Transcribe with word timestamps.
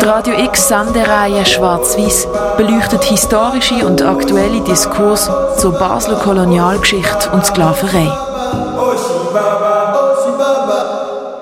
Die 0.00 0.06
Radio 0.06 0.34
X 0.46 0.68
Sendereihe 0.68 1.44
Schwarz-Weiß 1.44 2.26
beleuchtet 2.56 3.04
historische 3.04 3.86
und 3.86 4.00
aktuelle 4.00 4.62
Diskurse 4.62 5.30
zur 5.58 5.72
Basler 5.78 6.16
Kolonialgeschichte 6.16 7.30
und 7.32 7.44
Sklaverei. 7.44 8.10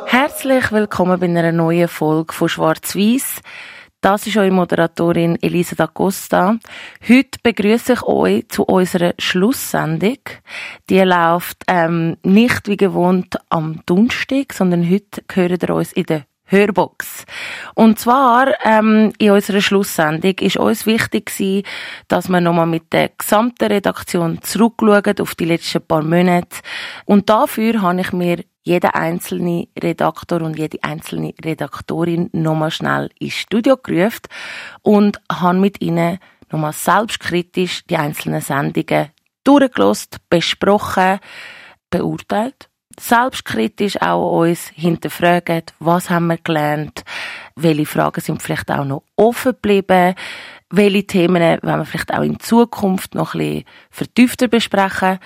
Herzlich 0.07 0.73
willkommen 0.73 1.21
bei 1.21 1.27
einer 1.27 1.53
neuen 1.53 1.87
Folge 1.87 2.35
von 2.35 2.49
Schwarz-Weiß. 2.49 3.43
Das 4.03 4.27
ist 4.27 4.39
eure 4.39 4.51
Moderatorin 4.51 5.37
Elisa 5.43 5.77
D'Acosta. 5.77 6.59
Heute 7.07 7.39
begrüße 7.43 7.93
ich 7.93 8.03
euch 8.05 8.49
zu 8.49 8.65
unserer 8.65 9.13
Schlusssendung. 9.19 10.17
Die 10.89 11.01
läuft 11.01 11.65
ähm, 11.67 12.17
nicht 12.23 12.67
wie 12.67 12.79
gewohnt 12.79 13.37
am 13.51 13.83
Donnerstag, 13.85 14.55
sondern 14.55 14.89
heute 14.89 15.23
hören 15.31 15.59
ihr 15.61 15.75
uns 15.75 15.93
in 15.93 16.05
der 16.05 16.25
Hörbox. 16.47 17.27
Und 17.75 17.99
zwar 17.99 18.55
ähm, 18.65 19.13
in 19.19 19.33
unserer 19.33 19.61
Schlusssendung 19.61 20.35
ist 20.41 20.57
uns 20.57 20.87
wichtig 20.87 21.27
gewesen, 21.27 21.67
dass 22.09 22.31
wir 22.31 22.41
nochmal 22.41 22.67
mit 22.67 22.91
der 22.95 23.11
gesamten 23.11 23.67
Redaktion 23.67 24.41
zurückschauen 24.41 25.21
auf 25.21 25.35
die 25.35 25.45
letzten 25.45 25.83
paar 25.83 26.03
Monate. 26.03 26.57
Und 27.05 27.29
dafür 27.29 27.83
habe 27.83 28.01
ich 28.01 28.13
mir 28.13 28.39
jeden 28.63 28.91
einzelnen 28.91 29.67
Redaktor 29.81 30.43
und 30.43 30.59
jede 30.59 30.79
einzelne 30.83 31.35
Redaktorin 31.45 32.29
nochmal 32.33 32.71
schnell 32.71 33.11
ins 33.19 33.35
Studio 33.35 33.77
gerufen 33.77 34.29
und 34.83 35.21
habe 35.31 35.59
mit 35.59 35.81
ihnen 35.81 36.19
nochmal 36.51 36.73
selbstkritisch 36.73 37.85
die 37.87 37.97
einzelnen 37.97 38.41
Sendungen 38.41 39.09
durchgelost, 39.45 40.19
besprochen, 40.29 41.21
beurteilt 41.91 42.71
selbstkritisch 43.01 44.01
auch 44.03 44.41
uns 44.41 44.69
hinterfragen, 44.75 45.63
was 45.79 46.11
haben 46.11 46.27
wir 46.27 46.39
gelernt, 46.39 47.03
welche 47.57 47.87
Fragen 47.87 48.21
sind 48.21 48.43
vielleicht 48.43 48.71
auch 48.71 48.85
noch 48.85 49.05
offen 49.17 49.53
geblieben, 49.53 50.15
welche 50.71 51.07
Themen 51.07 51.43
wollen 51.63 51.79
wir 51.79 51.85
vielleicht 51.85 52.13
auch 52.13 52.23
in 52.23 52.39
Zukunft 52.39 53.15
noch 53.15 53.35
ein 53.35 53.39
bisschen 53.39 53.65
vertiefter 53.91 54.49
besprechen. 54.49 55.19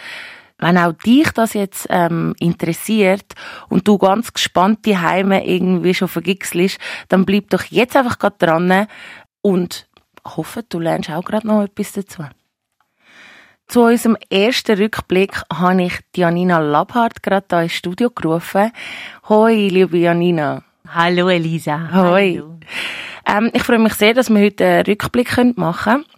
Wenn 0.59 0.79
auch 0.79 0.93
dich 0.93 1.31
das 1.33 1.55
jetzt 1.55 1.87
ähm, 1.91 2.35
interessiert 2.39 3.35
und 3.69 3.89
du 3.89 3.99
ganz 3.99 4.33
gespannt 4.33 4.87
die 4.87 4.97
Heime 4.97 5.47
irgendwie 5.47 5.95
schon 5.95 6.09
vergixelst, 6.09 6.79
dann 7.09 7.25
bleib 7.25 7.51
doch 7.51 7.65
jetzt 7.65 7.97
einfach 7.97 8.19
gerade 8.19 8.37
dran 8.39 8.87
und 9.43 9.89
hoffe, 10.25 10.63
du 10.69 10.79
lernst 10.79 11.11
auch 11.11 11.25
gerade 11.25 11.47
noch 11.47 11.63
etwas 11.63 11.93
dazu. 11.93 12.25
Zu 13.67 13.83
unserem 13.83 14.17
ersten 14.31 14.77
Rückblick 14.77 15.41
habe 15.53 15.85
ich 15.85 15.99
Janina 16.15 16.59
Labhardt 16.59 17.23
gerade 17.23 17.47
hier 17.51 17.63
ins 17.63 17.73
Studio 17.73 18.11
gerufen. 18.11 18.71
Hoi, 19.29 19.69
liebe 19.69 19.99
Janina. 19.99 20.63
Hallo, 20.87 21.29
Elisa. 21.29 21.91
Hoi. 21.93 22.43
Ähm, 23.27 23.51
ich 23.53 23.63
freue 23.63 23.79
mich 23.79 23.95
sehr, 23.95 24.13
dass 24.13 24.29
wir 24.29 24.41
heute 24.41 24.67
einen 24.67 24.87
Rückblick 24.87 25.57
machen 25.57 26.05
können. 26.05 26.14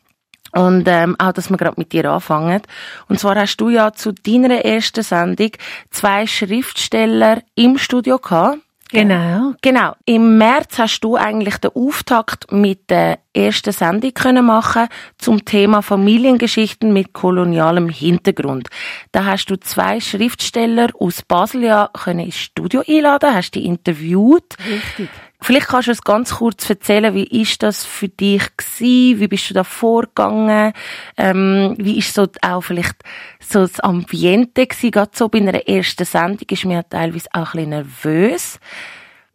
Und 0.56 0.88
ähm, 0.88 1.16
auch, 1.18 1.32
dass 1.32 1.50
wir 1.50 1.58
gerade 1.58 1.78
mit 1.78 1.92
dir 1.92 2.10
anfangen. 2.10 2.62
Und 3.08 3.20
zwar 3.20 3.36
hast 3.36 3.58
du 3.58 3.68
ja 3.68 3.92
zu 3.92 4.12
deiner 4.12 4.64
ersten 4.64 5.02
Sendung 5.02 5.50
zwei 5.90 6.26
Schriftsteller 6.26 7.42
im 7.54 7.76
Studio 7.76 8.18
gehabt. 8.18 8.58
Genau. 8.90 9.52
Genau. 9.62 9.94
Im 10.04 10.38
März 10.38 10.78
hast 10.78 11.00
du 11.00 11.16
eigentlich 11.16 11.58
den 11.58 11.72
Auftakt 11.74 12.52
mit 12.52 12.88
der 12.88 13.18
ersten 13.34 13.72
Sendung 13.72 14.14
können 14.14 14.46
machen 14.46 14.88
zum 15.18 15.44
Thema 15.44 15.82
Familiengeschichten 15.82 16.92
mit 16.92 17.12
kolonialem 17.12 17.88
Hintergrund. 17.88 18.68
Da 19.12 19.24
hast 19.24 19.46
du 19.46 19.56
zwei 19.56 20.00
Schriftsteller 20.00 20.88
aus 20.98 21.22
Basel 21.22 21.64
ja 21.64 21.90
können 21.92 22.20
ins 22.20 22.36
Studio 22.36 22.82
einladen, 22.86 23.34
hast 23.34 23.56
die 23.56 23.66
interviewt. 23.66 24.56
Richtig. 24.66 25.10
Vielleicht 25.40 25.68
kannst 25.68 25.88
du 25.88 25.92
es 25.92 26.02
ganz 26.02 26.36
kurz 26.36 26.68
erzählen, 26.68 27.14
wie 27.14 27.42
ist 27.42 27.62
das 27.62 27.84
für 27.84 28.08
dich 28.08 28.42
gewesen? 28.56 29.20
Wie 29.20 29.28
bist 29.28 29.50
du 29.50 29.54
da 29.54 29.64
vorgegangen? 29.64 30.72
Ähm, 31.16 31.74
wie 31.78 31.98
ist 31.98 32.14
so 32.14 32.26
auch 32.42 32.62
vielleicht 32.62 32.96
so 33.40 33.60
das 33.60 33.80
Ambiente 33.80 34.66
gewesen? 34.66 34.90
Gerade 34.90 35.10
so 35.14 35.28
bei 35.28 35.38
einer 35.38 35.68
ersten 35.68 36.04
Sendung 36.04 36.48
ist 36.50 36.64
mir 36.64 36.88
teilweise 36.88 37.28
auch 37.32 37.38
ein 37.38 37.44
bisschen 37.52 37.70
nervös. 37.70 38.58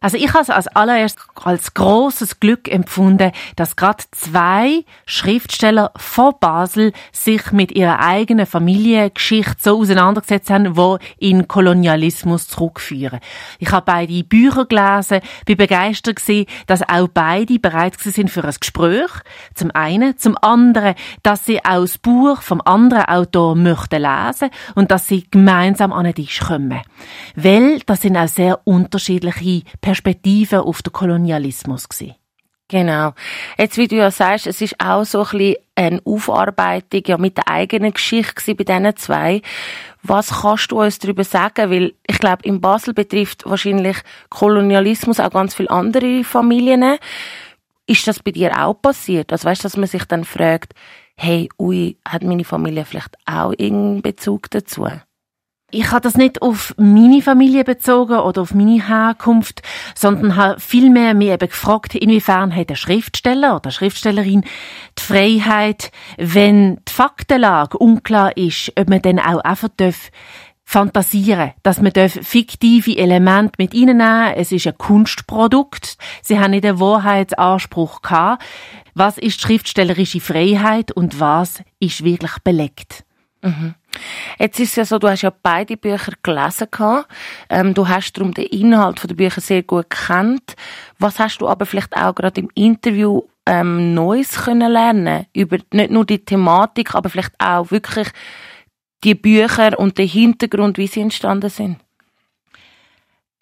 Also 0.02 0.16
ich 0.16 0.28
habe 0.34 0.42
es 0.42 0.50
als 0.50 0.66
allererst 0.68 1.18
als 1.44 1.74
großes 1.74 2.40
Glück 2.40 2.68
empfunden, 2.68 3.32
dass 3.56 3.76
gerade 3.76 4.04
zwei 4.10 4.84
Schriftsteller 5.06 5.92
von 5.96 6.34
Basel 6.40 6.92
sich 7.12 7.52
mit 7.52 7.72
ihrer 7.72 8.00
eigenen 8.00 8.46
Familiengeschichte 8.46 9.56
so 9.58 9.80
auseinandergesetzt 9.80 10.50
haben, 10.50 10.76
wo 10.76 10.98
in 11.18 11.48
Kolonialismus 11.48 12.48
zurückführen. 12.48 13.20
Ich 13.58 13.70
habe 13.70 13.86
beide 13.86 14.24
Bücher 14.24 14.66
gelesen, 14.66 15.20
bin 15.46 15.56
begeistert 15.56 16.16
gewesen, 16.16 16.46
dass 16.66 16.88
auch 16.88 17.08
beide 17.08 17.58
bereit 17.58 17.98
sind 17.98 18.30
für 18.30 18.44
ein 18.44 18.54
Gespräch. 18.58 19.10
Zum 19.54 19.70
einen, 19.72 20.18
zum 20.18 20.36
anderen, 20.40 20.94
dass 21.22 21.46
sie 21.46 21.64
auch 21.64 21.82
das 21.82 21.98
Buch 21.98 22.42
vom 22.42 22.60
anderen 22.64 23.04
Autor 23.04 23.54
möchten 23.54 24.02
lesen 24.02 24.50
und 24.74 24.90
dass 24.90 25.06
sie 25.06 25.26
gemeinsam 25.30 25.92
an 25.92 26.04
den 26.04 26.14
Tisch 26.14 26.40
kommen. 26.40 26.80
Weil 27.36 27.80
das 27.86 28.02
sind 28.02 28.16
auch 28.16 28.28
sehr 28.28 28.60
unterschiedliche 28.64 29.62
Perspektive 29.92 30.62
auf 30.62 30.80
den 30.80 30.90
Kolonialismus 30.94 31.86
gewesen. 31.86 32.14
Genau. 32.68 33.12
Jetzt, 33.58 33.76
wie 33.76 33.86
du 33.86 33.96
ja 33.96 34.10
sagst, 34.10 34.46
es 34.46 34.62
ist 34.62 34.76
auch 34.82 35.04
so 35.04 35.18
ein 35.18 35.28
bisschen 35.36 35.56
eine 35.74 36.00
Aufarbeitung 36.06 37.02
ja, 37.04 37.18
mit 37.18 37.36
der 37.36 37.48
eigenen 37.48 37.92
Geschichte 37.92 38.54
bei 38.54 38.64
diesen 38.64 38.96
zwei. 38.96 39.42
Was 40.02 40.40
kannst 40.40 40.72
du 40.72 40.80
uns 40.80 40.98
darüber 40.98 41.24
sagen? 41.24 41.70
Weil 41.70 41.92
ich 42.06 42.18
glaube, 42.18 42.44
in 42.44 42.62
Basel 42.62 42.94
betrifft 42.94 43.44
wahrscheinlich 43.44 43.98
Kolonialismus 44.30 45.20
auch 45.20 45.30
ganz 45.30 45.54
viele 45.54 45.68
andere 45.68 46.24
Familien. 46.24 46.96
Ist 47.86 48.06
das 48.06 48.20
bei 48.20 48.30
dir 48.30 48.58
auch 48.58 48.80
passiert? 48.80 49.30
Also 49.30 49.46
weißt, 49.46 49.62
dass 49.66 49.76
man 49.76 49.86
sich 49.86 50.06
dann 50.06 50.24
fragt, 50.24 50.72
hey, 51.16 51.50
ui, 51.58 51.98
hat 52.08 52.22
meine 52.22 52.44
Familie 52.44 52.86
vielleicht 52.86 53.14
auch 53.26 53.50
irgendeinen 53.50 54.00
Bezug 54.00 54.50
dazu? 54.50 54.88
Ich 55.72 55.90
habe 55.90 56.02
das 56.02 56.16
nicht 56.16 56.42
auf 56.42 56.74
meine 56.76 57.22
Familie 57.22 57.64
bezogen 57.64 58.18
oder 58.18 58.42
auf 58.42 58.54
meine 58.54 58.86
Herkunft, 58.86 59.62
sondern 59.94 60.36
habe 60.36 60.60
vielmehr 60.60 61.14
mich 61.14 61.30
eben 61.30 61.48
gefragt, 61.48 61.94
inwiefern 61.94 62.54
hat 62.54 62.70
der 62.70 62.76
Schriftsteller 62.76 63.56
oder 63.56 63.70
Schriftstellerin 63.70 64.44
die 64.98 65.02
Freiheit, 65.02 65.90
wenn 66.18 66.76
die 66.76 66.92
Faktenlage 66.92 67.78
unklar 67.78 68.36
ist, 68.36 68.72
ob 68.78 68.88
man 68.90 69.02
dann 69.02 69.18
auch 69.18 69.40
einfach 69.40 69.70
darf 69.76 70.10
fantasieren, 70.64 71.52
dass 71.62 71.82
man 71.82 71.92
fiktive 71.92 72.96
Elemente 72.96 73.54
mit 73.58 73.74
reinnehmen 73.74 74.32
Es 74.34 74.52
ist 74.52 74.66
ein 74.66 74.78
Kunstprodukt. 74.78 75.98
Sie 76.22 76.38
haben 76.38 76.52
nicht 76.52 76.64
den 76.64 76.80
Wahrheitsanspruch 76.80 78.00
gehabt. 78.00 78.42
Was 78.94 79.18
ist 79.18 79.40
schriftstellerische 79.40 80.20
Freiheit 80.20 80.92
und 80.92 81.18
was 81.20 81.62
ist 81.78 82.04
wirklich 82.04 82.38
belegt? 82.44 83.04
Mhm. 83.42 83.74
Jetzt 84.42 84.58
ist 84.58 84.70
es 84.70 84.74
ja 84.74 84.84
so, 84.84 84.98
du 84.98 85.08
hast 85.08 85.22
ja 85.22 85.32
beide 85.40 85.76
Bücher 85.76 86.14
gelesen 86.20 86.66
gehabt. 86.68 87.06
Ähm, 87.48 87.74
du 87.74 87.86
hast 87.86 88.14
darum 88.14 88.34
den 88.34 88.46
Inhalt 88.46 89.00
der 89.08 89.14
Bücher 89.14 89.40
sehr 89.40 89.62
gut 89.62 89.88
kennt. 89.88 90.56
Was 90.98 91.20
hast 91.20 91.38
du 91.38 91.46
aber 91.46 91.64
vielleicht 91.64 91.96
auch 91.96 92.12
gerade 92.12 92.40
im 92.40 92.50
Interview 92.56 93.22
ähm, 93.46 93.94
Neues 93.94 94.42
können 94.42 94.72
lernen 94.72 95.26
über 95.32 95.58
nicht 95.72 95.92
nur 95.92 96.04
die 96.04 96.24
Thematik, 96.24 96.96
aber 96.96 97.08
vielleicht 97.08 97.34
auch 97.38 97.70
wirklich 97.70 98.08
die 99.04 99.14
Bücher 99.14 99.78
und 99.78 99.98
den 99.98 100.08
Hintergrund, 100.08 100.76
wie 100.76 100.88
sie 100.88 101.02
entstanden 101.02 101.48
sind? 101.48 101.76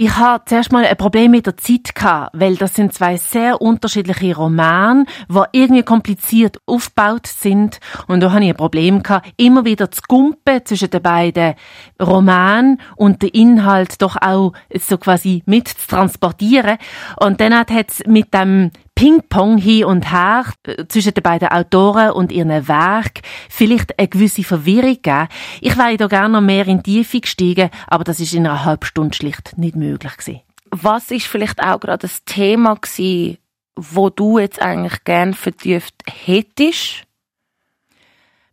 Ich 0.03 0.17
hatte 0.17 0.47
zuerst 0.47 0.73
mal 0.73 0.87
ein 0.87 0.97
Problem 0.97 1.33
mit 1.33 1.45
der 1.45 1.59
Zeit 1.59 1.95
gehabt, 1.95 2.31
weil 2.33 2.57
das 2.57 2.73
sind 2.73 2.95
zwei 2.95 3.19
sehr 3.19 3.61
unterschiedliche 3.61 4.35
Romane, 4.35 5.05
die 5.29 5.43
irgendwie 5.53 5.83
kompliziert 5.83 6.57
aufgebaut 6.65 7.27
sind. 7.27 7.81
Und 8.09 8.21
da 8.21 8.33
hatte 8.33 8.45
ich 8.45 8.49
ein 8.49 8.57
Problem 8.57 9.03
gehabt, 9.03 9.31
immer 9.37 9.67
wieder 9.67 9.91
zu 9.91 10.01
gumpen 10.09 10.65
zwischen 10.65 10.89
den 10.89 11.03
beiden 11.03 11.53
Romanen 12.01 12.81
und 12.97 13.21
den 13.21 13.29
Inhalt 13.29 14.01
doch 14.01 14.17
auch 14.17 14.55
so 14.73 14.97
quasi 14.97 15.43
mit 15.45 15.69
zu 15.69 15.87
transportieren. 15.87 16.79
Und 17.21 17.43
dann 17.43 17.55
hat 17.55 17.71
es 17.71 18.03
mit 18.07 18.33
dem 18.33 18.71
Ping-Pong 19.01 19.57
hin 19.57 19.87
und 19.87 20.13
her 20.13 20.45
äh, 20.67 20.85
zwischen 20.87 21.15
den 21.15 21.23
beiden 21.23 21.49
Autoren 21.49 22.11
und 22.11 22.31
ihren 22.31 22.69
Werk 22.69 23.23
vielleicht 23.49 23.99
eine 23.99 24.09
gewisse 24.09 24.45
Verwirrung 24.45 24.97
gegeben. 24.97 25.29
Ich 25.63 25.79
wäre 25.79 25.97
da 25.97 26.07
gerne 26.07 26.35
noch 26.35 26.43
mehr 26.43 26.67
in 26.67 26.83
die 26.83 26.99
Tiefe 26.99 27.23
gestiegen, 27.23 27.71
aber 27.87 28.05
das 28.05 28.21
ist 28.21 28.35
in 28.35 28.47
einer 28.47 28.67
halben 28.67 28.85
Stunde 28.85 29.17
schlicht 29.17 29.57
nicht 29.57 29.75
möglich 29.75 30.15
gewesen. 30.19 30.41
Was 30.71 31.11
ist 31.11 31.29
vielleicht 31.29 31.63
auch 31.63 31.81
gerade 31.81 32.03
das 32.03 32.27
Thema 32.27 32.75
gewesen, 32.75 33.39
wo 33.75 34.11
du 34.11 34.39
jetzt 34.39 34.61
eigentlich 34.61 35.03
gern 35.05 35.33
vertieft 35.33 35.95
hättest? 36.07 37.05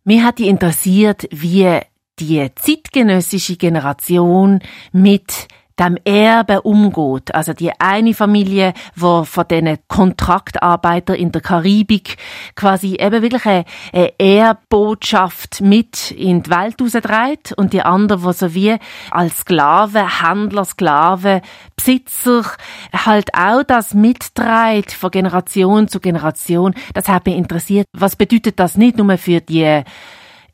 Mir 0.04 0.24
hat 0.24 0.38
die 0.38 0.48
interessiert, 0.48 1.28
wie 1.30 1.78
die 2.20 2.48
zeitgenössische 2.54 3.56
Generation 3.56 4.60
mit 4.92 5.46
dem 5.78 5.96
Erbe 6.04 6.62
umgeht. 6.62 7.34
Also 7.34 7.52
die 7.52 7.72
eine 7.78 8.14
Familie, 8.14 8.72
wo 8.94 9.24
von 9.24 9.46
diesen 9.48 9.78
Kontraktarbeiter 9.88 11.16
in 11.16 11.32
der 11.32 11.40
Karibik 11.40 12.16
quasi 12.54 12.96
eben 12.96 13.22
wirklich 13.22 13.46
eine, 13.46 13.64
eine 13.92 14.12
Ehrbotschaft 14.18 15.60
mit 15.60 16.10
in 16.10 16.42
die 16.42 16.50
Welt 16.50 16.80
rausdreht 16.80 17.52
und 17.56 17.72
die 17.72 17.82
andere, 17.82 18.22
wo 18.22 18.32
so 18.32 18.54
wie 18.54 18.76
als 19.10 19.38
Sklave, 19.38 20.22
Händler, 20.22 20.64
Sklave, 20.64 21.42
Besitzer 21.76 22.44
halt 22.92 23.34
auch 23.34 23.62
das 23.62 23.94
mitträgt 23.94 24.92
von 24.92 25.10
Generation 25.10 25.88
zu 25.88 26.00
Generation. 26.00 26.74
Das 26.94 27.08
hat 27.08 27.26
mich 27.26 27.36
interessiert. 27.36 27.86
Was 27.92 28.16
bedeutet 28.16 28.58
das 28.58 28.76
nicht 28.76 28.98
nur 28.98 29.16
für 29.18 29.40
die 29.40 29.82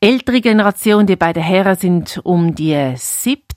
ältere 0.00 0.43
Generation, 0.43 1.06
die 1.06 1.17
beiden 1.17 1.43
Herren 1.43 1.76
sind 1.76 2.21
um 2.25 2.55
die 2.55 2.93
70, 2.94 3.54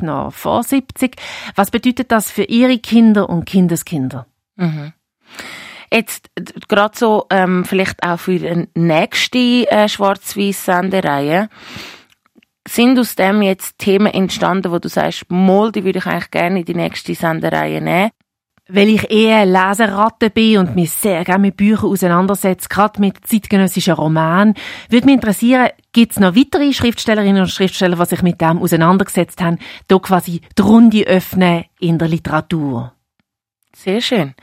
noch 0.00 0.32
vor 0.32 0.62
70. 0.62 1.16
Was 1.54 1.70
bedeutet 1.70 2.12
das 2.12 2.30
für 2.30 2.44
ihre 2.44 2.78
Kinder 2.78 3.28
und 3.28 3.44
Kindeskinder? 3.44 4.26
Mhm. 4.56 4.92
Jetzt 5.92 6.30
gerade 6.68 6.96
so 6.96 7.26
ähm, 7.30 7.64
vielleicht 7.64 8.02
auch 8.02 8.18
für 8.18 8.38
die 8.38 8.68
nächste 8.74 9.70
äh, 9.70 9.88
Schwarz-Weiß-Sendereihe. 9.88 11.48
Sind 12.68 12.98
aus 12.98 13.14
dem 13.14 13.40
jetzt 13.40 13.78
Themen 13.78 14.12
entstanden, 14.12 14.70
wo 14.70 14.78
du 14.78 14.88
sagst, 14.88 15.30
Mol, 15.30 15.72
die 15.72 15.84
würde 15.84 16.00
ich 16.00 16.06
eigentlich 16.06 16.30
gerne 16.30 16.58
in 16.60 16.64
die 16.66 16.74
nächste 16.74 17.14
Sendereihe 17.14 17.80
nehmen? 17.80 18.10
Weil 18.70 18.88
ich 18.88 19.10
eher 19.10 19.46
Leseratte 19.46 20.28
bin 20.28 20.58
und 20.58 20.74
mich 20.76 20.90
sehr 20.90 21.24
gerne 21.24 21.40
mit 21.40 21.56
Büchern 21.56 21.90
auseinandersetze, 21.90 22.68
gerade 22.68 23.00
mit 23.00 23.26
zeitgenössischen 23.26 23.94
Romanen, 23.94 24.54
würde 24.90 25.06
mich 25.06 25.14
interessieren, 25.14 25.70
gibt 25.92 26.12
es 26.12 26.20
noch 26.20 26.36
weitere 26.36 26.72
Schriftstellerinnen 26.72 27.42
und 27.42 27.48
Schriftsteller, 27.48 27.96
die 27.96 28.04
sich 28.04 28.22
mit 28.22 28.40
dem 28.40 28.58
auseinandergesetzt 28.58 29.40
haben, 29.40 29.58
da 29.88 29.98
quasi 29.98 30.42
die 30.58 30.62
Runde 30.62 31.06
öffnen 31.06 31.64
in 31.80 31.98
der 31.98 32.08
Literatur? 32.08 32.92
Sehr 33.74 34.02
schön. 34.02 34.34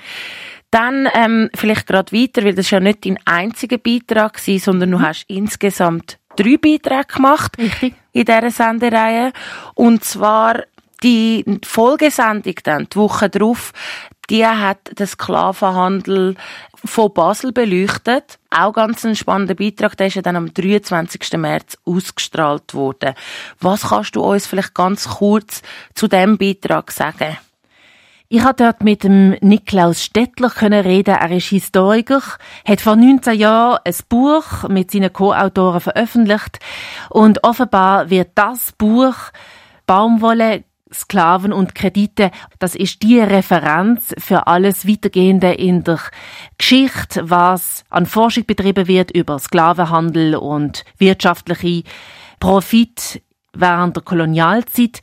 Dann 0.71 1.07
ähm, 1.13 1.49
vielleicht 1.55 1.87
gerade 1.87 2.11
weiter, 2.11 2.43
weil 2.43 2.55
das 2.55 2.69
ja 2.69 2.79
nicht 2.79 3.05
dein 3.05 3.19
einziger 3.25 3.77
Beitrag 3.77 4.45
war, 4.45 4.59
sondern 4.59 4.91
du 4.91 4.97
mhm. 4.97 5.03
hast 5.03 5.25
insgesamt 5.27 6.19
drei 6.35 6.57
Beiträge 6.57 7.13
gemacht 7.13 7.57
Richtig. 7.57 7.93
in 8.11 8.25
dieser 8.25 8.51
Sendereihe. 8.51 9.31
Und 9.73 10.03
zwar 10.03 10.63
die 11.03 11.45
Folgesendung 11.63 12.55
dann, 12.63 12.87
die 12.91 12.95
Woche 12.97 13.29
darauf, 13.29 13.73
die 14.29 14.45
hat 14.45 14.97
den 14.99 15.07
Sklavenhandel 15.07 16.35
von 16.83 17.13
Basel 17.13 17.51
beleuchtet. 17.51 18.39
Auch 18.49 18.73
ganz 18.73 19.05
ein 19.05 19.15
spannender 19.15 19.55
Beitrag, 19.55 19.97
der 19.97 20.07
ist 20.07 20.15
ja 20.15 20.21
dann 20.21 20.35
am 20.35 20.53
23. 20.53 21.33
März 21.37 21.77
ausgestrahlt 21.85 22.73
worden. 22.73 23.13
Was 23.59 23.89
kannst 23.89 24.15
du 24.15 24.21
uns 24.21 24.47
vielleicht 24.47 24.73
ganz 24.73 25.07
kurz 25.07 25.61
zu 25.93 26.07
dem 26.07 26.37
Beitrag 26.37 26.91
sagen? 26.91 27.37
Ich 28.27 28.43
habe 28.43 28.55
dort 28.55 28.83
mit 28.83 29.03
dem 29.03 29.37
Niklaus 29.41 30.03
Stettler 30.03 30.51
reden. 30.59 31.15
Er 31.15 31.31
ist 31.31 31.47
Historiker, 31.47 32.23
hat 32.67 32.81
vor 32.81 32.95
19 32.95 33.37
Jahren 33.37 33.79
ein 33.85 33.95
Buch 34.09 34.67
mit 34.67 34.89
seinen 34.89 35.13
Co-Autoren 35.13 35.79
veröffentlicht 35.79 36.59
und 37.11 37.43
offenbar 37.43 38.09
wird 38.09 38.29
das 38.33 38.71
Buch 38.71 39.15
Baumwolle 39.85 40.63
Sklaven 40.93 41.51
und 41.51 41.73
Kredite, 41.73 42.31
das 42.59 42.75
ist 42.75 43.01
die 43.01 43.19
Referenz 43.19 44.13
für 44.17 44.47
alles 44.47 44.87
Weitergehende 44.87 45.53
in 45.53 45.83
der 45.83 45.99
Geschichte, 46.57 47.29
was 47.29 47.83
an 47.89 48.05
Forschung 48.05 48.45
betrieben 48.45 48.87
wird 48.87 49.11
über 49.11 49.39
Sklavenhandel 49.39 50.35
und 50.35 50.85
wirtschaftliche 50.97 51.83
Profit 52.39 53.21
während 53.59 53.95
der 53.95 54.03
Kolonialzeit. 54.03 55.01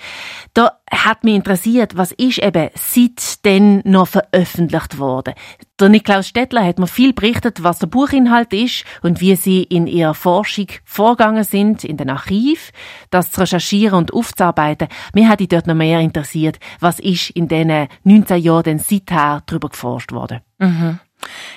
Da 0.55 0.79
hat 0.91 1.25
mich 1.25 1.35
interessiert, 1.35 1.97
was 1.97 2.13
ist 2.13 2.39
eben 2.39 2.71
seitdem 2.75 3.81
noch 3.85 4.09
veröffentlicht 4.09 4.99
worden. 4.99 5.35
Der 5.81 5.89
Niklaus 5.89 6.29
Stettler 6.29 6.65
hat 6.65 6.79
mir 6.79 6.87
viel 6.87 7.13
berichtet, 7.13 7.63
was 7.63 7.79
der 7.79 7.87
Buchinhalt 7.89 8.53
ist 8.53 8.85
und 9.03 9.21
wie 9.21 9.35
sie 9.35 9.63
in 9.63 9.87
ihrer 9.87 10.15
Forschung 10.15 10.67
vorgegangen 10.85 11.45
sind, 11.45 11.83
in 11.83 11.97
den 11.97 12.11
Archiv, 12.11 12.71
das 13.11 13.33
zu 13.33 13.41
recherchieren 13.41 13.99
und 13.99 14.13
aufzuarbeiten. 14.13 14.89
Mir 15.15 15.29
hat 15.29 15.41
ich 15.41 15.49
dort 15.49 15.67
noch 15.67 15.75
mehr 15.75 16.01
interessiert, 16.01 16.61
was 16.79 17.01
ist 17.01 17.31
in 17.31 17.49
diesen 17.49 17.89
19 18.05 18.41
Jahren 18.41 18.79
seither 18.79 19.43
darüber 19.47 19.71
geforscht 19.71 20.13
worden. 20.13 20.41
Mhm. 20.59 21.01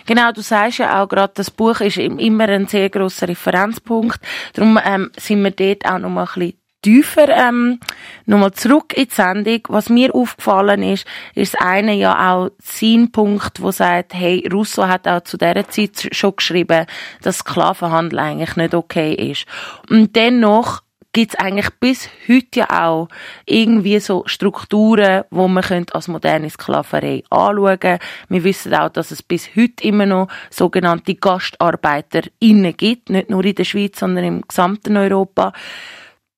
Genau, 0.06 0.32
du 0.32 0.42
sagst 0.42 0.80
ja 0.80 1.02
auch 1.02 1.10
gerade, 1.10 1.34
das 1.36 1.52
Buch 1.52 1.80
ist 1.82 1.98
immer 1.98 2.48
ein 2.50 2.68
sehr 2.68 2.90
grosser 2.90 3.28
Referenzpunkt. 3.28 4.20
Darum 4.54 4.80
ähm, 4.84 5.12
sind 5.18 5.44
wir 5.44 5.52
dort 5.52 5.86
auch 5.86 6.00
noch 6.00 6.10
mal 6.10 6.22
ein 6.22 6.40
bisschen 6.40 6.60
tiefer 6.86 7.30
ähm, 7.30 7.80
nochmal 8.28 8.52
zurück 8.52 8.94
in 8.96 9.06
die 9.06 9.14
Sendung. 9.14 9.62
Was 9.70 9.90
mir 9.90 10.14
aufgefallen 10.14 10.84
ist, 10.84 11.08
ist 11.34 11.56
das 11.56 11.62
eine 11.62 11.96
ja 11.96 12.32
auch 12.32 12.52
sein 12.62 13.12
Punkt, 13.12 13.60
wo 13.60 13.72
sagt, 13.72 14.14
hey, 14.14 14.48
Russo 14.54 14.88
hat 14.88 15.08
auch 15.08 15.22
zu 15.22 15.38
dieser 15.38 15.68
Zeit 15.68 16.10
schon 16.12 16.36
geschrieben, 16.36 16.86
dass 17.24 17.40
Sklavenhandel 17.40 18.20
eigentlich 18.20 18.56
nicht 18.56 18.76
okay 18.76 19.14
ist. 19.14 19.46
Und 19.90 20.16
dennoch 20.16 20.84
gibt 21.12 21.34
es 21.34 21.40
eigentlich 21.40 21.70
bis 21.80 22.08
heute 22.28 22.60
ja 22.60 22.88
auch 22.88 23.08
irgendwie 23.48 24.00
so 24.00 24.22
Strukturen, 24.28 25.24
wo 25.32 25.48
man 25.48 25.86
als 25.92 26.08
moderne 26.08 26.52
Sklaverei 26.52 27.24
anschauen 27.32 27.80
könnte. 27.80 28.06
Wir 28.30 28.44
wissen 28.44 28.76
auch, 28.76 28.90
dass 28.90 29.10
es 29.10 29.24
bis 29.24 29.56
heute 29.56 29.84
immer 29.86 30.06
noch 30.06 30.28
sogenannte 30.52 31.16
GastarbeiterInnen 31.16 32.78
gibt, 32.78 33.10
nicht 33.10 33.32
nur 33.32 33.44
in 33.44 33.56
der 33.56 33.64
Schweiz, 33.64 34.00
sondern 34.00 34.26
im 34.26 34.42
gesamten 34.48 34.98
Europa. 34.98 35.52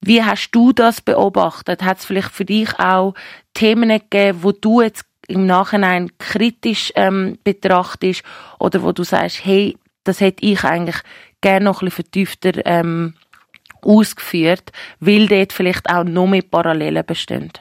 Wie 0.02 0.24
hast 0.24 0.52
du 0.52 0.72
das 0.72 1.02
beobachtet? 1.02 1.84
Hat 1.84 2.00
es 2.00 2.06
vielleicht 2.06 2.32
für 2.32 2.46
dich 2.46 2.80
auch 2.80 3.14
Themen 3.54 3.90
gegeben, 3.90 4.44
wo 4.44 4.52
du 4.52 4.82
jetzt 4.82 5.06
im 5.28 5.46
Nachhinein 5.46 6.12
kritisch 6.20 6.92
ähm, 6.96 7.38
betrachtest 7.44 8.24
oder 8.60 8.84
wo 8.84 8.92
du 8.92 9.04
sagst, 9.04 9.44
hey, 9.44 9.78
das 10.04 10.22
hätte 10.22 10.46
ich 10.46 10.64
eigentlich 10.64 10.98
gerne 11.42 11.66
noch 11.66 11.82
ein 11.82 11.86
bisschen 11.86 12.04
vertiefter 12.04 12.66
ähm, 12.66 13.16
ausgeführt, 13.82 14.72
weil 15.00 15.28
dort 15.28 15.54
vielleicht 15.54 15.90
auch 15.90 16.04
noch 16.04 16.28
mehr 16.28 16.44
Parallelen 16.44 17.06
bestehen? 17.06 17.52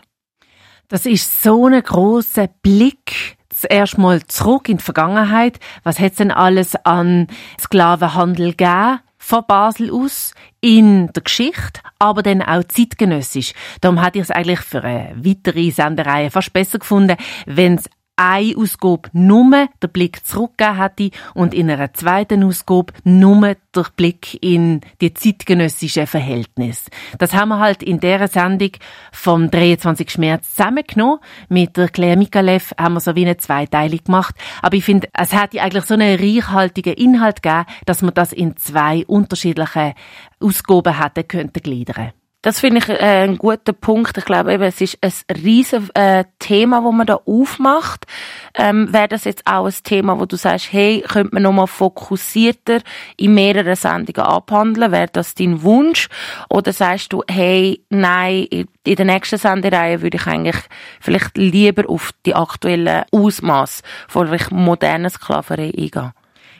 Das 0.89 1.07
ist 1.07 1.43
so 1.43 1.67
ein 1.67 1.83
großer 1.83 2.49
Blick 2.63 3.37
zuerst 3.49 3.99
mal 3.99 4.25
zurück 4.27 4.69
in 4.69 4.77
die 4.77 4.85
Vergangenheit. 4.85 5.59
Was 5.83 5.99
hat 5.99 6.13
es 6.13 6.19
denn 6.19 6.31
alles 6.31 6.77
an 6.85 7.27
Sklavenhandel 7.61 8.53
gegeben? 8.53 9.01
Von 9.27 9.43
Basel 9.49 9.91
aus 9.91 10.35
in 10.61 11.09
der 11.09 11.25
Geschichte, 11.25 11.81
aber 11.99 12.23
dann 12.23 12.43
auch 12.43 12.63
zeitgenössisch. 12.63 13.55
Darum 13.81 14.01
hätte 14.01 14.19
ich 14.19 14.25
es 14.25 14.31
eigentlich 14.31 14.61
für 14.61 14.85
eine 14.85 15.17
weitere 15.17 15.73
Sendereihe 15.73 16.31
fast 16.31 16.53
besser 16.53 16.79
gefunden, 16.79 17.17
wenn 17.45 17.75
es 17.75 17.91
eine 18.17 18.57
Ausgabe 18.57 19.11
nur 19.13 19.69
den 19.83 19.93
Blick 19.93 20.25
zurückgegeben 20.27 20.77
hätte 20.79 21.11
und 21.35 21.53
in 21.53 21.71
einer 21.71 21.93
zweiten 21.93 22.43
Ausgabe 22.43 22.93
nur 23.05 23.57
der 23.75 23.87
Blick 23.95 24.43
in 24.43 24.81
die 25.01 25.13
zeitgenössischen 25.13 26.07
Verhältnisse. 26.07 26.91
Das 27.19 27.35
haben 27.35 27.51
wir 27.51 27.59
halt 27.59 27.83
in 27.83 28.01
dieser 28.01 28.29
Sendung 28.29 28.71
vom 29.13 29.51
23. 29.51 30.19
März 30.19 30.55
zusammengenommen. 30.55 31.19
Mit 31.49 31.77
der 31.77 31.89
Claire 31.89 32.17
Mikalev 32.17 32.73
haben 32.79 32.95
wir 32.95 33.01
so 33.01 33.15
wie 33.15 33.27
eine 33.27 33.37
Zweiteilung 33.37 34.01
gemacht. 34.03 34.35
Aber 34.63 34.77
ich 34.77 34.85
finde, 34.85 35.09
es 35.13 35.33
hätte 35.33 35.61
eigentlich 35.61 35.85
so 35.85 35.95
einen 35.95 36.19
reichhaltigen 36.19 36.95
Inhalt 36.95 37.43
gegeben, 37.43 37.67
dass 37.85 38.03
man 38.03 38.15
das 38.15 38.33
in 38.33 38.57
zwei 38.57 39.05
unterschiedliche 39.07 39.95
Ausgaben 40.41 41.01
hätte 41.03 41.25
könnte 41.25 41.61
gliedern. 41.61 42.13
Das 42.47 42.61
finde 42.61 42.79
ich 42.79 42.89
äh, 42.89 43.25
ein 43.25 43.39
guter 43.39 43.73
Punkt. 43.73 44.17
Ich 44.19 44.25
glaube 44.25 44.53
eben, 44.55 44.63
es 44.63 44.81
ist 44.81 44.99
ein 45.03 45.37
riesen 45.37 45.91
äh, 45.97 46.23
Thema, 46.39 46.85
wo 46.85 46.93
man 46.93 47.09
da 47.09 47.19
aufmacht. 47.27 48.07
Ähm, 48.55 48.93
Wäre 48.93 49.09
das 49.09 49.25
jetzt 49.25 49.43
auch 49.49 49.67
ein 49.67 49.75
Thema, 49.83 50.21
wo 50.21 50.27
du 50.27 50.37
sagst, 50.37 50.73
hey, 50.73 51.01
könnte 51.01 51.35
man 51.35 51.43
nochmal 51.43 51.67
fokussierter 51.67 52.83
in 53.17 53.35
mehreren 53.35 53.75
Sendungen 53.75 54.31
abhandeln? 54.31 54.93
Wäre 54.93 55.09
das 55.13 55.35
dein 55.35 55.65
Wunsch? 55.65 56.09
Oder 56.49 56.73
sagst 56.73 57.13
du, 57.13 57.25
hey, 57.29 57.83
nein, 57.91 58.47
in 58.85 58.95
der 58.95 59.07
nächsten 59.07 59.39
Sendereihe 59.39 60.01
würde 60.01 60.17
ich 60.17 60.27
eigentlich 60.29 60.63
vielleicht 61.01 61.37
lieber 61.37 61.91
auf 61.91 62.13
die 62.27 62.37
aktuellen 62.37 63.07
Ausmaß 63.11 63.83
von 64.07 64.31
modernen 64.53 65.11
Sklaverei 65.11 65.73
eingehen? 65.77 66.13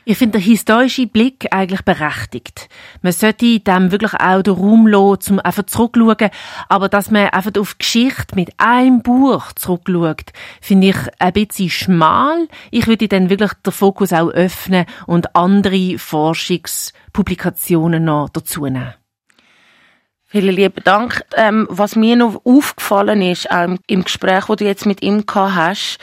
Ich 0.09 0.17
finde 0.17 0.39
den 0.39 0.47
historischen 0.47 1.09
Blick 1.09 1.47
eigentlich 1.51 1.81
berechtigt. 1.81 2.69
Man 3.01 3.11
sollte 3.11 3.59
dem 3.59 3.91
wirklich 3.91 4.13
auch 4.13 4.41
den 4.41 4.53
Raum 4.53 4.87
lassen, 4.87 5.33
um 5.33 5.41
einfach 5.41 5.65
zurückschauen. 5.65 6.29
Aber 6.69 6.87
dass 6.87 7.11
man 7.11 7.27
einfach 7.27 7.51
auf 7.59 7.73
die 7.73 7.79
Geschichte 7.79 8.35
mit 8.35 8.57
einem 8.57 9.01
Buch 9.01 9.51
zurückschaut, 9.51 10.31
finde 10.61 10.87
ich 10.87 10.95
ein 11.19 11.33
bisschen 11.33 11.69
schmal. 11.69 12.47
Ich 12.71 12.87
würde 12.87 13.09
dann 13.09 13.29
wirklich 13.29 13.51
den 13.65 13.73
Fokus 13.73 14.13
auch 14.13 14.29
öffnen 14.29 14.85
und 15.07 15.35
andere 15.35 15.97
Forschungspublikationen 15.97 18.05
noch 18.05 18.29
dazu 18.29 18.63
nehmen. 18.63 18.93
Vielen 20.29 20.55
lieben 20.55 20.83
Dank. 20.83 21.23
Ähm, 21.37 21.67
was 21.69 21.95
mir 21.95 22.17
noch 22.17 22.41
aufgefallen 22.43 23.21
ist, 23.21 23.47
ähm, 23.49 23.79
im 23.87 24.03
Gespräch, 24.03 24.49
wo 24.49 24.55
du 24.55 24.65
jetzt 24.65 24.85
mit 24.85 25.01
ihm 25.01 25.25
gehabt 25.25 25.55
hast, 25.55 25.99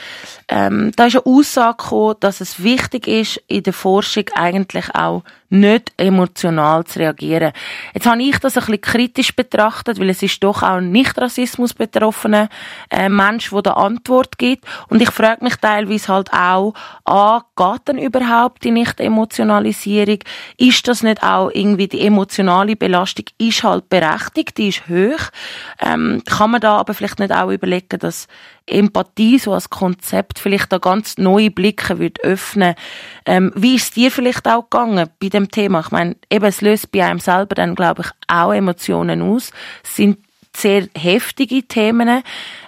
ähm, 0.49 0.93
da 0.97 1.07
ist 1.07 1.17
eine 1.17 1.27
Aussage 1.27 1.77
gekommen, 1.77 2.15
dass 2.21 2.41
es 2.41 2.63
wichtig 2.63 3.07
ist, 3.07 3.37
in 3.49 3.65
der 3.65 3.75
Forschung 3.75 4.25
eigentlich 4.35 4.95
auch 4.95 5.25
nicht 5.55 5.93
emotional 5.97 6.85
zu 6.85 6.99
reagieren. 6.99 7.53
Jetzt 7.95 8.07
habe 8.07 8.23
ich 8.23 8.39
das 8.39 8.57
ein 8.57 8.65
bisschen 8.65 8.81
kritisch 8.81 9.35
betrachtet, 9.35 9.99
weil 10.01 10.11
es 10.11 10.23
ist 10.23 10.43
doch 10.43 10.63
auch 10.63 10.77
ein 10.77 10.91
nicht 10.91 11.17
Rassismus 11.17 11.73
betroffener 11.73 12.49
äh, 12.91 13.09
Mensch, 13.09 13.51
der 13.51 13.63
da 13.63 13.73
Antwort 13.75 14.37
gibt. 14.39 14.65
Und 14.89 15.01
ich 15.01 15.11
frage 15.11 15.45
mich 15.45 15.57
teilweise 15.57 16.13
halt 16.13 16.33
auch, 16.33 16.75
ah, 17.05 17.43
geht 17.57 17.89
denn 17.89 17.99
überhaupt 17.99 18.65
die 18.65 18.73
Nicht-Emotionalisierung? 18.73 20.19
Ist 20.59 20.87
das 20.89 21.03
nicht 21.03 21.23
auch 21.23 21.51
irgendwie 21.53 21.89
die 21.89 22.05
emotionale 22.05 22.77
Belastung 22.77 23.27
ist 23.39 23.63
halt 23.63 23.89
berechtigt, 23.89 24.59
die 24.59 24.69
ist 24.69 24.89
hoch. 24.89 25.31
Ähm, 25.81 26.23
kann 26.27 26.51
man 26.51 26.61
da 26.61 26.77
aber 26.79 26.95
vielleicht 26.95 27.21
nicht 27.21 27.33
auch 27.33 27.51
überlegen, 27.51 27.99
dass 27.99 28.27
Empathie 28.67 29.39
so 29.39 29.53
als 29.53 29.71
Konzept 29.71 30.39
vielleicht 30.39 30.73
da 30.73 30.79
ganz 30.79 31.19
neue 31.19 31.51
Blicke 31.51 31.99
wird 31.99 32.21
öffnen. 32.21 32.75
Ähm, 33.27 33.53
wie 33.55 33.75
ist 33.75 33.97
dir 33.97 34.11
vielleicht 34.11 34.47
auch 34.49 34.69
gegangen 34.71 35.09
bei 35.21 35.29
dem 35.29 35.51
Thema? 35.51 35.81
Ich 35.81 35.91
meine, 35.91 36.17
eben, 36.31 36.45
es 36.45 36.61
löst 36.61 36.91
bei 36.91 37.05
einem 37.05 37.21
selber 37.21 37.55
dann, 37.55 37.75
glaube 37.75 38.03
ich, 38.03 38.11
auch 38.27 38.53
Emotionen 38.53 39.23
aus. 39.23 39.51
Es 39.83 39.97
sind 39.97 40.19
sehr 40.57 40.89
heftige 40.97 41.63
Themen. 41.65 42.23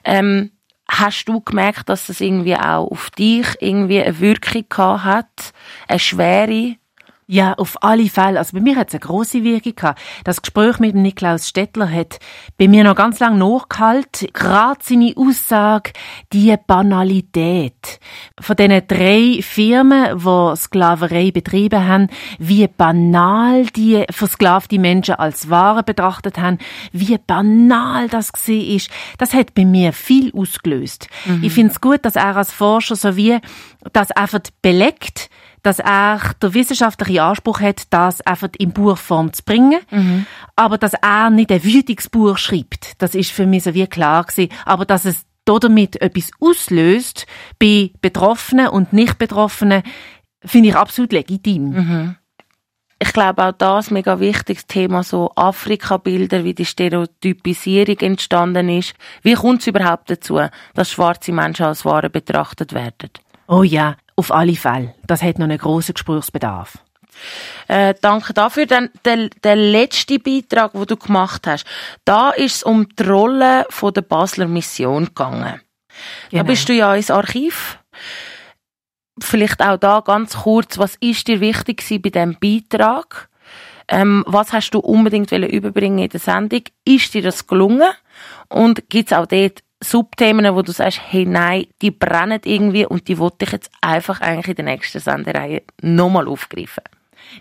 Ähm, 0.05 0.51
hast 0.89 1.25
du 1.27 1.41
gemerkt, 1.41 1.89
dass 1.89 2.07
das 2.07 2.21
irgendwie 2.21 2.57
auch 2.57 2.91
auf 2.91 3.11
dich 3.11 3.47
irgendwie 3.61 4.03
eine 4.03 4.21
Wirkung 4.21 4.65
gehabt 4.69 5.05
hat? 5.05 5.53
Eine 5.89 5.99
schwere? 5.99 6.77
Ja, 7.29 7.55
auf 7.55 7.83
alle 7.83 8.09
Fälle. 8.09 8.39
Also 8.39 8.57
bei 8.57 8.63
mir 8.63 8.77
hat 8.77 8.89
es 8.89 8.95
eine 8.95 9.01
grosse 9.01 9.43
Wirkung 9.43 9.75
gehabt. 9.75 10.01
Das 10.23 10.43
Gespräch 10.43 10.79
mit 10.79 10.95
dem 10.95 11.03
Niklaus 11.03 11.49
Stettler 11.49 11.91
hat 11.91 12.21
bei 12.57 12.69
mir 12.69 12.85
noch 12.85 12.95
ganz 12.95 13.19
lange 13.19 13.39
nachgehalten. 13.39 14.29
Gerade 14.33 14.79
seine 14.81 15.13
Aussage, 15.17 15.93
die 16.33 16.55
Banalität 16.69 17.99
von 18.41 18.55
diesen 18.55 18.87
drei 18.87 19.41
Firmen, 19.43 20.19
die 20.19 20.57
Sklaverei 20.57 21.33
betrieben 21.33 21.85
haben, 21.85 22.09
wie 22.39 22.69
banal 22.69 23.67
die 23.75 24.05
versklavte 24.09 24.79
Menschen 24.79 25.17
als 25.17 25.51
Ware 25.51 25.83
betrachtet 25.83 26.39
haben, 26.39 26.59
wie 26.93 27.19
banal 27.19 28.09
das 28.09 28.31
ist, 28.47 28.89
das 29.19 29.35
hat 29.35 29.53
bei 29.55 29.65
mir 29.65 29.93
viel 29.93 30.33
ausgelöst. 30.33 31.09
Mhm. 31.25 31.43
Ich 31.43 31.53
finde 31.53 31.73
es 31.73 31.81
gut, 31.81 32.05
dass 32.05 32.15
er 32.15 32.37
als 32.37 32.53
Forscher 32.53 32.95
so 32.95 33.17
wie 33.17 33.39
das 33.93 34.13
einfach 34.13 34.41
belegt, 34.63 35.29
dass 35.63 35.79
er 35.79 36.21
der 36.41 36.55
wissenschaftliche 36.55 37.23
Anspruch 37.23 37.61
hat, 37.61 37.93
das 37.93 38.21
einfach 38.21 38.49
in 38.59 38.73
Buchform 38.73 39.33
zu 39.33 39.43
bringen. 39.45 39.81
Mhm. 39.91 40.27
Aber 40.55 40.79
dass 40.79 40.95
er 40.95 41.31
nicht 41.31 41.51
ein 41.53 41.65
Wütungsbuch 41.65 42.39
schreibt, 42.39 43.01
das 43.03 43.15
ist 43.15 43.33
für 43.33 43.47
mich 43.47 43.65
so 43.65 43.75
wie 43.75 43.87
klar 43.87 44.25
gewesen. 44.25 44.53
Aber 44.65 44.85
dass 44.85 45.05
es 45.05 45.25
damit 45.45 46.01
etwas 46.03 46.31
auslöst 46.41 47.27
bei 47.59 47.91
Betroffenen 48.01 48.69
und 48.69 48.93
Nicht-Betroffenen, 48.93 49.83
finde 50.45 50.69
ich 50.71 50.77
absolut 50.77 51.13
legitim. 51.13 51.71
Mhm. 51.71 52.17
Ich 52.99 53.13
glaube 53.13 53.45
auch 53.45 53.53
das 53.53 53.91
mega 53.91 54.21
wichtiges 54.21 54.67
Thema, 54.67 55.03
so 55.03 55.31
Afrika-Bilder, 55.37 56.45
wie 56.45 56.55
die 56.55 56.65
Stereotypisierung 56.65 57.99
entstanden 57.99 58.71
ist. 58.71 58.95
Wie 59.23 59.35
kommt 59.35 59.61
es 59.61 59.67
überhaupt 59.67 60.11
dazu, 60.11 60.41
dass 60.75 60.91
schwarze 60.91 61.33
Menschen 61.33 61.67
als 61.67 61.85
Ware 61.85 62.09
betrachtet 62.09 62.73
werden? 62.73 63.11
Oh 63.49 63.63
ja, 63.63 63.97
auf 64.17 64.33
alle 64.33 64.57
Fälle. 64.57 64.95
Das 65.07 65.23
hat 65.23 65.39
noch 65.39 65.45
einen 65.45 65.59
grossen 65.59 65.95
Gesprächsbedarf. 65.95 66.79
Äh, 67.69 67.95
danke 68.01 68.33
dafür. 68.33 68.67
Dann 68.67 68.91
der, 69.05 69.29
der 69.43 69.57
letzte 69.57 70.19
Beitrag, 70.19 70.73
den 70.73 70.87
du 70.87 70.97
gemacht 70.97 71.47
hast. 71.47 71.67
Da 72.05 72.31
ist 72.31 72.57
es 72.57 72.63
um 72.63 72.89
die 72.89 73.03
Rolle 73.03 73.67
von 73.71 73.93
der 73.93 74.03
Basler 74.03 74.47
Mission 74.47 75.07
gegangen. 75.07 75.61
Genau. 76.31 76.43
Da 76.43 76.47
bist 76.47 76.69
du 76.69 76.75
ja 76.75 76.95
ins 76.95 77.11
Archiv. 77.11 77.79
Vielleicht 79.19 79.63
auch 79.63 79.79
da 79.79 80.01
ganz 80.01 80.37
kurz, 80.43 80.79
was 80.79 80.97
ist 80.97 81.27
dir 81.27 81.41
wichtig 81.41 81.83
bei 82.03 82.11
diesem 82.11 82.37
Beitrag? 82.39 83.29
Ähm, 83.89 84.25
was 84.27 84.53
hast 84.53 84.71
du 84.71 84.81
unbedingt 84.81 85.33
überbringen 85.33 86.01
in 86.01 86.11
der 86.11 86.21
Sendung? 86.21 86.63
Ist 86.85 87.15
dir 87.15 87.23
das 87.23 87.47
gelungen? 87.47 87.89
Und 88.49 88.89
gibt 88.91 89.11
es 89.11 89.17
auch 89.17 89.27
dort 89.27 89.63
Subthemen, 89.87 90.55
wo 90.55 90.63
du 90.63 90.73
sagst, 90.73 91.01
hey, 91.11 91.25
nein, 91.25 91.67
die 91.81 91.93
brennen 91.93 92.41
irgendwie 92.45 92.87
und 92.87 93.07
die 93.07 93.19
wollte 93.19 93.45
ich 93.45 93.53
jetzt 93.53 93.71
einfach 93.81 94.21
eigentlich 94.21 94.49
in 94.49 94.65
der 94.67 94.75
nächsten 94.75 94.99
Sendereihe 94.99 95.63
nochmal 95.81 96.27
aufgreifen? 96.27 96.83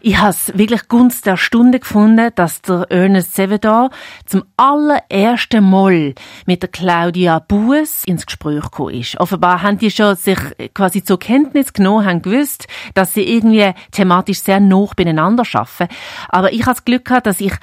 Ich 0.01 0.17
habe 0.17 0.29
es 0.29 0.55
wirklich 0.55 0.87
Gunst 0.87 1.25
der 1.25 1.37
Stunde 1.37 1.79
gefunden, 1.79 2.29
dass 2.35 2.61
der 2.61 2.85
Ernest 2.89 3.35
Sevedor 3.35 3.89
zum 4.25 4.43
allerersten 4.55 5.67
Mal 5.67 6.13
mit 6.45 6.61
der 6.61 6.69
Claudia 6.69 7.39
Bues 7.39 8.03
ins 8.05 8.25
Gespräch 8.25 8.63
gekommen 8.63 8.95
ist. 8.95 9.19
Offenbar 9.19 9.63
haben 9.63 9.77
die 9.77 9.89
schon 9.89 10.15
sich 10.15 10.37
quasi 10.73 11.03
zur 11.03 11.19
Kenntnis 11.19 11.73
genommen, 11.73 12.05
haben 12.05 12.21
gewusst, 12.21 12.67
dass 12.93 13.13
sie 13.13 13.23
irgendwie 13.23 13.73
thematisch 13.91 14.41
sehr 14.41 14.59
nah 14.59 14.85
beieinander 14.95 15.43
arbeiten. 15.53 15.93
Aber 16.29 16.53
ich 16.53 16.61
habe 16.61 16.75
das 16.75 16.85
Glück 16.85 17.05
gehabt, 17.05 17.25
dass 17.25 17.41
ich 17.41 17.53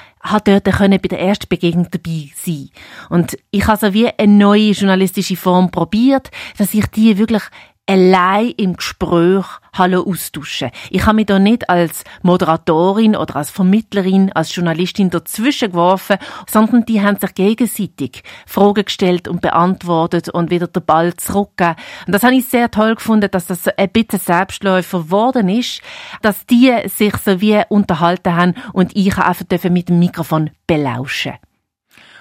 dort 0.44 0.64
bei 0.64 0.98
der 0.98 1.20
ersten 1.20 1.48
Begegnung 1.48 1.88
dabei 1.90 2.30
sein. 2.36 2.70
Und 3.08 3.36
ich 3.50 3.66
habe 3.66 3.78
so 3.78 3.92
wie 3.92 4.08
eine 4.08 4.32
neue 4.32 4.70
journalistische 4.70 5.36
Form 5.36 5.70
probiert, 5.70 6.30
dass 6.58 6.74
ich 6.74 6.86
die 6.86 7.18
wirklich 7.18 7.42
allein 7.86 8.50
im 8.56 8.76
Gespräch 8.76 9.44
Hallo 9.74 10.02
austauschen. 10.02 10.70
Ich 10.90 11.06
habe 11.06 11.16
mich 11.16 11.26
da 11.26 11.38
nicht 11.38 11.70
als 11.70 12.04
Moderatorin 12.22 13.16
oder 13.16 13.36
als 13.36 13.50
Vermittlerin, 13.50 14.30
als 14.32 14.54
Journalistin 14.54 15.08
dazwischen 15.08 15.70
geworfen, 15.70 16.18
sondern 16.46 16.84
die 16.84 17.00
haben 17.00 17.16
sich 17.16 17.34
gegenseitig 17.34 18.22
Fragen 18.46 18.84
gestellt 18.84 19.28
und 19.28 19.40
beantwortet 19.40 20.28
und 20.28 20.50
wieder 20.50 20.66
den 20.66 20.84
Ball 20.84 21.14
zurückgegeben. 21.14 21.76
Und 22.06 22.12
das 22.12 22.22
habe 22.22 22.34
ich 22.34 22.46
sehr 22.46 22.70
toll 22.70 22.94
gefunden, 22.96 23.30
dass 23.30 23.46
das 23.46 23.66
ein 23.66 23.88
bisschen 23.90 24.20
Selbstläufer 24.20 25.04
geworden 25.04 25.48
ist, 25.48 25.80
dass 26.20 26.44
die 26.46 26.72
sich 26.86 27.16
so 27.16 27.40
wie 27.40 27.62
unterhalten 27.68 28.36
haben 28.36 28.54
und 28.74 28.94
ich 28.94 29.16
einfach 29.16 29.70
mit 29.70 29.88
dem 29.88 29.98
Mikrofon 29.98 30.50
belauschen. 30.66 31.34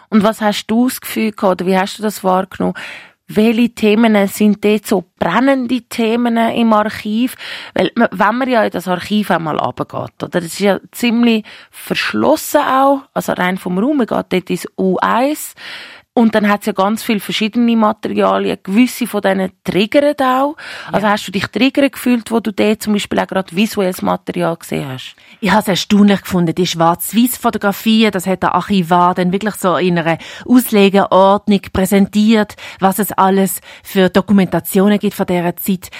Und 0.09 0.23
was 0.23 0.41
hast 0.41 0.67
du 0.67 0.89
das 0.89 0.99
Gefühl 0.99 1.31
gehabt, 1.31 1.61
oder 1.61 1.65
wie 1.65 1.77
hast 1.77 1.97
du 1.97 2.03
das 2.03 2.23
wahrgenommen? 2.23 2.75
Welche 3.35 3.69
Themen 3.69 4.27
sind 4.27 4.63
dort 4.63 4.85
so 4.85 5.05
brennende 5.19 5.81
Themen 5.81 6.37
im 6.37 6.73
Archiv? 6.73 7.35
Weil, 7.73 7.91
wenn 7.95 8.37
man 8.37 8.49
ja 8.49 8.63
in 8.63 8.71
das 8.71 8.87
Archiv 8.87 9.31
einmal 9.31 9.57
runtergeht, 9.57 10.23
oder? 10.23 10.29
Das 10.29 10.45
ist 10.45 10.59
ja 10.59 10.79
ziemlich 10.91 11.45
verschlossen 11.69 12.61
auch, 12.61 13.01
also 13.13 13.33
rein 13.33 13.57
vom 13.57 13.77
Raum, 13.77 13.97
man 13.97 14.07
geht 14.07 14.33
dort 14.33 14.49
ins 14.49 14.67
U1, 14.77 15.55
und 16.13 16.35
dann 16.35 16.49
hat 16.49 16.61
es 16.61 16.65
ja 16.65 16.73
ganz 16.73 17.03
viele 17.03 17.21
verschiedene 17.21 17.77
Materialien. 17.77 18.57
Gewisse 18.61 19.07
von 19.07 19.21
denen 19.21 19.51
triggern 19.63 20.13
auch. 20.19 20.57
Also 20.91 21.07
ja. 21.07 21.13
hast 21.13 21.27
du 21.27 21.31
dich 21.31 21.47
triggern 21.47 21.89
gefühlt, 21.89 22.31
wo 22.31 22.41
du 22.41 22.51
dort 22.51 22.83
zum 22.83 22.93
Beispiel 22.93 23.19
auch 23.19 23.27
gerade 23.27 23.55
visuelles 23.55 24.01
Material 24.01 24.57
gesehen 24.57 24.89
hast? 24.89 25.15
Ich 25.39 25.51
habe 25.51 25.61
es 25.61 25.69
erstaunlich 25.69 26.21
gefunden. 26.21 26.53
Die 26.53 26.67
Schwarz-Weiß-Fotografien, 26.67 28.11
das 28.11 28.27
hat 28.27 28.43
der 28.43 28.55
Archivar 28.55 29.15
dann 29.15 29.31
wirklich 29.31 29.55
so 29.55 29.77
in 29.77 29.97
einer 29.97 30.17
Auslegeordnung 30.45 31.61
präsentiert, 31.71 32.55
was 32.79 32.99
es 32.99 33.13
alles 33.13 33.61
für 33.81 34.09
Dokumentationen 34.09 34.99
gibt 34.99 35.13
von 35.13 35.25
dieser 35.25 35.55
Zeit. 35.55 35.91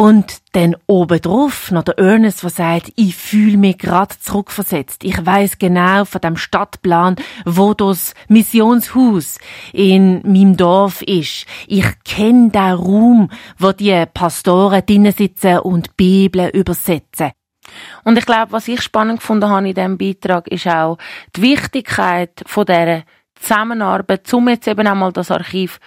Und 0.00 0.38
dann 0.52 0.76
obendrauf 0.86 1.70
noch 1.72 1.82
der 1.82 1.98
Ernest, 1.98 2.42
der 2.42 2.48
sagt, 2.48 2.90
ich 2.96 3.14
fühle 3.14 3.58
mich 3.58 3.76
gerade 3.76 4.18
zurückversetzt. 4.18 5.04
Ich 5.04 5.26
weiß 5.26 5.58
genau 5.58 6.06
von 6.06 6.22
dem 6.22 6.38
Stadtplan, 6.38 7.16
wo 7.44 7.74
das 7.74 8.14
Missionshaus 8.26 9.38
in 9.74 10.22
meinem 10.22 10.56
Dorf 10.56 11.02
ist. 11.02 11.44
Ich 11.66 11.84
kenne 12.02 12.48
den 12.48 12.72
Raum, 12.72 13.30
wo 13.58 13.72
die 13.72 14.06
Pastoren 14.14 14.86
drinnen 14.86 15.12
sitzen 15.12 15.58
und 15.58 15.94
Bibel 15.98 16.48
übersetzen. 16.48 17.32
Und 18.02 18.16
ich 18.16 18.24
glaube, 18.24 18.52
was 18.52 18.68
ich 18.68 18.80
spannend 18.80 19.20
gefunden 19.20 19.50
habe 19.50 19.68
in 19.68 19.74
diesem 19.74 19.98
Beitrag, 19.98 20.48
ist 20.48 20.66
auch 20.66 20.96
die 21.36 21.42
Wichtigkeit 21.42 22.42
von 22.46 22.64
dieser 22.64 23.02
Zusammenarbeit, 23.34 24.32
um 24.32 24.48
jetzt 24.48 24.66
eben 24.66 24.86
einmal 24.86 25.12
das 25.12 25.30
Archiv 25.30 25.78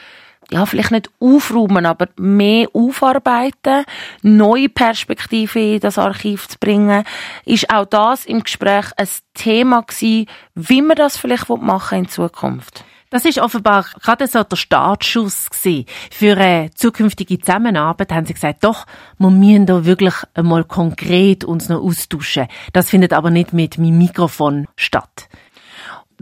ja, 0.53 0.67
vielleicht 0.67 0.91
nicht 0.91 1.09
aufräumen, 1.19 1.85
aber 1.85 2.09
mehr 2.15 2.67
aufarbeiten, 2.73 3.85
neue 4.21 4.69
Perspektiven 4.69 5.73
in 5.73 5.79
das 5.79 5.97
Archiv 5.97 6.47
zu 6.47 6.59
bringen, 6.59 7.03
ist 7.43 7.71
auch 7.71 7.85
das 7.85 8.25
im 8.25 8.43
Gespräch 8.43 8.85
ein 8.95 9.07
Thema 9.33 9.81
gewesen, 9.81 10.27
wie 10.53 10.81
man 10.83 10.95
das 10.95 11.17
vielleicht 11.17 11.49
machen 11.49 11.99
in 11.99 12.07
Zukunft. 12.07 12.85
Das 13.09 13.25
ist 13.25 13.39
offenbar 13.39 13.85
gerade 14.01 14.27
so 14.27 14.43
der 14.43 14.55
Startschuss 14.55 15.49
gewesen. 15.49 15.85
Für 16.11 16.37
eine 16.37 16.71
zukünftige 16.73 17.39
Zusammenarbeit 17.39 18.11
haben 18.11 18.25
sie 18.25 18.33
gesagt, 18.33 18.63
doch, 18.63 18.85
wir 19.19 19.29
müssen 19.29 19.67
da 19.67 19.85
wirklich 19.85 20.15
einmal 20.33 20.63
konkret 20.63 21.43
uns 21.43 21.69
noch 21.69 21.81
austauschen. 21.81 22.47
Das 22.73 22.89
findet 22.89 23.13
aber 23.13 23.29
nicht 23.29 23.53
mit 23.53 23.77
meinem 23.77 23.99
Mikrofon 23.99 24.67
statt 24.75 25.29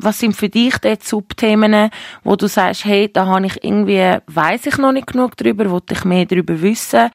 was 0.04 0.20
sind 0.20 0.36
für 0.36 0.50
dich 0.50 0.78
dort 0.78 1.04
Subthemen, 1.04 1.90
wo 2.24 2.36
du 2.36 2.48
sagst, 2.48 2.86
hey, 2.86 3.12
da 3.12 3.26
habe 3.26 3.46
ich 3.46 3.64
irgendwie, 3.64 4.18
weiß 4.28 4.66
ich 4.68 4.78
noch 4.78 4.92
nicht 4.92 5.08
genug 5.08 5.38
drüber, 5.38 5.70
wollte 5.70 5.94
ich 5.94 6.06
mehr 6.06 6.26
drüber 6.26 6.62
wissen? 6.62 7.10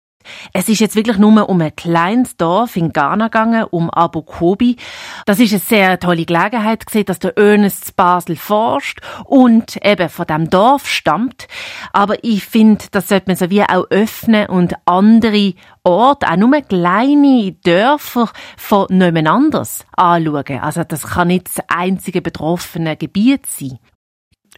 Es 0.53 0.69
ist 0.69 0.81
jetzt 0.81 0.97
wirklich 0.97 1.19
nur 1.19 1.49
um 1.49 1.61
ein 1.61 1.75
kleines 1.75 2.37
Dorf 2.37 2.77
in 2.77 2.93
Ghana 2.93 3.27
gegangen, 3.27 3.65
um 3.71 3.91
Abu 3.91 4.23
Kobi. 4.23 4.77
Das 5.25 5.41
ist 5.41 5.53
eine 5.53 5.61
sehr 5.61 5.99
tolle 5.99 6.25
Gelegenheit 6.25 6.87
gesehen, 6.87 7.07
dass 7.07 7.19
der 7.19 7.37
Ernest 7.37 7.97
Basel 7.97 8.37
forscht 8.37 9.01
und 9.25 9.85
eben 9.85 10.09
von 10.09 10.27
dem 10.27 10.51
Dorf 10.51 10.89
stammt. 10.89 11.49
Aber 11.93 12.23
ich 12.23 12.45
finde, 12.45 12.85
das 12.91 13.09
sollte 13.09 13.29
man 13.29 13.37
so 13.37 13.51
wie 13.51 13.63
auch 13.63 13.87
öffnen 13.91 14.47
und 14.47 14.75
andere 14.85 15.55
Orte, 15.85 16.29
auch 16.29 16.37
nur 16.37 16.61
kleine 16.63 17.53
Dörfer 17.65 18.29
von 18.57 18.87
niemand 18.91 19.29
anders 19.29 19.87
anschauen. 19.97 20.61
Also 20.61 20.83
das 20.85 21.07
kann 21.07 21.29
nicht 21.29 21.47
das 21.47 21.65
einzige 21.69 22.23
betroffene 22.23 22.97
Gebiet 22.97 23.47
sein. 23.47 23.79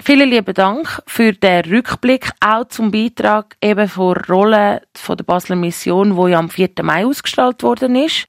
Vielen 0.02 0.30
lieben 0.30 0.54
Dank 0.54 1.02
für 1.06 1.32
den 1.32 1.64
Rückblick, 1.64 2.30
auch 2.40 2.68
zum 2.68 2.90
Beitrag 2.90 3.56
eben 3.60 3.88
von 3.88 4.16
Rolle 4.16 4.82
von 4.94 5.16
der 5.16 5.24
Basler 5.24 5.56
Mission, 5.56 6.16
wo 6.16 6.28
ja 6.28 6.38
am 6.38 6.50
4. 6.50 6.70
Mai 6.82 7.04
ausgestrahlt 7.04 7.62
worden 7.62 7.96
ist. 7.96 8.28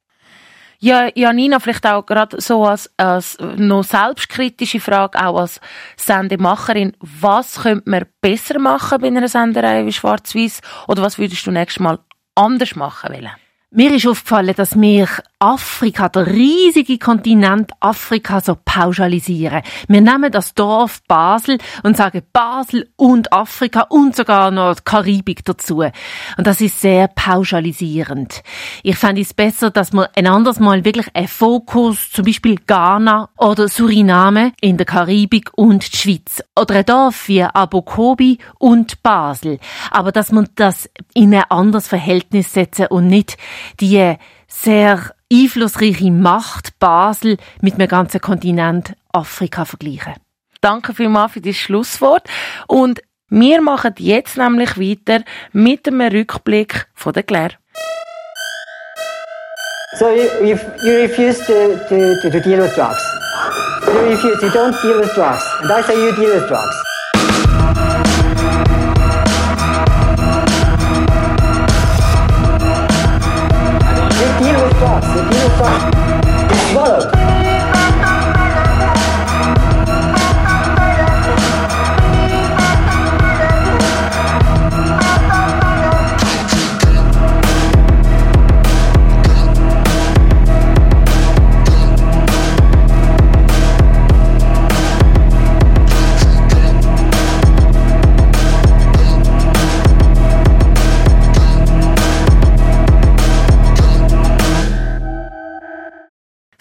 Ja, 0.82 1.10
Janina, 1.14 1.60
vielleicht 1.60 1.86
auch 1.86 2.06
gerade 2.06 2.40
so 2.42 2.66
als, 2.66 2.90
als 2.98 3.38
noch 3.58 3.84
selbstkritische 3.84 4.80
Frage, 4.80 5.24
auch 5.24 5.40
als 5.40 5.60
Sendemacherin. 5.98 6.96
Was 7.02 7.62
könnte 7.62 7.90
man 7.90 8.06
besser 8.22 8.60
machen 8.60 9.02
bei 9.02 9.08
einer 9.08 9.28
Senderei 9.28 9.86
wie 9.86 9.92
Schwarz-Weiß? 9.92 10.62
Oder 10.88 11.02
was 11.02 11.20
würdest 11.20 11.46
du 11.46 11.52
nächstes 11.52 11.82
Mal 11.82 12.00
anders 12.34 12.76
machen 12.76 13.14
wollen? 13.14 13.30
Mir 13.72 13.94
ist 13.94 14.08
aufgefallen, 14.08 14.56
dass 14.56 14.80
wir 14.80 15.08
Afrika, 15.42 16.10
der 16.10 16.28
riesige 16.28 16.98
Kontinent 16.98 17.72
Afrika, 17.80 18.42
so 18.42 18.58
pauschalisieren. 18.66 19.62
Wir 19.88 20.02
nehmen 20.02 20.30
das 20.34 20.54
Dorf 20.54 21.02
Basel 21.08 21.60
und 21.82 21.96
sagen 21.96 22.24
Basel 22.34 22.90
und 22.98 23.32
Afrika 23.32 23.86
und 23.88 24.18
sogar 24.18 24.52
noch 24.52 24.76
die 24.76 24.82
Karibik 24.84 25.46
dazu. 25.46 25.78
Und 25.78 25.94
das 26.46 26.60
ist 26.60 26.82
sehr 26.82 27.08
pauschalisierend. 27.08 28.44
Ich 28.84 28.98
fände 28.98 29.22
es 29.22 29.34
besser, 29.34 29.72
dass 29.72 29.94
man 29.94 30.08
ein 30.14 30.28
anderes 30.28 30.60
Mal 30.60 30.84
wirklich 30.84 31.08
einen 31.14 31.30
Fokus, 31.30 32.12
zum 32.12 32.26
Beispiel 32.26 32.58
Ghana 32.68 33.30
oder 33.38 33.70
Suriname 33.70 34.52
in 34.60 34.76
der 34.76 34.86
Karibik 34.86 35.52
und 35.56 35.94
die 35.94 35.98
Schweiz. 35.98 36.44
Oder 36.60 36.76
ein 36.76 36.86
Dorf 36.86 37.30
wie 37.30 37.44
Abokobi 37.44 38.40
und 38.58 39.02
Basel. 39.04 39.60
Aber 39.90 40.12
dass 40.12 40.34
man 40.34 40.50
das 40.56 40.90
in 41.14 41.34
ein 41.34 41.44
anderes 41.48 41.88
Verhältnis 41.88 42.52
setzen 42.52 42.88
und 42.88 43.08
nicht 43.08 43.38
die 43.80 44.16
sehr 44.50 45.14
einflussreiche 45.32 46.12
Macht 46.12 46.78
Basel 46.80 47.38
mit 47.62 47.80
dem 47.80 47.88
ganzen 47.88 48.22
Kontinent 48.22 48.94
Afrika 49.12 49.66
vergleichen. 49.66 50.16
Danke 50.62 50.94
vielmals 50.94 51.34
für 51.34 51.42
das 51.42 51.56
Schlusswort. 51.56 52.28
Und 52.68 53.02
wir 53.30 53.62
machen 53.62 53.94
jetzt 54.00 54.38
nämlich 54.38 54.78
weiter 54.78 55.24
mit 55.54 55.88
einem 55.88 56.02
Rückblick 56.02 56.88
von 56.96 57.14
der 57.14 57.24
Claire. 57.24 57.54
So 60.00 60.10
you, 60.10 60.24
you, 60.46 60.58
you 60.84 61.02
refuse 61.02 61.40
to, 61.46 61.78
to, 61.90 62.30
to 62.30 62.40
deal 62.40 62.62
with 62.62 62.74
drugs. 62.76 63.04
You 63.86 64.00
refuse, 64.10 64.42
you 64.42 64.50
don't 64.50 64.80
deal 64.82 65.00
with 65.00 65.14
drugs. 65.14 65.44
And 65.62 65.72
I 65.72 65.82
say 65.82 65.96
you 65.96 66.12
deal 66.16 66.34
with 66.34 66.48
drugs. 66.48 66.89
Bye. 75.60 75.99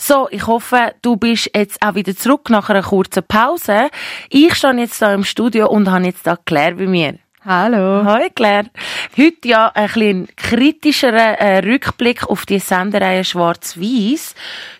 So, 0.09 0.27
ich 0.31 0.47
hoffe, 0.47 0.95
du 1.03 1.17
bist 1.17 1.51
jetzt 1.55 1.83
auch 1.83 1.95
wieder 1.95 2.17
zurück 2.17 2.49
nach 2.49 2.71
einer 2.71 2.83
kurzen 2.83 3.23
Pause. 3.25 3.91
Ich 4.31 4.55
stehe 4.55 4.73
jetzt 4.79 5.01
hier 5.01 5.13
im 5.13 5.23
Studio 5.23 5.69
und 5.69 5.91
habe 5.91 6.07
jetzt 6.07 6.27
da 6.27 6.37
Claire 6.47 6.77
bei 6.77 6.87
mir. 6.87 7.19
Hallo. 7.45 8.07
Hallo 8.07 8.25
Claire. 8.35 8.71
Heute 9.19 9.49
ja 9.49 9.71
ein 9.75 9.87
bisschen 9.87 10.29
kritischerer 10.35 11.39
äh, 11.39 11.59
Rückblick 11.59 12.27
auf 12.27 12.47
die 12.47 12.59
Sendereihe 12.59 13.23
Schwarz-Weiß. 13.23 14.35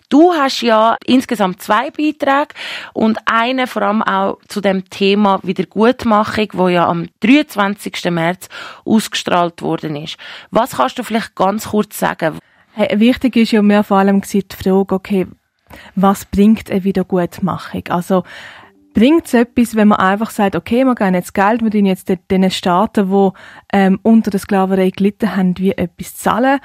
Du 0.09 0.33
hast 0.33 0.61
ja 0.61 0.97
insgesamt 1.05 1.61
zwei 1.61 1.91
Beiträge 1.91 2.55
und 2.93 3.19
einen 3.25 3.67
vor 3.67 3.83
allem 3.83 4.01
auch 4.01 4.39
zu 4.47 4.61
dem 4.61 4.89
Thema 4.89 5.41
Wiedergutmachung, 5.43 6.47
wo 6.53 6.69
ja 6.69 6.87
am 6.87 7.05
23. 7.19 8.05
März 8.05 8.49
ausgestrahlt 8.83 9.61
worden 9.61 9.95
ist. 9.95 10.17
Was 10.49 10.77
kannst 10.77 10.97
du 10.97 11.03
vielleicht 11.03 11.35
ganz 11.35 11.67
kurz 11.67 11.99
sagen? 11.99 12.39
Hey, 12.73 12.99
wichtig 12.99 13.35
ist 13.35 13.51
ja 13.51 13.61
mir 13.61 13.83
vor 13.83 13.97
allem 13.97 14.21
die 14.21 14.45
Frage, 14.51 14.95
okay, 14.95 15.27
was 15.95 16.25
bringt 16.25 16.71
eine 16.71 16.83
Wiedergutmachung? 16.83 17.83
Also, 17.89 18.23
bringt 18.93 19.27
es 19.27 19.33
etwas, 19.33 19.75
wenn 19.75 19.89
man 19.89 19.99
einfach 19.99 20.29
sagt, 20.29 20.55
okay, 20.55 20.83
wir 20.83 20.95
geben 20.95 21.13
jetzt 21.13 21.33
Geld, 21.33 21.61
wir 21.63 21.81
jetzt 21.81 22.11
den 22.31 22.51
Staaten, 22.51 23.09
die 23.09 23.29
ähm, 23.71 23.99
unter 24.03 24.31
der 24.31 24.39
Sklaverei 24.39 24.89
gelitten 24.89 25.35
haben, 25.35 25.57
wie 25.57 25.71
etwas 25.71 26.15
zahlen, 26.15 26.59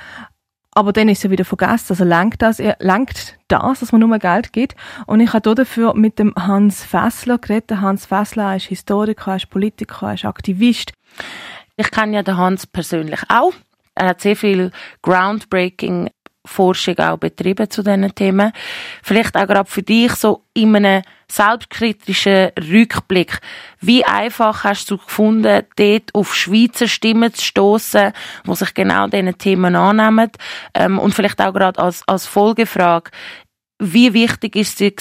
aber 0.75 0.93
dann 0.93 1.09
ist 1.09 1.23
ja 1.23 1.31
wieder 1.31 1.45
vergessen. 1.45 1.87
Also 1.91 2.05
lenkt 2.05 2.43
das, 2.43 2.59
lenkt 2.81 3.39
das, 3.49 3.81
dass 3.81 3.93
man 3.93 4.01
nur 4.01 4.19
Geld 4.19 4.53
gibt. 4.53 4.75
Und 5.07 5.21
ich 5.21 5.33
habe 5.33 5.55
dafür 5.55 5.95
mit 5.95 6.19
dem 6.19 6.35
Hans 6.37 6.83
Fessler 6.83 7.39
geredet. 7.39 7.81
Hans 7.81 8.07
Fessler 8.07 8.57
ist 8.57 8.67
Historiker, 8.67 9.37
ist 9.37 9.51
Politiker, 9.51 10.13
ist 10.13 10.25
Aktivist. 10.25 10.93
Ich 11.77 11.91
kenne 11.91 12.17
ja 12.17 12.23
den 12.25 12.37
Hans 12.37 12.67
persönlich 12.67 13.21
auch. 13.29 13.53
Er 13.95 14.09
hat 14.09 14.21
sehr 14.21 14.37
viel 14.37 14.71
groundbreaking 15.03 16.11
Forschung 16.47 16.99
auch 16.99 17.17
betrieben 17.17 17.71
zu 17.71 17.83
diesen 17.83 18.15
Themen. 18.15 18.53
Vielleicht 19.03 19.37
auch 19.37 19.47
gerade 19.47 19.71
für 19.71 19.83
dich 19.83 20.13
so 20.13 20.45
in 20.53 20.77
einem 20.77 21.03
selbstkritischen 21.27 22.51
Rückblick. 22.71 23.41
Wie 23.81 24.05
einfach 24.05 24.65
hast 24.65 24.91
du 24.91 24.99
gefunden, 24.99 25.63
dort 25.77 26.15
auf 26.15 26.35
Schweizer 26.35 26.87
Stimmen 26.87 27.33
zu 27.33 27.43
stoßen, 27.43 28.13
die 28.47 28.55
sich 28.55 28.75
genau 28.75 29.07
diesen 29.07 29.39
Themen 29.39 29.75
annehmen? 29.75 30.31
Ähm, 30.75 30.99
und 30.99 31.15
vielleicht 31.15 31.41
auch 31.41 31.55
gerade 31.55 31.81
als, 31.81 32.07
als 32.07 32.27
Folgefrage, 32.27 33.11
wie 33.93 34.15
wichtig 34.15 34.57
ist 34.57 34.81
dir 34.81 34.93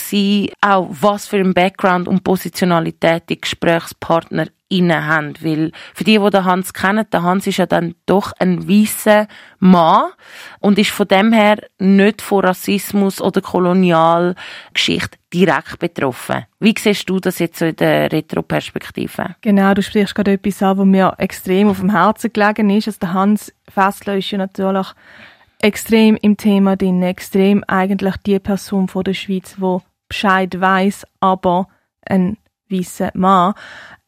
auch 0.61 0.89
was 0.89 1.27
für 1.27 1.37
ein 1.37 1.53
Background 1.53 2.07
und 2.07 2.23
Positionalität 2.23 3.23
die 3.29 3.39
Gesprächspartner 3.39 4.47
inne 4.73 5.05
haben. 5.05 5.33
Weil 5.41 5.71
für 5.93 6.03
die, 6.03 6.17
die 6.17 6.29
den 6.29 6.45
Hans 6.45 6.73
kennen, 6.73 7.05
der 7.11 7.23
Hans 7.23 7.47
ist 7.47 7.57
ja 7.57 7.65
dann 7.65 7.95
doch 8.05 8.33
ein 8.39 8.67
weißer 8.67 9.27
Mann 9.59 10.11
und 10.59 10.79
ist 10.79 10.89
von 10.89 11.07
dem 11.07 11.31
her 11.31 11.59
nicht 11.79 12.21
von 12.21 12.43
Rassismus 12.43 13.21
oder 13.21 13.41
Kolonialgeschichte 13.41 15.17
direkt 15.33 15.79
betroffen. 15.79 16.45
Wie 16.59 16.75
siehst 16.77 17.09
du 17.09 17.19
das 17.19 17.39
jetzt 17.39 17.59
so 17.59 17.65
in 17.65 17.75
der 17.75 18.11
Retroperspektive? 18.11 19.35
Genau, 19.41 19.73
du 19.73 19.81
sprichst 19.81 20.15
gerade 20.15 20.33
etwas 20.33 20.61
an, 20.61 20.77
was 20.77 20.85
mir 20.85 21.13
extrem 21.17 21.69
auf 21.69 21.79
dem 21.79 21.91
Herzen 21.91 22.33
gelegen 22.33 22.69
ist. 22.69 22.87
Also 22.87 22.99
der 22.99 23.13
Hans 23.13 23.53
Fessler 23.73 24.17
ist 24.17 24.31
ja 24.31 24.37
natürlich 24.37 24.87
extrem 25.63 26.17
im 26.17 26.35
Thema 26.35 26.75
drin, 26.75 27.01
extrem 27.01 27.63
eigentlich 27.67 28.17
die 28.17 28.39
Person 28.39 28.89
von 28.89 29.03
der 29.03 29.13
Schweiz, 29.13 29.55
wo 29.59 29.81
Bescheid 30.09 30.59
weiß, 30.59 31.05
aber 31.21 31.67
ein 32.05 32.37
weißer 32.69 33.11
Mann. 33.13 33.53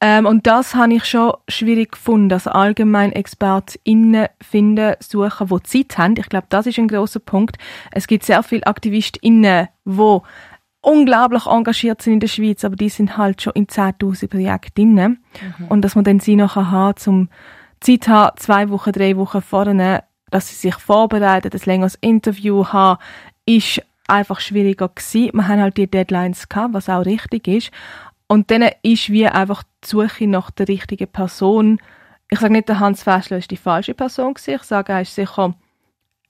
Ähm, 0.02 0.26
und 0.26 0.48
das 0.48 0.76
habe 0.76 0.96
ich 0.96 1.06
schon 1.06 1.32
schwierig 1.48 1.94
gefunden, 1.94 2.34
also 2.34 2.52
allgemein 2.52 3.14
ExpertInnen 3.14 4.28
finden, 4.42 4.96
suchen, 5.00 5.48
die 5.48 5.64
Zeit 5.64 5.98
haben. 5.98 6.16
Ich 6.18 6.28
glaube, 6.28 6.48
das 6.50 6.68
ist 6.68 6.78
ein 6.78 6.90
großer 6.90 7.22
Punkt. 7.22 7.58
Es 7.92 8.08
gibt 8.08 8.26
sehr 8.26 8.44
viele 8.44 8.68
AktivistInnen, 8.68 9.70
die 9.86 10.18
unglaublich 10.82 11.46
engagiert 11.46 12.02
sind 12.02 12.14
in 12.16 12.20
der 12.20 12.28
Schweiz, 12.28 12.66
aber 12.66 12.76
die 12.76 12.90
sind 12.90 13.18
halt 13.18 13.42
schon 13.42 13.54
in 13.54 13.68
10.000 13.68 14.28
Projekten. 14.28 14.94
Mhm. 14.94 15.20
Und 15.70 15.82
dass 15.84 15.96
man 15.96 16.04
dann 16.04 16.20
sie 16.20 16.36
nachher 16.36 16.70
hat, 16.70 17.00
zum 17.00 17.30
Zeit 17.80 18.10
haben, 18.10 18.38
zwei 18.38 18.70
Wochen, 18.70 18.92
drei 18.92 19.16
Wochen 19.16 19.42
vorne, 19.42 20.04
dass 20.36 20.50
sie 20.50 20.56
sich 20.56 20.76
vorbereiten, 20.76 21.50
ein 21.54 21.62
längeres 21.64 21.96
Interview 22.02 22.66
haben, 22.66 23.02
ist 23.46 23.82
einfach 24.06 24.42
schwieriger 24.42 24.90
gewesen. 24.90 25.32
Wir 25.34 25.48
haben 25.48 25.62
halt 25.62 25.78
die 25.78 25.90
Deadlines 25.90 26.50
gehabt, 26.50 26.74
was 26.74 26.90
auch 26.90 27.06
richtig 27.06 27.48
ist. 27.48 27.72
Und 28.28 28.52
dann 28.52 28.70
ist 28.82 29.10
wie 29.10 29.28
einfach 29.28 29.64
die 29.64 29.88
Suche 29.88 30.28
nach 30.28 30.52
der 30.52 30.68
richtigen 30.68 31.08
Person. 31.08 31.80
Ich 32.30 32.40
sage 32.40 32.52
nicht, 32.52 32.68
der 32.68 32.82
Hans 32.82 33.04
Fäschler 33.04 33.38
ist 33.38 33.50
die 33.50 33.56
falsche 33.56 33.94
Person 33.94 34.34
gewesen. 34.34 34.56
Ich 34.56 34.64
sage, 34.64 34.92
er 34.92 35.04
ist 35.04 35.16
sicher 35.16 35.54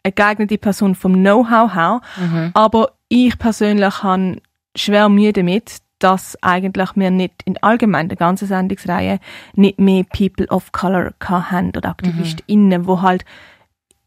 eine 0.04 0.12
geeignete 0.12 0.60
Person 0.60 0.94
vom 0.94 1.14
Know-how 1.14 1.74
her. 1.74 2.02
Mhm. 2.18 2.52
Aber 2.54 2.92
ich 3.10 3.40
persönlich 3.40 4.04
habe 4.04 4.40
schwer 4.76 5.10
Mühe 5.10 5.34
damit, 5.34 5.78
dass 5.98 6.38
eigentlich 6.44 6.92
wir 6.94 7.10
nicht 7.10 7.42
in 7.46 7.58
allgemein 7.64 8.10
der 8.10 8.18
ganzen 8.18 8.48
Sendungsreihe 8.48 9.20
nicht 9.56 9.80
mehr 9.80 10.04
People 10.04 10.46
of 10.50 10.72
Color 10.74 11.14
haben 11.28 11.70
oder 11.70 11.90
AktivistInnen, 11.90 12.84
mhm. 12.84 12.86
wo 12.86 13.02
halt 13.02 13.26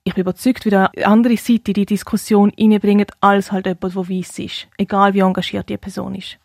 ich 0.05 0.15
bin 0.15 0.23
überzeugt, 0.23 0.65
wieder 0.65 0.91
eine 0.95 1.07
andere 1.07 1.37
Seite 1.37 1.71
in 1.71 1.75
die 1.75 1.87
Diskussion 1.87 2.53
reinbringen, 2.59 3.07
als 3.21 3.53
halt 3.53 3.67
jemand, 3.67 3.95
der 3.95 4.09
weiss 4.09 4.39
ist. 4.39 4.69
Egal 4.77 5.15
wie 5.15 5.21
engagiert 5.21 5.69
die 5.69 5.77
Person 5.77 6.15
ist. 6.15 6.39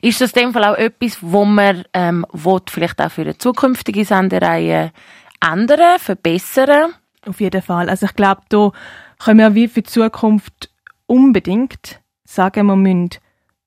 Ist 0.00 0.20
das 0.20 0.32
in 0.32 0.42
dem 0.42 0.52
Fall 0.52 0.64
auch 0.64 0.78
etwas, 0.78 1.18
wo 1.20 1.44
man 1.44 1.84
ähm, 1.92 2.24
will, 2.32 2.60
vielleicht 2.68 3.00
auch 3.00 3.10
für 3.10 3.22
eine 3.22 3.38
zukünftige 3.38 4.04
Sendereihe 4.04 4.92
ändern, 5.40 5.98
verbessern? 5.98 6.94
Auf 7.26 7.40
jeden 7.40 7.62
Fall. 7.62 7.88
Also 7.88 8.06
ich 8.06 8.14
glaube, 8.14 8.42
da 8.48 8.70
können 9.18 9.38
wir 9.40 9.54
wie 9.54 9.68
für 9.68 9.82
die 9.82 9.90
Zukunft 9.90 10.70
unbedingt 11.06 12.00
sagen, 12.24 12.66
wir 12.66 12.76
müssen, 12.76 13.10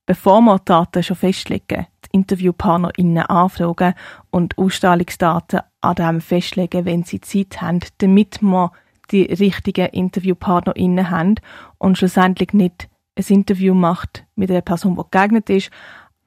bevor 0.06 0.42
wir 0.42 0.60
Daten 0.60 1.04
schon 1.04 1.18
festlegen, 1.18 1.88
die 2.06 2.18
InterviewpartnerInnen 2.18 3.26
anfragen 3.26 3.94
und 4.32 4.58
Ausstrahlungsdaten 4.58 5.62
an 5.82 5.96
dem 5.96 6.22
festlegen, 6.22 6.86
wenn 6.86 7.04
sie 7.04 7.22
Zeit 7.22 7.62
haben, 7.62 7.80
damit 7.98 8.42
wir 8.42 8.72
die 9.12 9.24
richtigen 9.24 9.88
InterviewpartnerInnen 9.88 11.10
haben 11.10 11.36
und 11.78 11.98
schlussendlich 11.98 12.54
nicht 12.54 12.90
ein 13.18 13.26
Interview 13.28 13.74
macht 13.74 14.26
mit 14.36 14.50
einer 14.50 14.62
Person, 14.62 14.96
die 14.96 15.02
geeignet 15.12 15.50
ist, 15.50 15.72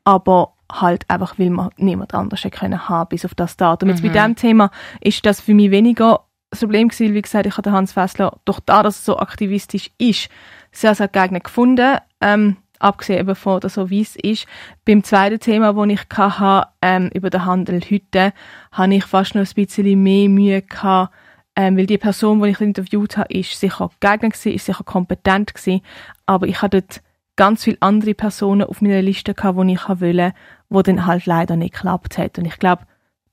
aber 0.05 0.55
halt 0.71 1.09
einfach, 1.09 1.38
weil 1.38 1.51
man 1.51 1.71
niemand 1.77 2.14
anders 2.14 2.42
können 2.51 2.88
haben 2.88 3.09
bis 3.09 3.25
auf 3.25 3.35
das 3.35 3.57
Datum. 3.57 3.88
Mhm. 3.88 3.95
Jetzt 3.95 4.03
bei 4.03 4.09
mhm. 4.09 4.12
diesem 4.12 4.37
Thema 4.37 4.71
ist 5.01 5.25
das 5.27 5.40
für 5.40 5.55
mich 5.55 5.71
weniger 5.71 6.21
das 6.51 6.61
Problem 6.61 6.88
gewesen, 6.88 7.14
wie 7.14 7.23
gesagt, 7.23 7.47
ich 7.47 7.57
habe 7.57 7.73
Hans 7.73 7.92
Fessler, 7.92 8.38
durch 8.45 8.61
da, 8.61 8.83
dass 8.83 9.01
er 9.01 9.14
so 9.14 9.18
aktivistisch 9.18 9.90
ist, 9.97 10.29
sehr, 10.71 10.95
sehr 10.95 11.09
geeignet 11.09 11.45
gefunden, 11.45 11.97
ähm, 12.21 12.59
abgesehen 12.79 13.21
eben 13.21 13.35
von 13.35 13.61
so 13.62 13.88
wie 13.88 14.03
es 14.03 14.16
ist. 14.16 14.47
Beim 14.85 15.03
zweiten 15.03 15.40
Thema, 15.40 15.73
das 15.73 15.88
ich 15.88 16.18
hatte, 16.18 16.68
ähm, 16.83 17.11
über 17.14 17.31
den 17.31 17.47
Handel 17.47 17.81
heute, 17.90 18.35
habe 18.71 18.95
ich 18.95 19.05
fast 19.07 19.35
noch 19.35 19.42
ein 19.42 19.55
bisschen 19.55 20.03
mehr 20.03 20.29
Mühe 20.29 20.61
gehabt, 20.61 21.14
ähm, 21.57 21.77
weil 21.77 21.87
die 21.87 21.99
Person, 21.99 22.43
die 22.43 22.51
ich 22.51 22.61
interviewt 22.61 23.17
habe, 23.17 23.33
ist 23.33 23.59
sicher 23.59 23.91
geeignet 24.01 24.33
gewesen, 24.33 24.55
ist 24.55 24.67
sicher 24.67 24.85
kompetent 24.85 25.55
gewesen, 25.55 25.83
aber 26.27 26.47
ich 26.47 26.62
hatte 26.62 26.83
dort 26.83 27.03
ganz 27.37 27.65
viele 27.65 27.79
andere 27.81 28.15
Personen 28.15 28.67
auf 28.67 28.81
meiner 28.81 29.03
Liste 29.03 29.35
gehabt, 29.35 29.59
die 29.59 29.73
ich 29.73 29.88
wollte, 29.88 30.35
wo 30.69 30.83
dann 30.83 31.07
halt 31.07 31.27
leider 31.27 31.57
nicht 31.57 31.75
geklappt 31.75 32.19
hat. 32.19 32.38
Und 32.38 32.45
ich 32.45 32.59
glaube, 32.59 32.87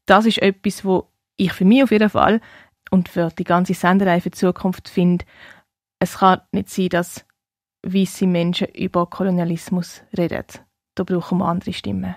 das 0.06 0.26
ist 0.26 0.42
etwas, 0.42 0.84
wo 0.86 1.08
ich 1.38 1.54
für 1.54 1.66
mich 1.66 1.84
auf 1.84 1.92
jeden 1.92 2.10
Fall 2.10 2.42
und 2.92 3.10
für 3.10 3.30
die 3.30 3.44
ganze 3.44 3.74
Senderei 3.74 4.20
für 4.20 4.30
die 4.30 4.38
Zukunft 4.38 4.90
finde, 4.90 5.26
es 6.00 6.18
kann 6.20 6.42
nicht 6.52 6.70
sein, 6.70 6.90
dass 6.90 7.26
weiße 7.84 8.28
Menschen 8.28 8.68
über 8.70 9.06
Kolonialismus 9.06 10.02
reden. 10.18 10.46
Da 10.96 11.04
brauchen 11.04 11.38
wir 11.38 11.46
andere 11.46 11.74
Stimmen. 11.74 12.16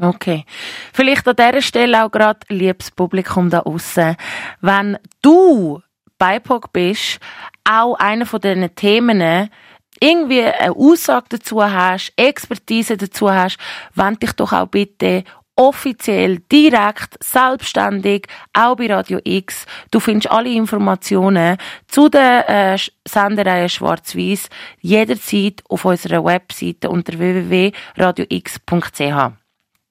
Okay. 0.00 0.44
Vielleicht 0.92 1.28
an 1.28 1.36
dieser 1.36 1.60
Stelle 1.60 2.04
auch 2.04 2.10
gerade, 2.10 2.40
liebes 2.48 2.90
Publikum 2.90 3.50
da 3.50 3.60
außen, 3.60 4.16
wenn 4.62 4.98
du 5.20 5.82
BIPOC 6.18 6.72
bist, 6.72 7.20
auch 7.68 7.94
einer 7.94 8.24
von 8.24 8.40
diesen 8.40 8.74
Themen, 8.74 9.50
irgendwie 10.00 10.42
eine 10.42 10.74
Aussage 10.74 11.26
dazu 11.30 11.62
hast, 11.62 12.12
Expertise 12.16 12.96
dazu 12.96 13.30
hast, 13.30 13.58
wend 13.94 14.22
dich 14.22 14.32
doch 14.32 14.52
auch 14.52 14.66
bitte 14.66 15.24
offiziell, 15.56 16.38
direkt, 16.50 17.22
selbstständig, 17.22 18.26
auch 18.54 18.76
bei 18.76 18.86
Radio 18.86 19.20
X. 19.22 19.66
Du 19.90 20.00
findest 20.00 20.30
alle 20.30 20.48
Informationen 20.48 21.58
zu 21.86 22.08
der 22.08 22.48
äh, 22.48 22.78
Sendereihe 23.06 23.68
Schwarz-Weiß 23.68 24.48
jederzeit 24.80 25.62
auf 25.68 25.84
unserer 25.84 26.24
Webseite 26.24 26.88
unter 26.88 27.18
www.radiox.ch. 27.18 29.40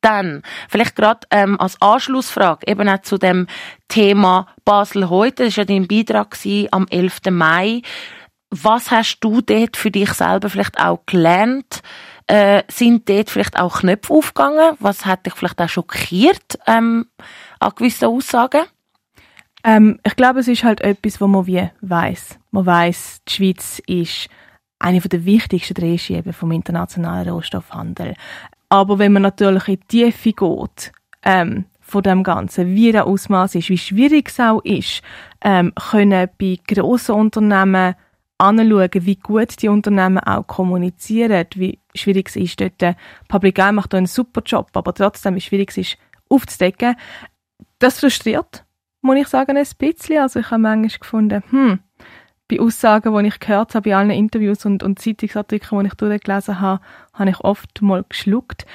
Dann, 0.01 0.43
vielleicht 0.69 0.95
gerade 0.95 1.27
ähm, 1.31 1.59
als 1.59 1.81
Anschlussfrage, 1.81 2.67
eben 2.67 2.87
auch 2.87 3.01
zu 3.01 3.17
dem 3.17 3.47
Thema 3.87 4.47
Basel 4.63 5.09
heute, 5.09 5.45
das 5.45 5.57
war 5.57 5.65
ja 5.65 5.65
dein 5.65 5.87
Beitrag 5.87 6.37
am 6.71 6.87
11. 6.89 7.19
Mai. 7.31 7.81
Was 8.49 8.91
hast 8.91 9.19
du 9.19 9.41
dort 9.41 9.77
für 9.77 9.91
dich 9.91 10.11
selber 10.13 10.49
vielleicht 10.49 10.79
auch 10.79 11.05
gelernt? 11.05 11.81
Äh, 12.27 12.63
sind 12.67 13.09
dort 13.09 13.29
vielleicht 13.29 13.59
auch 13.59 13.79
Knöpfe 13.79 14.13
aufgegangen? 14.13 14.75
Was 14.79 15.05
hat 15.05 15.25
dich 15.25 15.33
vielleicht 15.33 15.59
auch 15.61 15.69
schockiert 15.69 16.59
ähm, 16.67 17.07
an 17.59 17.71
gewissen 17.75 18.05
Aussagen? 18.05 18.61
Ähm, 19.63 19.99
ich 20.05 20.15
glaube, 20.15 20.39
es 20.39 20.47
ist 20.47 20.63
halt 20.63 20.81
etwas, 20.81 21.19
was 21.19 21.27
man 21.27 21.47
wie 21.47 21.69
weiß. 21.81 22.39
Man 22.51 22.65
weiß, 22.65 23.21
die 23.27 23.33
Schweiz 23.33 23.81
ist 23.85 24.29
eine 24.79 25.01
der 25.01 25.25
wichtigsten 25.25 25.73
Drehscheiben 25.73 26.31
vom 26.31 26.51
internationalen 26.51 27.29
Rohstoffhandel. 27.29 28.15
Aber 28.69 28.99
wenn 28.99 29.13
man 29.13 29.23
natürlich 29.23 29.67
in 29.67 29.79
die 29.91 30.11
Tiefe 30.11 30.33
geht, 30.33 30.91
ähm, 31.23 31.65
von 31.89 32.03
dem 32.03 32.23
Ganzen, 32.23 32.75
wie 32.75 32.91
der 32.91 33.07
Ausmaß 33.07 33.55
ist, 33.55 33.69
wie 33.69 33.77
schwierig 33.77 34.29
es 34.29 34.39
auch 34.39 34.63
ist, 34.63 35.01
ähm, 35.41 35.73
können 35.75 36.29
bei 36.39 36.57
grossen 36.67 37.15
Unternehmen 37.15 37.95
anschauen, 38.37 38.89
wie 38.93 39.15
gut 39.15 39.61
die 39.61 39.67
Unternehmen 39.67 40.19
auch 40.19 40.45
kommunizieren, 40.47 41.45
wie 41.55 41.79
schwierig 41.95 42.29
es 42.29 42.35
ist 42.35 42.61
dort. 42.61 42.95
Public 43.27 43.57
Eye 43.59 43.71
macht 43.71 43.93
einen 43.93 44.05
super 44.05 44.41
Job, 44.45 44.69
aber 44.73 44.93
trotzdem, 44.93 45.35
wie 45.35 45.41
schwierig 45.41 45.71
es 45.71 45.77
ist, 45.77 45.97
aufzudecken. 46.29 46.95
Das 47.79 47.99
frustriert, 47.99 48.65
muss 49.01 49.17
ich 49.17 49.27
sagen, 49.27 49.57
ein 49.57 49.67
bisschen. 49.77 50.21
Also 50.21 50.39
ich 50.39 50.51
habe 50.51 50.61
manchmal 50.61 50.99
gefunden, 50.99 51.43
hm, 51.49 51.79
bei 52.49 52.59
Aussagen, 52.59 53.15
die 53.17 53.27
ich 53.27 53.39
gehört 53.39 53.75
habe, 53.75 53.89
bei 53.89 53.95
allen 53.95 54.09
Interviews 54.09 54.65
und, 54.65 54.83
und 54.83 54.99
Zeitungsartikeln, 54.99 55.81
die 55.81 55.87
ich 55.87 55.93
durchgelesen 55.93 56.59
habe, 56.59 56.81
habe 57.13 57.29
ich 57.29 57.39
oft 57.41 57.81
mal 57.81 58.03
geschluckt. 58.09 58.65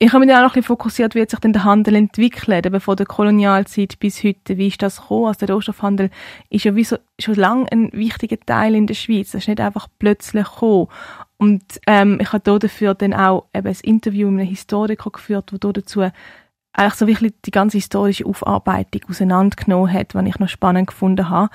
Ich 0.00 0.12
habe 0.12 0.20
mich 0.20 0.28
dann 0.28 0.38
auch 0.38 0.42
noch 0.48 0.50
ein 0.50 0.60
bisschen 0.60 0.76
fokussiert, 0.76 1.16
wie 1.16 1.28
sich 1.28 1.40
denn 1.40 1.52
der 1.52 1.64
Handel 1.64 1.96
entwickelt, 1.96 2.64
eben 2.64 2.80
von 2.80 2.94
der 2.94 3.06
Kolonialzeit 3.06 3.98
bis 3.98 4.22
heute. 4.22 4.56
Wie 4.56 4.68
ist 4.68 4.80
das 4.80 5.00
gekommen? 5.00 5.26
Also 5.26 5.44
der 5.44 5.56
Rohstoffhandel 5.56 6.10
ist 6.50 6.64
ja 6.64 6.76
wie 6.76 6.84
so, 6.84 6.98
schon 7.18 7.34
lange 7.34 7.66
ein 7.72 7.92
wichtiger 7.92 8.38
Teil 8.38 8.76
in 8.76 8.86
der 8.86 8.94
Schweiz. 8.94 9.32
Das 9.32 9.42
ist 9.42 9.48
nicht 9.48 9.60
einfach 9.60 9.88
plötzlich 9.98 10.44
gekommen. 10.44 10.86
Und 11.36 11.64
ähm, 11.88 12.18
ich 12.20 12.32
habe 12.32 12.58
dafür 12.60 12.94
dann 12.94 13.12
auch 13.12 13.46
eben 13.52 13.66
ein 13.66 13.76
Interview 13.82 14.30
mit 14.30 14.42
einem 14.42 14.50
Historiker 14.50 15.10
geführt, 15.10 15.52
wo 15.52 15.72
dazu 15.72 16.02
eigentlich 16.72 16.94
so 16.94 17.08
wirklich 17.08 17.32
die 17.44 17.50
ganze 17.50 17.78
historische 17.78 18.24
Aufarbeitung 18.24 19.02
auseinandergenommen 19.08 19.92
hat, 19.92 20.14
was 20.14 20.26
ich 20.26 20.38
noch 20.38 20.48
spannend 20.48 20.86
gefunden 20.86 21.28
habe. 21.28 21.50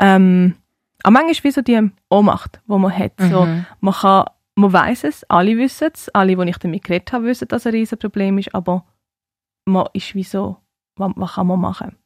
Ähm, 0.00 0.54
aber 1.02 1.12
manchmal 1.12 1.44
wie 1.44 1.50
so 1.50 1.62
die 1.62 1.90
Ohnmacht, 2.10 2.60
die 2.66 2.78
man 2.78 2.96
hat. 2.96 3.18
Mhm. 3.18 3.30
So, 3.30 3.48
man 3.80 3.94
kann, 3.94 4.24
man 4.54 4.72
weiß 4.72 5.04
es, 5.04 5.24
alle 5.30 5.56
wissen 5.56 5.90
es, 5.92 6.08
alle, 6.10 6.36
die 6.36 6.50
ich 6.50 6.58
damit 6.58 6.84
geredet 6.84 7.12
habe, 7.12 7.24
wissen, 7.24 7.48
dass 7.48 7.62
es 7.62 7.66
ein 7.66 7.74
Riesenproblem 7.74 8.38
ist, 8.38 8.54
aber 8.54 8.84
man 9.64 9.88
ist 9.92 10.14
wie 10.14 10.24
so, 10.24 10.56
was, 10.96 11.12
was 11.16 11.34
kann 11.34 11.46
man 11.46 11.60
machen? 11.60 11.96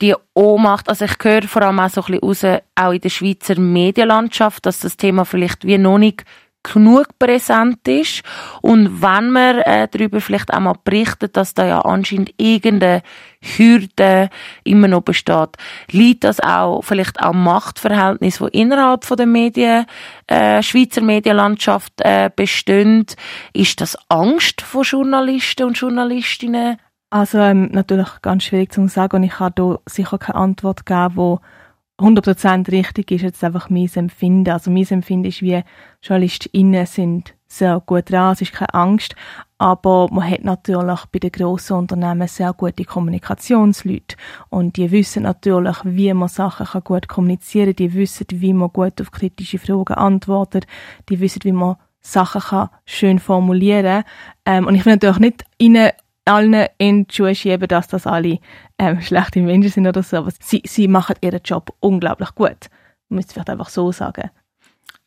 die 0.00 0.14
Ohnmacht, 0.34 0.88
also 0.88 1.04
ich 1.04 1.14
höre 1.22 1.42
vor 1.42 1.62
allem 1.62 1.80
auch 1.80 1.88
so 1.88 2.02
ein 2.02 2.18
bisschen 2.20 2.52
raus, 2.52 2.62
auch 2.76 2.92
in 2.92 3.00
der 3.00 3.08
Schweizer 3.08 3.58
Medienlandschaft, 3.58 4.64
dass 4.66 4.80
das 4.80 4.96
Thema 4.96 5.24
vielleicht 5.24 5.64
wie 5.64 5.78
noch 5.78 5.98
nicht 5.98 6.24
genug 6.72 7.18
präsent 7.18 7.86
ist. 7.86 8.22
Und 8.62 9.02
wenn 9.02 9.30
man 9.30 9.58
äh, 9.58 9.88
darüber 9.90 10.20
vielleicht 10.20 10.52
auch 10.52 10.76
berichtet, 10.78 11.36
dass 11.36 11.54
da 11.54 11.66
ja 11.66 11.80
anscheinend 11.80 12.32
irgendeine 12.36 13.02
Hürde 13.40 14.30
immer 14.64 14.88
noch 14.88 15.02
besteht, 15.02 15.50
liegt 15.90 16.24
das 16.24 16.40
auch 16.40 16.82
vielleicht 16.82 17.20
auch 17.20 17.32
Machtverhältnis, 17.32 18.40
wo 18.40 18.46
innerhalb 18.46 19.04
von 19.04 19.16
der 19.16 19.26
Medien, 19.26 19.86
äh, 20.26 20.62
Schweizer 20.62 21.02
Medienlandschaft 21.02 21.92
äh, 21.98 22.30
bestehen. 22.34 23.06
Ist 23.52 23.80
das 23.80 23.96
Angst 24.08 24.60
von 24.60 24.82
Journalisten 24.82 25.64
und 25.64 25.78
Journalistinnen? 25.78 26.78
Also 27.10 27.38
ähm, 27.38 27.70
natürlich 27.72 28.08
ganz 28.20 28.44
schwierig 28.44 28.72
zu 28.72 28.86
sagen 28.88 29.16
und 29.16 29.22
ich 29.22 29.32
kann 29.32 29.52
da 29.54 29.78
sicher 29.86 30.18
keine 30.18 30.38
Antwort 30.38 30.84
geben, 30.84 31.38
die 31.38 31.57
100% 31.98 32.70
richtig 32.70 33.10
ist 33.10 33.22
jetzt 33.22 33.42
einfach 33.42 33.70
mein 33.70 33.90
Empfinden. 33.92 34.50
Also 34.50 34.70
mein 34.70 34.86
Empfinden 34.88 35.26
ist, 35.26 35.42
wie 35.42 35.62
JournalistInnen 36.02 36.86
sind. 36.86 37.34
Sehr 37.50 37.80
gut 37.84 38.10
dran, 38.10 38.34
es 38.34 38.42
ist 38.42 38.52
keine 38.52 38.74
Angst, 38.74 39.16
aber 39.56 40.08
man 40.12 40.30
hat 40.30 40.44
natürlich 40.44 41.06
bei 41.06 41.18
den 41.18 41.32
grossen 41.32 41.78
Unternehmen 41.78 42.28
sehr 42.28 42.52
gute 42.52 42.84
Kommunikationsleute. 42.84 44.16
Und 44.50 44.76
die 44.76 44.90
wissen 44.90 45.22
natürlich, 45.22 45.78
wie 45.82 46.12
man 46.12 46.28
Sachen 46.28 46.84
gut 46.84 47.08
kommunizieren 47.08 47.68
kann, 47.68 47.76
die 47.76 47.94
wissen, 47.94 48.26
wie 48.32 48.52
man 48.52 48.68
gut 48.68 49.00
auf 49.00 49.10
kritische 49.10 49.58
Fragen 49.58 49.94
antwortet, 49.94 50.66
die 51.08 51.20
wissen, 51.20 51.40
wie 51.44 51.52
man 51.52 51.76
Sachen 52.00 52.40
kann 52.42 52.68
schön 52.84 53.18
formulieren 53.18 54.04
ähm, 54.44 54.66
und 54.66 54.74
ich 54.74 54.86
will 54.86 54.94
natürlich 54.94 55.18
nicht 55.18 55.44
ihnen 55.58 55.90
allen 56.28 56.66
in 56.78 57.06
die 57.06 57.14
Schuhe 57.14 57.34
schieben, 57.34 57.68
dass 57.68 57.88
das 57.88 58.06
alle 58.06 58.38
ähm, 58.78 59.00
schlechte 59.02 59.40
Menschen 59.40 59.70
sind 59.70 59.86
oder 59.86 60.02
so. 60.02 60.18
Aber 60.18 60.30
sie, 60.40 60.62
sie 60.64 60.88
machen 60.88 61.16
ihren 61.20 61.40
Job 61.42 61.74
unglaublich 61.80 62.34
gut. 62.34 62.68
Man 63.08 63.16
müsste 63.16 63.34
vielleicht 63.34 63.50
einfach 63.50 63.68
so 63.68 63.90
sagen. 63.92 64.30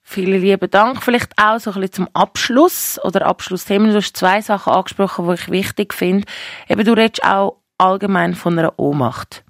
Vielen 0.04 0.42
lieben 0.42 0.70
Dank. 0.70 1.02
Vielleicht 1.04 1.32
auch 1.38 1.60
so 1.60 1.72
ein 1.72 1.76
bisschen 1.76 2.06
zum 2.06 2.10
Abschluss 2.14 3.00
oder 3.04 3.26
Abschlussthemen. 3.26 3.92
Du 3.92 3.98
hast 3.98 4.18
zwei 4.18 4.42
Sachen 4.42 4.74
angesprochen, 4.74 5.28
die 5.28 5.34
ich 5.36 5.50
wichtig 5.50 5.94
finde. 5.94 6.28
Eben, 6.68 6.84
du 6.84 6.94
redest 6.94 7.24
auch 7.24 7.58
allgemein 7.78 8.34
von 8.34 8.58
einer 8.58 8.78
Ohnmacht. 8.78 9.44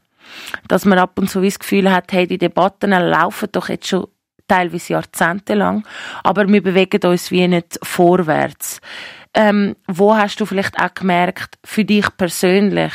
Dass 0.68 0.86
man 0.86 1.00
ab 1.00 1.18
und 1.18 1.30
zu 1.30 1.42
das 1.42 1.60
Gefühl 1.60 1.92
hat, 1.92 2.12
hey, 2.12 2.28
die 2.28 2.38
Debatten 2.38 2.92
laufen 2.92 3.50
doch 3.52 3.70
jetzt 3.70 3.88
schon 3.88 4.08
teilweise 4.48 4.94
jahrzehntelang, 4.94 5.86
aber 6.24 6.48
wir 6.48 6.62
bewegen 6.62 7.10
uns 7.10 7.32
wie 7.32 7.48
nicht 7.48 7.80
vorwärts. 7.84 8.82
Ähm, 9.34 9.76
wo 9.88 10.16
hast 10.16 10.42
du 10.42 10.46
vielleicht 10.46 10.78
auch 10.78 10.94
gemerkt, 10.94 11.58
für 11.64 11.86
dich 11.86 12.06
persönlich 12.18 12.94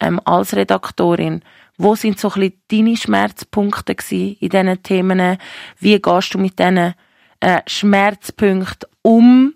ähm, 0.00 0.20
als 0.24 0.56
Redaktorin, 0.56 1.42
Wo 1.78 1.94
sind 1.94 2.18
so 2.18 2.30
ein 2.32 2.40
bisschen 2.40 2.62
deine 2.68 2.96
Schmerzpunkte 2.96 3.94
in 4.10 4.36
diesen 4.40 4.82
Themen? 4.82 5.38
Wie 5.78 6.00
gehst 6.00 6.34
du 6.34 6.38
mit 6.38 6.58
diesen 6.58 6.94
äh, 7.40 7.60
Schmerzpunkten 7.66 8.88
um? 9.02 9.54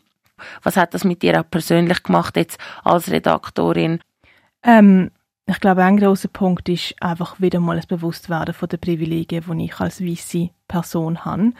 Was 0.63 0.77
hat 0.77 0.95
das 0.95 1.05
mit 1.05 1.23
dir 1.23 1.41
auch 1.41 1.51
persönlich 1.51 2.03
gemacht 2.03 2.37
jetzt 2.37 2.59
als 2.85 3.11
Redaktorin? 3.11 4.01
Ähm, 4.63 5.11
ich 5.47 5.61
glaube, 5.61 5.83
ein 5.83 5.97
großer 5.97 6.29
Punkt 6.29 6.69
ist 6.69 6.95
einfach 7.01 7.41
wieder 7.41 7.59
mal 7.61 7.77
das 7.77 7.87
Bewusstwerden 7.87 8.55
von 8.55 8.69
den 8.69 8.79
Privilegien, 8.79 9.45
die 9.59 9.65
ich 9.65 9.81
als 9.81 10.05
weiße 10.05 10.51
Person 10.69 11.25
habe. 11.25 11.53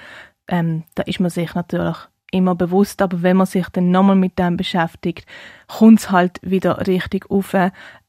Ähm, 0.47 0.85
da 0.95 1.03
ist 1.05 1.21
man 1.21 1.31
sich 1.31 1.55
natürlich 1.55 1.97
immer 2.31 2.55
bewusst, 2.55 3.03
aber 3.03 3.23
wenn 3.23 3.37
man 3.37 3.47
sich 3.47 3.69
dann 3.69 3.91
nochmal 3.91 4.17
mit 4.17 4.39
dem 4.39 4.57
beschäftigt, 4.57 5.27
kommt 5.67 6.01
es 6.01 6.11
halt 6.11 6.41
wieder 6.43 6.87
richtig 6.87 7.31
auf. 7.31 7.55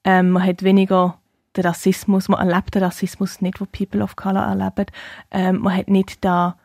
Ähm, 0.03 0.31
man 0.31 0.45
hat 0.45 0.63
weniger 0.63 1.17
den 1.55 1.65
Rassismus, 1.65 2.29
man 2.29 2.47
erlebt 2.47 2.75
den 2.75 2.83
Rassismus 2.83 3.41
nicht, 3.41 3.59
wo 3.59 3.65
People 3.65 4.01
of 4.01 4.15
Color 4.15 4.43
erleben. 4.43 4.85
Ähm, 5.31 5.59
man 5.59 5.75
hat 5.75 5.89
nicht 5.89 6.23
da 6.23 6.57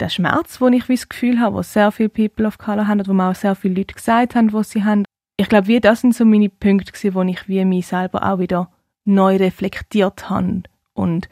den 0.00 0.10
Schmerz, 0.10 0.60
wo 0.60 0.68
ich 0.68 0.86
das 0.86 1.08
Gefühl 1.08 1.40
habe, 1.40 1.56
wo 1.56 1.62
sehr 1.62 1.90
viele 1.90 2.10
People 2.10 2.46
of 2.46 2.58
Color 2.58 2.86
haben 2.86 3.00
und 3.00 3.08
wo 3.08 3.12
mir 3.12 3.30
auch 3.30 3.34
sehr 3.34 3.54
viele 3.54 3.74
Leute 3.74 3.94
gesagt 3.94 4.34
haben, 4.34 4.52
was 4.52 4.70
sie 4.70 4.84
haben. 4.84 5.04
Ich 5.38 5.48
glaube, 5.48 5.68
wie 5.68 5.80
das 5.80 6.00
sind 6.02 6.14
so 6.14 6.24
meine 6.24 6.48
Punkte 6.48 6.92
gewesen, 6.92 7.14
wo 7.14 7.22
ich 7.22 7.48
wie 7.48 7.64
mich 7.64 7.86
selber 7.86 8.22
auch 8.30 8.38
wieder 8.38 8.70
neu 9.04 9.36
reflektiert 9.36 10.28
habe 10.28 10.62
und 10.94 11.28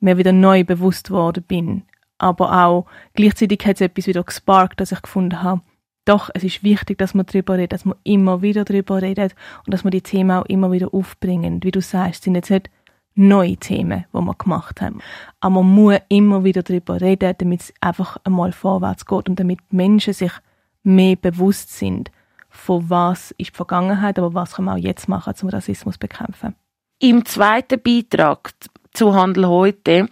mir 0.00 0.18
wieder 0.18 0.32
neu 0.32 0.64
bewusst 0.64 1.10
worden 1.10 1.44
bin. 1.44 1.82
Aber 2.22 2.64
auch 2.64 2.86
gleichzeitig 3.14 3.66
hat 3.66 3.76
es 3.76 3.80
etwas 3.80 4.06
wieder 4.06 4.22
gesparkt, 4.22 4.80
dass 4.80 4.92
ich 4.92 5.02
gefunden 5.02 5.42
habe, 5.42 5.60
doch, 6.04 6.30
es 6.34 6.44
ist 6.44 6.62
wichtig, 6.62 6.98
dass 6.98 7.14
man 7.14 7.26
darüber 7.26 7.54
redet, 7.54 7.72
dass 7.72 7.84
man 7.84 7.96
immer 8.04 8.42
wieder 8.42 8.64
darüber 8.64 9.02
redet 9.02 9.34
und 9.66 9.74
dass 9.74 9.84
man 9.84 9.90
die 9.90 10.02
Themen 10.02 10.30
auch 10.30 10.46
immer 10.46 10.70
wieder 10.72 10.94
aufbringen. 10.94 11.62
Wie 11.62 11.70
du 11.70 11.80
sagst, 11.80 12.24
sind 12.24 12.34
jetzt 12.36 12.50
nicht 12.50 12.70
neue 13.14 13.56
Themen, 13.56 14.04
die 14.12 14.18
wir 14.20 14.34
gemacht 14.34 14.80
haben. 14.80 15.00
Aber 15.40 15.62
man 15.62 15.74
muss 15.74 15.98
immer 16.08 16.44
wieder 16.44 16.62
darüber 16.62 17.00
reden, 17.00 17.34
damit 17.38 17.60
es 17.60 17.74
einfach 17.80 18.16
einmal 18.24 18.52
vorwärts 18.52 19.04
geht 19.04 19.28
und 19.28 19.38
damit 19.38 19.60
Menschen 19.70 20.12
sich 20.12 20.32
mehr 20.82 21.16
bewusst 21.16 21.76
sind, 21.76 22.10
von 22.48 22.88
was 22.88 23.32
ist 23.32 23.50
die 23.50 23.56
Vergangenheit, 23.56 24.18
aber 24.18 24.34
was 24.34 24.54
können 24.54 24.66
wir 24.66 24.74
auch 24.74 24.78
jetzt 24.78 25.08
machen, 25.08 25.34
um 25.42 25.48
Rassismus 25.48 25.94
zu 25.94 26.00
bekämpfen. 26.00 26.54
Im 27.00 27.24
zweiten 27.24 27.80
Beitrag 27.80 28.52
zu 28.92 29.14
Handel 29.14 29.48
heute 29.48 30.08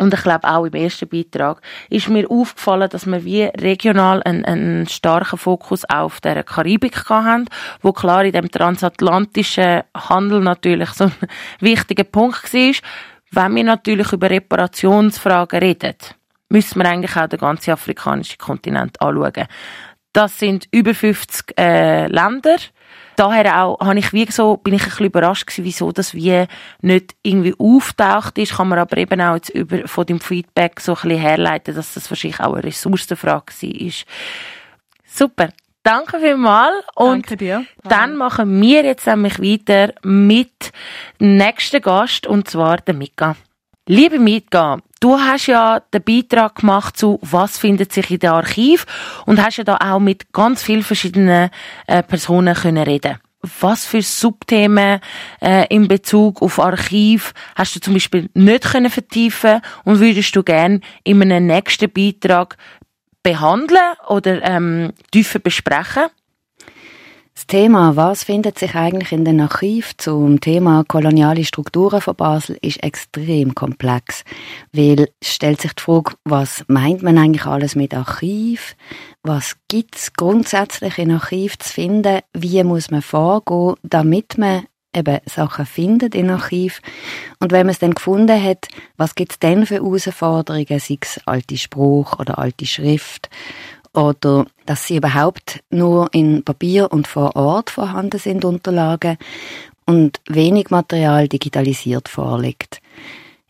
und 0.00 0.14
ich 0.14 0.22
glaube 0.22 0.48
auch 0.48 0.64
im 0.64 0.74
ersten 0.74 1.08
Beitrag 1.08 1.60
ist 1.90 2.08
mir 2.08 2.30
aufgefallen, 2.30 2.88
dass 2.88 3.06
wir 3.06 3.24
wie 3.24 3.44
regional 3.44 4.22
einen, 4.22 4.44
einen 4.44 4.88
starken 4.88 5.38
Fokus 5.38 5.84
auf 5.84 6.20
der 6.20 6.44
Karibik 6.44 7.08
haben, 7.08 7.46
wo 7.82 7.92
klar 7.92 8.24
in 8.24 8.32
dem 8.32 8.50
transatlantischen 8.50 9.82
Handel 9.96 10.40
natürlich 10.40 10.90
so 10.90 11.04
ein 11.04 11.12
wichtiger 11.60 12.04
Punkt 12.04 12.52
war. 12.52 12.74
Wenn 13.30 13.56
wir 13.56 13.64
natürlich 13.64 14.12
über 14.12 14.30
Reparationsfragen 14.30 15.60
reden, 15.60 15.96
müssen 16.48 16.80
wir 16.80 16.88
eigentlich 16.88 17.16
auch 17.16 17.26
den 17.26 17.38
ganzen 17.38 17.72
afrikanischen 17.72 18.38
Kontinent 18.38 19.00
anschauen. 19.02 19.46
Das 20.12 20.38
sind 20.38 20.66
über 20.70 20.94
50 20.94 21.58
äh, 21.58 22.06
Länder 22.06 22.56
daher 23.18 23.62
auch, 23.64 23.80
habe 23.80 23.98
ich 23.98 24.12
wie 24.12 24.30
so, 24.30 24.56
bin 24.56 24.74
ich 24.74 24.82
ein 24.82 24.88
bisschen 24.88 25.06
überrascht 25.06 25.46
gewesen, 25.46 25.64
wieso 25.64 25.92
das 25.92 26.14
wie 26.14 26.46
nicht 26.80 27.14
irgendwie 27.22 27.54
auftaucht 27.58 28.38
ist, 28.38 28.56
kann 28.56 28.68
man 28.68 28.78
aber 28.78 28.96
eben 28.96 29.20
auch 29.20 29.34
jetzt 29.34 29.50
über, 29.50 29.86
von 29.86 30.06
dem 30.06 30.20
Feedback 30.20 30.80
so 30.80 30.92
ein 30.92 31.02
bisschen 31.02 31.18
herleiten, 31.20 31.74
dass 31.74 31.94
das 31.94 32.10
wahrscheinlich 32.10 32.40
auch 32.40 32.54
eine 32.54 32.64
Ressourcenfrage 32.64 33.52
war. 33.52 33.92
Super. 35.04 35.48
Danke 35.82 36.20
vielmals. 36.20 36.84
Und 36.96 37.30
Danke 37.30 37.36
dir. 37.36 37.64
dann 37.84 38.16
machen 38.16 38.60
wir 38.60 38.84
jetzt 38.84 39.06
nämlich 39.06 39.38
weiter 39.38 39.94
mit 40.02 40.72
dem 41.20 41.36
nächsten 41.38 41.80
Gast, 41.80 42.26
und 42.26 42.48
zwar 42.48 42.78
der 42.78 42.94
Mika. 42.94 43.36
Liebe 43.86 44.18
Mika, 44.18 44.80
du 45.00 45.18
hast 45.18 45.46
ja 45.46 45.80
den 45.80 46.02
Beitrag 46.02 46.56
gemacht 46.56 46.96
zu 46.96 47.18
«Was 47.22 47.58
findet 47.58 47.92
sich 47.92 48.10
in 48.10 48.18
dem 48.18 48.32
Archiv?» 48.32 48.86
und 49.26 49.42
hast 49.42 49.58
ja 49.58 49.64
da 49.64 49.76
auch 49.76 50.00
mit 50.00 50.32
ganz 50.32 50.62
vielen 50.62 50.82
verschiedenen 50.82 51.50
äh, 51.86 52.02
Personen 52.02 52.54
können 52.54 52.84
reden 52.84 53.18
was 53.60 53.84
für 53.84 54.02
Subthemen 54.02 55.00
äh, 55.40 55.66
in 55.68 55.86
Bezug 55.86 56.42
auf 56.42 56.58
Archiv 56.58 57.32
hast 57.54 57.76
du 57.76 57.80
zum 57.80 57.94
Beispiel 57.94 58.28
nicht 58.34 58.64
können 58.64 58.90
vertiefen 58.90 59.60
und 59.84 60.00
würdest 60.00 60.34
du 60.34 60.42
gern 60.42 60.80
in 61.04 61.22
einem 61.22 61.46
nächsten 61.46 61.90
Beitrag 61.90 62.56
behandeln 63.22 63.94
oder 64.08 64.42
ähm, 64.42 64.92
tiefer 65.10 65.38
besprechen? 65.38 66.06
Das 67.38 67.46
Thema, 67.46 67.94
was 67.94 68.24
findet 68.24 68.58
sich 68.58 68.74
eigentlich 68.74 69.12
in 69.12 69.24
den 69.24 69.40
Archiv 69.40 69.96
zum 69.96 70.40
Thema 70.40 70.82
koloniale 70.88 71.44
Strukturen 71.44 72.00
von 72.00 72.16
Basel, 72.16 72.58
ist 72.62 72.82
extrem 72.82 73.54
komplex, 73.54 74.24
weil 74.72 75.08
stellt 75.22 75.60
sich 75.60 75.72
die 75.74 75.82
Frage, 75.84 76.14
was 76.24 76.64
meint 76.66 77.04
man 77.04 77.16
eigentlich 77.16 77.46
alles 77.46 77.76
mit 77.76 77.94
Archiv? 77.94 78.74
Was 79.22 79.54
gibt 79.68 79.94
es 79.94 80.12
grundsätzlich 80.14 80.98
in 80.98 81.12
Archiv 81.12 81.56
zu 81.60 81.72
finden? 81.72 82.22
Wie 82.34 82.64
muss 82.64 82.90
man 82.90 83.02
vorgehen, 83.02 83.76
damit 83.84 84.36
man 84.36 84.64
eben 84.92 85.20
Sachen 85.26 85.66
findet 85.66 86.16
in 86.16 86.30
Archiv. 86.30 86.80
Und 87.38 87.52
wenn 87.52 87.66
man 87.66 87.72
es 87.72 87.78
dann 87.78 87.94
gefunden 87.94 88.42
hat, 88.42 88.66
was 88.96 89.14
gibt 89.14 89.32
es 89.32 89.38
denn 89.38 89.64
für 89.64 89.76
Herausforderungen, 89.76 90.80
sei 90.80 90.98
es 91.00 91.20
alte 91.24 91.56
Spruch 91.56 92.18
oder 92.18 92.38
alte 92.38 92.66
Schrift 92.66 93.28
oder 93.92 94.46
dass 94.68 94.86
sie 94.86 94.96
überhaupt 94.96 95.60
nur 95.70 96.08
in 96.12 96.44
Papier 96.44 96.92
und 96.92 97.06
vor 97.06 97.36
Ort 97.36 97.70
vorhanden 97.70 98.18
sind, 98.18 98.44
Unterlagen, 98.44 99.16
und 99.86 100.20
wenig 100.28 100.68
Material 100.68 101.28
digitalisiert 101.28 102.10
vorliegt. 102.10 102.82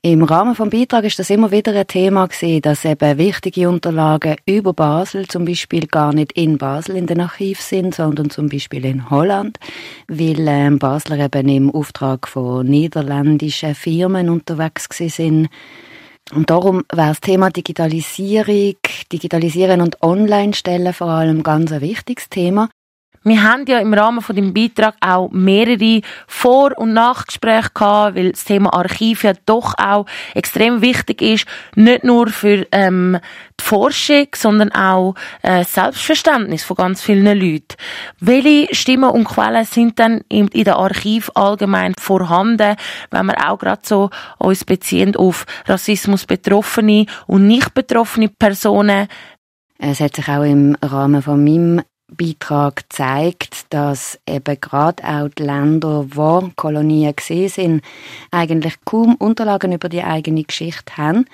Im 0.00 0.22
Rahmen 0.22 0.54
vom 0.54 0.70
Beitrag 0.70 1.02
ist 1.02 1.18
das 1.18 1.28
immer 1.28 1.50
wieder 1.50 1.74
ein 1.74 1.86
Thema 1.88 2.28
gewesen, 2.28 2.62
dass 2.62 2.84
eben 2.84 3.18
wichtige 3.18 3.68
Unterlagen 3.68 4.36
über 4.46 4.72
Basel 4.72 5.26
zum 5.26 5.44
Beispiel 5.44 5.88
gar 5.88 6.12
nicht 6.12 6.30
in 6.32 6.56
Basel 6.56 6.94
in 6.94 7.08
den 7.08 7.20
Archiv 7.20 7.60
sind, 7.60 7.96
sondern 7.96 8.30
zum 8.30 8.48
Beispiel 8.48 8.84
in 8.84 9.10
Holland, 9.10 9.58
weil 10.06 10.46
ähm, 10.46 10.78
Basler 10.78 11.18
eben 11.18 11.48
im 11.48 11.74
Auftrag 11.74 12.28
von 12.28 12.64
niederländischen 12.64 13.74
Firmen 13.74 14.30
unterwegs 14.30 14.86
sind 14.96 15.48
und 16.34 16.50
darum 16.50 16.84
wäre 16.92 17.08
das 17.08 17.20
Thema 17.20 17.50
Digitalisierung, 17.50 18.76
Digitalisieren 19.12 19.80
und 19.80 20.02
Online-Stellen 20.02 20.92
vor 20.92 21.08
allem 21.08 21.42
ganz 21.42 21.72
ein 21.72 21.80
wichtiges 21.80 22.28
Thema. 22.28 22.68
Wir 23.28 23.42
haben 23.42 23.66
ja 23.68 23.78
im 23.78 23.92
Rahmen 23.92 24.22
von 24.22 24.34
dem 24.34 24.54
Beitrag 24.54 24.94
auch 25.00 25.28
mehrere 25.30 26.00
Vor- 26.26 26.78
und 26.78 26.94
Nachgespräche 26.94 27.68
gehabt, 27.74 28.16
weil 28.16 28.32
das 28.32 28.44
Thema 28.44 28.72
Archiv 28.72 29.22
ja 29.22 29.34
doch 29.44 29.74
auch 29.76 30.06
extrem 30.34 30.80
wichtig 30.80 31.20
ist, 31.20 31.46
nicht 31.74 32.04
nur 32.04 32.28
für 32.28 32.66
ähm, 32.72 33.18
die 33.60 33.64
Forschung, 33.64 34.28
sondern 34.34 34.72
auch 34.72 35.14
äh, 35.42 35.62
Selbstverständnis 35.62 36.64
von 36.64 36.76
ganz 36.76 37.02
vielen 37.02 37.26
Leuten. 37.38 37.76
Welche 38.18 38.74
Stimmen 38.74 39.10
und 39.10 39.24
Quellen 39.24 39.66
sind 39.66 39.98
denn 39.98 40.24
in, 40.30 40.48
in 40.48 40.64
der 40.64 40.76
Archiv 40.76 41.30
allgemein 41.34 41.94
vorhanden, 42.00 42.76
wenn 43.10 43.26
wir 43.26 43.50
auch 43.50 43.58
gerade 43.58 43.82
so 43.84 44.08
uns 44.38 44.64
beziehen 44.64 45.14
auf 45.16 45.44
Rassismus 45.66 46.24
betroffene 46.24 47.04
und 47.26 47.46
nicht 47.46 47.74
betroffene 47.74 48.28
Personen 48.28 49.06
es 49.80 50.00
hat 50.00 50.16
sich 50.16 50.28
auch 50.28 50.42
im 50.42 50.76
Rahmen 50.82 51.22
von 51.22 51.44
meinem 51.44 51.82
Beitrag 52.08 52.84
zeigt, 52.88 53.72
dass 53.72 54.18
eben 54.28 54.60
gerade 54.60 55.04
auch 55.04 55.28
die 55.28 55.42
Länder, 55.42 56.06
wo 56.10 56.50
Kolonien 56.56 57.14
gesehen 57.14 57.48
sind, 57.48 57.84
eigentlich 58.30 58.74
kaum 58.84 59.14
Unterlagen 59.16 59.72
über 59.72 59.88
die 59.88 60.02
eigene 60.02 60.44
Geschichte 60.44 60.96
haben, 60.96 61.26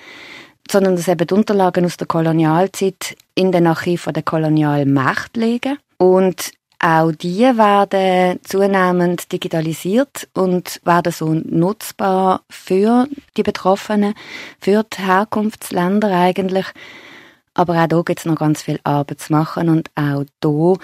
sondern 0.69 0.95
dass 0.95 1.07
eben 1.07 1.27
die 1.27 1.33
Unterlagen 1.33 1.85
aus 1.85 1.97
der 1.97 2.07
Kolonialzeit 2.07 3.15
in 3.35 3.51
den 3.51 3.67
Archiven 3.67 4.13
der 4.13 4.23
Kolonialmacht 4.23 5.37
liegen 5.37 5.77
und 5.97 6.51
auch 6.79 7.11
die 7.11 7.39
werden 7.39 8.39
zunehmend 8.43 9.31
digitalisiert 9.31 10.27
und 10.33 10.81
werden 10.83 11.11
so 11.11 11.33
nutzbar 11.33 12.41
für 12.49 13.07
die 13.37 13.43
Betroffenen, 13.43 14.13
für 14.59 14.83
die 14.83 15.01
Herkunftsländer 15.01 16.11
eigentlich. 16.11 16.65
Aber 17.55 17.73
auch 17.73 17.87
hier 17.89 18.03
gibt 18.03 18.19
es 18.19 18.25
noch 18.25 18.35
ganz 18.35 18.61
viel 18.61 18.79
Arbeit 18.83 19.21
zu 19.21 19.33
machen 19.33 19.69
und 19.69 19.89
auch 19.95 20.25
hier 20.43 20.77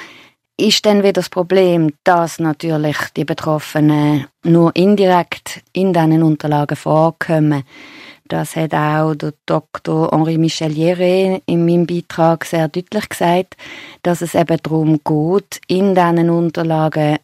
ist 0.57 0.85
dann 0.85 0.99
wieder 0.99 1.13
das 1.13 1.29
Problem, 1.29 1.93
dass 2.03 2.39
natürlich 2.39 2.97
die 3.15 3.25
Betroffenen 3.25 4.27
nur 4.43 4.75
indirekt 4.75 5.61
in 5.73 5.91
diesen 5.91 6.23
Unterlagen 6.23 6.77
vorkommen. 6.77 7.63
Das 8.27 8.55
hat 8.55 8.73
auch 8.73 9.13
der 9.15 9.33
Dr. 9.45 10.09
Henri 10.11 10.37
Michel 10.37 10.71
Jere 10.71 11.41
in 11.45 11.65
meinem 11.65 11.85
Beitrag 11.85 12.45
sehr 12.45 12.67
deutlich 12.67 13.09
gesagt, 13.09 13.57
dass 14.03 14.21
es 14.21 14.35
eben 14.35 14.57
darum 14.63 15.01
geht, 15.03 15.59
in 15.67 15.95
diesen 15.95 16.29
Unterlagen 16.29 17.17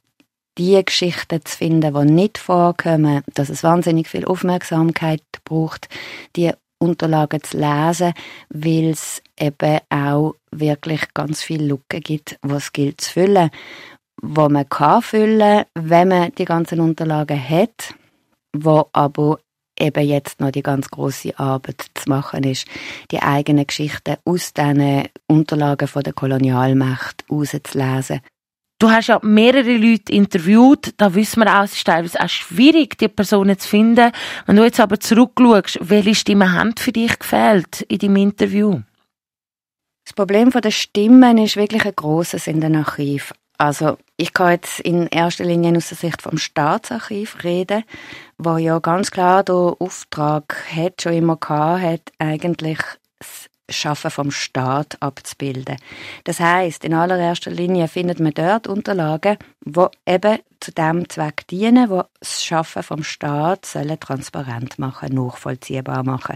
die 0.57 0.83
Geschichten 0.83 1.39
zu 1.45 1.57
finden, 1.57 1.93
die 1.93 2.13
nicht 2.13 2.37
vorkommen, 2.37 3.21
dass 3.35 3.49
es 3.49 3.63
wahnsinnig 3.63 4.09
viel 4.09 4.25
Aufmerksamkeit 4.25 5.23
braucht, 5.45 5.87
die 6.35 6.51
Unterlagen 6.79 7.41
zu 7.43 7.57
lesen, 7.57 8.13
weil 8.49 8.91
es 8.91 9.21
eben 9.39 9.79
auch 9.89 10.35
wirklich 10.51 11.01
ganz 11.13 11.41
viele 11.41 11.65
Lücken 11.65 12.01
gibt, 12.01 12.37
was 12.41 12.73
gilt 12.73 13.01
zu 13.01 13.11
füllen, 13.11 13.49
wo 14.21 14.49
man 14.49 14.67
kann 14.69 15.01
füllen, 15.01 15.65
wenn 15.75 16.07
man 16.07 16.31
die 16.35 16.45
ganzen 16.45 16.79
Unterlagen 16.79 17.49
hat, 17.49 17.93
wo 18.55 18.87
aber 18.93 19.39
eben 19.79 20.07
jetzt 20.07 20.39
noch 20.39 20.51
die 20.51 20.63
ganz 20.63 20.89
große 20.89 21.37
Arbeit 21.37 21.85
zu 21.93 22.09
machen 22.09 22.43
ist, 22.43 22.67
die 23.11 23.21
eigenen 23.21 23.67
Geschichten 23.67 24.17
aus 24.25 24.53
diesen 24.53 25.07
Unterlagen 25.27 25.87
von 25.87 26.03
der 26.03 26.13
Kolonialmacht 26.13 27.23
herauszulesen. 27.29 28.21
Du 28.79 28.91
hast 28.91 29.07
ja 29.07 29.19
mehrere 29.23 29.75
Leute 29.75 30.11
interviewt, 30.11 30.93
da 30.97 31.15
wissen 31.15 31.43
wir 31.43 31.59
auch, 31.59 31.63
es 31.63 31.73
ist 31.73 31.87
teilweise 31.87 32.21
auch 32.21 32.29
schwierig, 32.29 32.97
die 32.99 33.07
Personen 33.07 33.57
zu 33.57 33.67
finden. 33.67 34.11
Wenn 34.45 34.55
du 34.55 34.63
jetzt 34.63 34.79
aber 34.79 34.99
zurückschaust, 34.99 35.79
welche 35.81 36.13
Stimmen 36.13 36.53
haben 36.53 36.75
für 36.77 36.91
dich 36.91 37.17
gefehlt 37.17 37.81
in 37.81 37.97
deinem 37.97 38.15
Interview? 38.17 38.81
Das 40.05 40.13
Problem 40.13 40.51
der 40.51 40.71
Stimmen 40.71 41.39
ist 41.39 41.57
wirklich 41.57 41.85
ein 41.85 41.95
grosses 41.95 42.45
in 42.45 42.61
den 42.61 42.75
Archiv. 42.75 43.33
Also 43.57 43.97
ich 44.15 44.33
kann 44.33 44.51
jetzt 44.51 44.79
in 44.81 45.07
erster 45.07 45.43
Linie 45.43 45.75
aus 45.75 45.89
der 45.89 45.97
Sicht 45.97 46.21
vom 46.21 46.37
Staatsarchiv 46.37 47.43
reden, 47.43 47.83
wo 48.37 48.57
ja 48.57 48.77
ganz 48.77 49.09
klar 49.09 49.43
den 49.43 49.55
Auftrag 49.55 50.55
hat, 50.73 51.01
schon 51.01 51.13
immer 51.13 51.37
gehabt 51.37 51.81
hat, 51.81 52.01
eigentlich 52.19 52.77
das 53.17 53.46
Schaffen 53.69 54.11
vom 54.11 54.31
Staat 54.31 54.97
abzubilden. 55.01 55.77
Das 56.23 56.39
heißt, 56.39 56.83
in 56.85 56.93
allererster 56.93 57.51
Linie 57.51 57.87
findet 57.87 58.19
man 58.19 58.33
dort 58.33 58.67
Unterlagen, 58.67 59.37
wo 59.65 59.89
eben 60.05 60.39
zu 60.59 60.71
dem 60.71 61.09
Zweck 61.09 61.47
dienen, 61.47 61.89
wo 61.89 62.03
das 62.19 62.43
Schaffen 62.43 62.83
vom 62.83 63.03
Staat 63.03 63.65
sollen 63.65 63.99
transparent 63.99 64.79
machen, 64.79 65.13
nachvollziehbar 65.13 66.03
machen. 66.03 66.35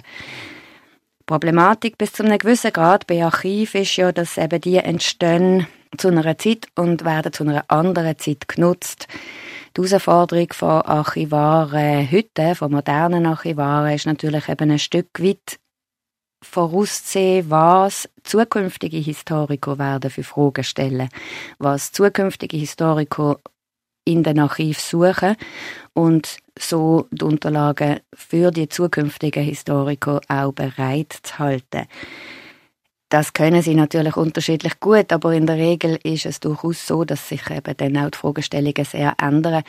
Problematik 1.25 1.97
bis 1.97 2.13
zu 2.13 2.23
einem 2.23 2.37
gewissen 2.37 2.73
Grad 2.73 3.07
bei 3.07 3.23
Archiv 3.23 3.75
ist 3.75 3.95
ja, 3.95 4.11
dass 4.11 4.37
eben 4.37 4.59
die 4.59 4.77
entstehen 4.77 5.67
zu 5.97 6.09
einer 6.09 6.37
Zeit 6.37 6.67
und 6.75 7.05
werden 7.05 7.31
zu 7.31 7.43
einer 7.43 7.63
anderen 7.69 8.17
Zeit 8.17 8.47
genutzt. 8.47 9.07
Die 9.77 9.81
Herausforderung 9.81 10.51
von 10.51 10.81
Archivaren 10.81 12.11
heute, 12.11 12.55
von 12.55 12.71
modernen 12.71 13.25
Archivaren, 13.25 13.93
ist 13.93 14.05
natürlich 14.05 14.49
eben 14.49 14.71
ein 14.71 14.79
Stück 14.79 15.07
weit 15.19 15.59
vorauszusehen, 16.41 17.49
was 17.49 18.10
zukünftige 18.23 18.97
Historiker 18.97 19.77
werden 19.77 20.10
für 20.10 20.23
Fragen 20.23 20.63
stellen, 20.63 21.10
was 21.60 21.91
zukünftige 21.91 22.58
Historiker 22.58 23.38
in 24.06 24.23
den 24.23 24.39
Archiv 24.39 24.80
suchen 24.80 25.36
und 25.93 26.38
so 26.58 27.08
die 27.12 27.23
Unterlagen 27.23 27.99
für 28.13 28.51
die 28.51 28.67
zukünftigen 28.67 29.43
Historiker 29.43 30.21
auch 30.27 30.51
bereit 30.51 31.15
zu 31.23 31.39
halten. 31.39 31.88
Das 33.10 33.34
können 33.34 33.62
sie 33.62 33.75
natürlich 33.75 34.15
unterschiedlich 34.15 34.80
gut, 34.80 35.12
aber 35.12 35.34
in 35.34 35.45
der 35.45 35.58
Regel 35.58 35.99
ist 36.01 36.25
es 36.25 36.39
durchaus 36.39 36.88
so, 36.88 37.04
dass 37.04 37.27
sich 37.27 37.41
eben 37.49 37.75
dann 37.75 37.97
auch 37.97 38.10
die 38.10 38.17
Fragestellungen 38.17 38.86
sehr 38.86 39.13
ändern. 39.21 39.63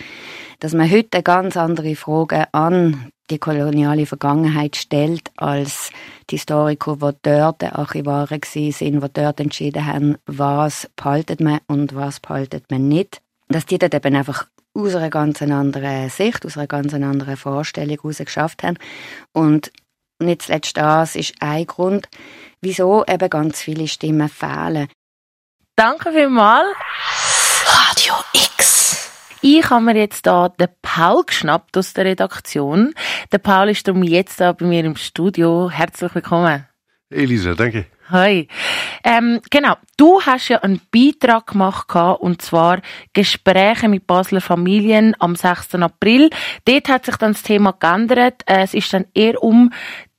Dass 0.61 0.75
man 0.75 0.89
heute 0.89 1.25
ganz 1.25 1.57
andere 1.57 1.97
Fragen 1.97 2.45
an 2.53 3.11
die 3.33 3.39
koloniale 3.39 4.05
Vergangenheit 4.05 4.77
stellt, 4.77 5.31
als 5.37 5.91
die 6.29 6.37
Historiker, 6.37 6.97
die 6.97 7.17
dort 7.23 7.63
Archivare 7.63 8.39
sind, 8.45 9.03
die 9.03 9.13
dort 9.13 9.41
entschieden 9.41 9.87
haben, 9.87 10.19
was 10.27 10.91
behaltet 10.97 11.41
man 11.41 11.61
und 11.67 11.95
was 11.95 12.21
behaltet 12.21 12.71
man 12.71 12.89
nicht. 12.89 13.23
Dass 13.49 13.67
die 13.67 13.79
dort 13.79 13.95
eben 13.95 14.15
einfach 14.15 14.47
aus 14.75 14.95
einer 14.95 15.11
ganz 15.11 15.41
anderen 15.43 16.11
Sicht, 16.11 16.45
aus 16.45 16.57
einer 16.57 16.67
ganz 16.67 16.93
anderen 16.95 17.37
Vorstellung 17.37 17.97
heraus 17.97 18.19
geschafft 18.19 18.63
haben. 18.63 18.79
Und 19.33 19.73
nicht 20.19 20.43
zuletzt 20.43 20.77
das 20.77 21.17
ist 21.17 21.35
ein 21.41 21.67
Grund, 21.67 22.09
wieso 22.61 23.05
eben 23.07 23.31
ganz 23.31 23.63
viele 23.63 23.89
Stimmen 23.89 24.29
fehlen. 24.29 24.89
Danke 25.75 26.13
vielmals. 26.13 26.69
Radio 27.67 28.15
X. 28.35 29.02
Ich 29.45 29.69
habe 29.71 29.85
mir 29.85 29.97
jetzt 29.97 30.25
da 30.27 30.51
den 30.51 30.69
Paul 30.83 31.25
geschnappt 31.25 31.77
aus 31.77 31.95
der 31.95 32.05
Redaktion. 32.05 32.95
Der 33.33 33.39
Paul 33.39 33.71
ist 33.71 33.89
darum 33.89 34.05
jetzt 34.05 34.41
da 34.41 34.53
bei 34.53 34.65
mir 34.65 34.85
im 34.85 34.95
Studio. 34.95 35.69
Herzlich 35.69 36.15
willkommen. 36.15 36.65
Elisa, 37.11 37.55
danke. 37.55 37.87
Hi. 38.09 38.47
Ähm, 39.03 39.41
genau, 39.51 39.75
du 39.97 40.23
hast 40.23 40.49
ja 40.49 40.59
einen 40.59 40.81
Beitrag 40.95 41.49
gemacht 41.49 41.93
und 42.21 42.41
zwar 42.41 42.83
Gespräche 43.15 43.89
mit 43.89 44.07
Basler 44.07 44.41
Familien 44.41 45.17
am 45.19 45.35
6. 45.35 45.75
April. 45.75 46.31
Dort 46.65 46.89
hat 46.89 47.07
sich 47.07 47.17
dann 47.17 47.33
das 47.33 47.43
Thema 47.43 47.73
geändert. 47.73 48.45
Äh, 48.47 48.63
es 48.63 48.75
ist 48.75 48.93
dann 48.93 49.07
eher 49.13 49.43
um 49.43 49.73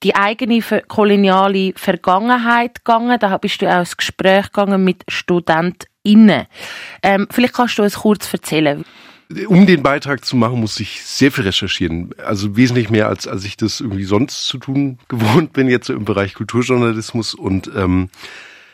die 0.04 0.16
eigene 0.16 0.62
koloniale 0.90 1.72
Vergangenheit 1.78 2.84
gegangen. 2.84 3.18
Da 3.22 3.38
bist 3.38 3.62
du 3.62 3.74
auch 3.74 3.80
ins 3.80 3.96
Gespräch 3.96 4.52
gegangen 4.52 4.84
mit 4.84 5.06
StudentInnen. 5.08 6.48
Ähm, 7.02 7.28
vielleicht 7.32 7.54
kannst 7.54 7.78
du 7.78 7.84
uns 7.84 7.96
kurz 7.96 8.34
erzählen. 8.34 8.84
Um 9.48 9.65
den 9.65 9.84
Beitrag 9.84 10.26
zu 10.26 10.36
machen, 10.36 10.60
muss 10.60 10.80
ich 10.80 11.04
sehr 11.04 11.32
viel 11.32 11.46
recherchieren. 11.46 12.12
Also 12.26 12.56
wesentlich 12.56 12.89
mehr, 12.89 13.08
als, 13.08 13.28
als 13.28 13.46
ich 13.46 13.58
das 13.58 13.80
irgendwie 13.80 14.04
sonst 14.04 14.48
zu 14.48 14.58
tun 14.58 15.00
gewohnt 15.08 15.54
bin, 15.54 15.69
jetzt 15.69 15.88
so 15.88 15.93
im 15.93 16.06
Bereich 16.06 16.34
Kulturjournalismus. 16.34 17.34
Und 17.34 17.72
ähm, 17.76 18.10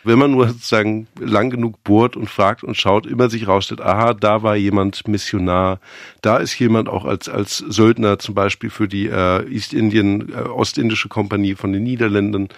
wenn 0.03 0.19
man 0.19 0.31
nur 0.31 0.47
sozusagen 0.47 1.07
lang 1.19 1.49
genug 1.49 1.83
bohrt 1.83 2.15
und 2.15 2.29
fragt 2.29 2.63
und 2.63 2.75
schaut, 2.75 3.05
immer 3.05 3.29
sich 3.29 3.47
rausstellt, 3.47 3.81
aha, 3.81 4.13
da 4.13 4.43
war 4.43 4.55
jemand 4.55 5.07
Missionar, 5.07 5.79
da 6.21 6.37
ist 6.37 6.57
jemand 6.57 6.89
auch 6.89 7.05
als, 7.05 7.27
als 7.29 7.57
Söldner 7.57 8.19
zum 8.19 8.35
Beispiel 8.35 8.69
für 8.69 8.87
die 8.87 9.07
äh, 9.07 9.45
East 9.51 9.73
Indian, 9.73 10.29
äh, 10.29 10.41
Ostindische 10.47 11.09
Kompanie 11.09 11.55
von 11.55 11.73
den 11.73 11.83
Niederländern 11.83 12.49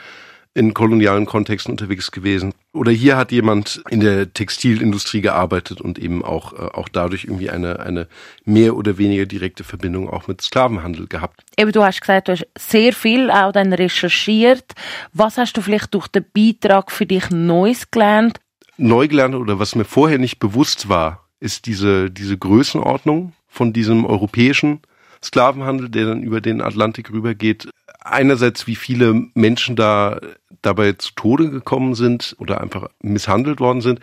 in 0.54 0.74
kolonialen 0.74 1.26
Kontexten 1.26 1.72
unterwegs 1.72 2.12
gewesen. 2.12 2.54
Oder 2.74 2.92
hier 2.92 3.16
hat 3.16 3.32
jemand 3.32 3.82
in 3.90 4.02
der 4.02 4.34
Textilindustrie 4.34 5.22
gearbeitet 5.22 5.80
und 5.80 5.98
eben 5.98 6.24
auch, 6.24 6.54
äh, 6.54 6.58
auch 6.58 6.90
dadurch 6.90 7.24
irgendwie 7.24 7.50
eine, 7.50 7.80
eine 7.80 8.08
mehr 8.44 8.76
oder 8.76 8.98
weniger 8.98 9.26
direkte 9.26 9.64
Verbindung 9.64 10.10
auch 10.10 10.28
mit 10.28 10.42
Sklavenhandel 10.42 11.08
gehabt. 11.08 11.42
Eben, 11.58 11.72
du 11.72 11.84
hast 11.84 12.02
gesagt, 12.02 12.28
du 12.28 12.34
hast 12.34 12.48
sehr 12.58 12.92
viel 12.94 13.32
auch 13.32 13.52
dann 13.54 13.72
recherchiert. 13.72 14.74
Was 15.14 15.38
hast 15.38 15.56
du 15.56 15.62
vielleicht 15.62 15.94
durch 15.94 16.08
den 16.08 16.26
Beitrag 16.34 16.92
für 16.92 17.06
dich 17.06 17.30
Neues 17.30 17.90
gelernt? 17.92 18.40
Neu 18.78 19.08
gelernt 19.08 19.36
oder 19.36 19.60
was 19.60 19.76
mir 19.76 19.86
vorher 19.86 20.18
nicht 20.18 20.40
bewusst 20.40 20.90
war, 20.90 21.28
ist 21.40 21.66
diese, 21.66 22.12
diese 22.12 22.38
Größenordnung 22.38 23.34
von 23.48 23.74
diesem 23.74 24.06
europäischen 24.06 24.82
Sklavenhandel, 25.24 25.90
der 25.90 26.06
dann 26.06 26.24
über 26.24 26.42
den 26.42 26.62
Atlantik 26.62 27.12
rübergeht. 27.12 27.70
Einerseits, 28.04 28.68
wie 28.68 28.76
viele 28.76 29.28
Menschen 29.36 29.76
da 29.76 30.20
dabei 30.62 30.94
zu 30.94 31.14
Tode 31.16 31.50
gekommen 31.50 31.96
sind 31.96 32.36
oder 32.40 32.62
einfach 32.62 32.90
misshandelt 33.02 33.60
worden 33.60 33.82
sind, 33.82 34.00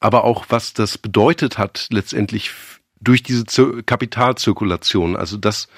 aber 0.00 0.24
auch 0.24 0.46
was 0.48 0.74
das 0.74 0.98
bedeutet 0.98 1.58
hat 1.58 1.88
letztendlich 1.90 2.50
durch 3.00 3.22
diese 3.22 3.44
Kapitalzirkulation. 3.84 5.16
Also 5.16 5.36
das, 5.36 5.68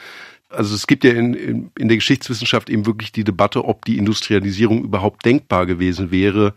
also 0.49 0.75
es 0.75 0.87
gibt 0.87 1.05
ja 1.05 1.13
in, 1.13 1.35
in, 1.35 1.71
in 1.79 1.89
der 1.89 1.97
Geschichtswissenschaft 1.97 2.71
eben 2.71 2.87
wirklich 2.87 3.13
die 3.13 3.25
Debatte, 3.25 3.65
ob 3.65 3.85
die 3.85 3.99
Industrialisierung 3.99 4.85
überhaupt 4.85 5.25
denkbar 5.25 5.67
gewesen 5.67 6.11
wäre, 6.11 6.55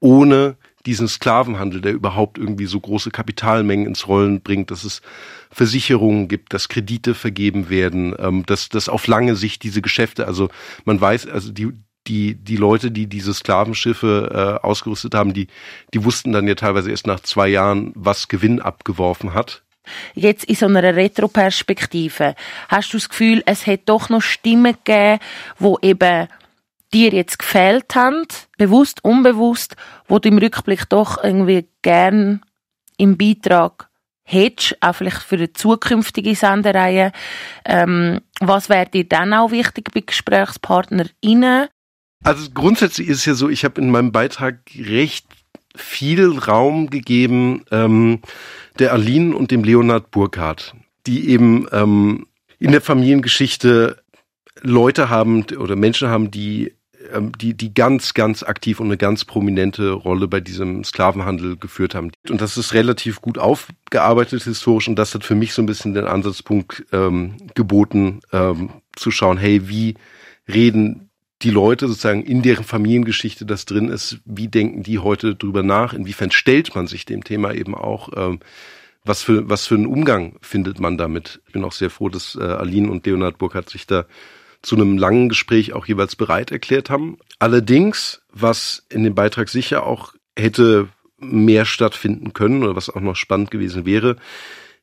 ohne 0.00 0.56
diesen 0.86 1.08
Sklavenhandel, 1.08 1.80
der 1.80 1.92
überhaupt 1.92 2.38
irgendwie 2.38 2.66
so 2.66 2.80
große 2.80 3.10
Kapitalmengen 3.10 3.86
ins 3.86 4.06
Rollen 4.06 4.40
bringt, 4.40 4.70
dass 4.70 4.84
es 4.84 5.02
Versicherungen 5.50 6.28
gibt, 6.28 6.54
dass 6.54 6.68
Kredite 6.68 7.14
vergeben 7.14 7.68
werden, 7.68 8.14
ähm, 8.18 8.46
dass, 8.46 8.68
dass 8.68 8.88
auf 8.88 9.06
lange 9.06 9.36
Sicht 9.36 9.62
diese 9.62 9.82
Geschäfte, 9.82 10.26
also 10.26 10.48
man 10.84 11.00
weiß, 11.00 11.26
also 11.28 11.52
die, 11.52 11.72
die, 12.06 12.34
die 12.34 12.56
Leute, 12.56 12.90
die 12.90 13.06
diese 13.06 13.34
Sklavenschiffe 13.34 14.60
äh, 14.62 14.66
ausgerüstet 14.66 15.14
haben, 15.14 15.34
die, 15.34 15.48
die 15.92 16.04
wussten 16.04 16.32
dann 16.32 16.46
ja 16.46 16.54
teilweise 16.54 16.90
erst 16.90 17.06
nach 17.06 17.20
zwei 17.20 17.48
Jahren, 17.48 17.92
was 17.94 18.28
Gewinn 18.28 18.60
abgeworfen 18.60 19.34
hat. 19.34 19.62
Jetzt 20.14 20.44
in 20.44 20.56
so 20.56 20.66
einer 20.66 20.96
Retroperspektive, 20.96 22.34
hast 22.68 22.92
du 22.92 22.96
das 22.96 23.08
Gefühl, 23.08 23.42
es 23.46 23.66
hätte 23.66 23.84
doch 23.86 24.08
noch 24.08 24.22
Stimmen 24.22 24.74
gegeben, 24.84 25.20
wo 25.58 25.78
eben 25.80 26.28
dir 26.92 27.10
jetzt 27.10 27.38
gefehlt 27.38 27.94
haben, 27.94 28.26
bewusst, 28.58 29.04
unbewusst, 29.04 29.76
wo 30.06 30.18
du 30.18 30.28
im 30.28 30.38
Rückblick 30.38 30.88
doch 30.88 31.22
irgendwie 31.22 31.66
gern 31.82 32.42
im 32.96 33.16
Beitrag 33.16 33.88
hättest, 34.22 34.76
auch 34.82 34.94
vielleicht 34.94 35.22
für 35.22 35.36
eine 35.36 35.52
zukünftige 35.52 36.34
Sendereihe. 36.34 37.12
Ähm, 37.64 38.20
was 38.40 38.68
wäre 38.68 38.86
dir 38.86 39.04
dann 39.04 39.32
auch 39.34 39.50
wichtig 39.50 39.92
bei 39.92 40.00
GesprächspartnerInnen? 40.00 41.68
Also 42.24 42.50
grundsätzlich 42.52 43.08
ist 43.08 43.18
es 43.18 43.24
ja 43.24 43.34
so, 43.34 43.48
ich 43.48 43.64
habe 43.64 43.80
in 43.80 43.90
meinem 43.90 44.10
Beitrag 44.10 44.60
recht 44.76 45.26
viel 45.76 46.38
Raum 46.38 46.90
gegeben 46.90 47.64
ähm, 47.70 48.20
der 48.78 48.92
Aline 48.92 49.36
und 49.36 49.50
dem 49.50 49.62
Leonhard 49.62 50.10
Burkhardt, 50.10 50.74
die 51.06 51.28
eben 51.28 51.68
ähm, 51.72 52.26
in 52.58 52.72
der 52.72 52.80
Familiengeschichte 52.80 54.02
Leute 54.62 55.10
haben 55.10 55.44
oder 55.58 55.76
Menschen 55.76 56.08
haben, 56.08 56.30
die 56.30 56.72
ähm, 57.12 57.32
die, 57.38 57.54
die 57.54 57.74
ganz, 57.74 58.14
ganz 58.14 58.42
aktiv 58.42 58.80
und 58.80 58.86
eine 58.86 58.96
ganz 58.96 59.24
prominente 59.24 59.90
Rolle 59.90 60.28
bei 60.28 60.40
diesem 60.40 60.84
Sklavenhandel 60.84 61.56
geführt 61.56 61.94
haben. 61.94 62.12
Und 62.28 62.40
das 62.40 62.56
ist 62.56 62.74
relativ 62.74 63.20
gut 63.20 63.38
aufgearbeitet 63.38 64.42
historisch 64.44 64.88
und 64.88 64.96
das 64.96 65.14
hat 65.14 65.24
für 65.24 65.34
mich 65.34 65.52
so 65.52 65.62
ein 65.62 65.66
bisschen 65.66 65.94
den 65.94 66.06
Ansatzpunkt 66.06 66.84
ähm, 66.92 67.36
geboten, 67.54 68.20
ähm, 68.32 68.70
zu 68.94 69.10
schauen, 69.10 69.38
hey, 69.38 69.68
wie 69.68 69.94
reden 70.48 71.10
die 71.42 71.50
Leute 71.50 71.86
sozusagen 71.86 72.22
in 72.22 72.42
deren 72.42 72.64
Familiengeschichte 72.64 73.44
das 73.44 73.66
drin 73.66 73.88
ist, 73.88 74.20
wie 74.24 74.48
denken 74.48 74.82
die 74.82 74.98
heute 74.98 75.34
drüber 75.34 75.62
nach, 75.62 75.92
inwiefern 75.92 76.30
stellt 76.30 76.74
man 76.74 76.86
sich 76.86 77.04
dem 77.04 77.24
Thema 77.24 77.52
eben 77.52 77.74
auch, 77.74 78.08
ähm, 78.16 78.40
was 79.04 79.22
für, 79.22 79.48
was 79.48 79.66
für 79.66 79.76
einen 79.76 79.86
Umgang 79.86 80.36
findet 80.40 80.80
man 80.80 80.96
damit. 80.96 81.40
Ich 81.46 81.52
bin 81.52 81.64
auch 81.64 81.72
sehr 81.72 81.90
froh, 81.90 82.08
dass 82.08 82.36
äh, 82.36 82.42
Aline 82.42 82.90
und 82.90 83.06
Leonhard 83.06 83.38
Burkhardt 83.38 83.68
sich 83.68 83.86
da 83.86 84.06
zu 84.66 84.74
einem 84.74 84.98
langen 84.98 85.28
Gespräch 85.28 85.74
auch 85.74 85.86
jeweils 85.86 86.16
bereit 86.16 86.50
erklärt 86.50 86.90
haben. 86.90 87.18
Allerdings, 87.38 88.22
was 88.32 88.84
in 88.88 89.04
dem 89.04 89.14
Beitrag 89.14 89.48
sicher 89.48 89.86
auch 89.86 90.12
hätte 90.36 90.88
mehr 91.18 91.64
stattfinden 91.64 92.32
können 92.32 92.64
oder 92.64 92.74
was 92.74 92.90
auch 92.90 93.00
noch 93.00 93.14
spannend 93.14 93.52
gewesen 93.52 93.86
wäre, 93.86 94.16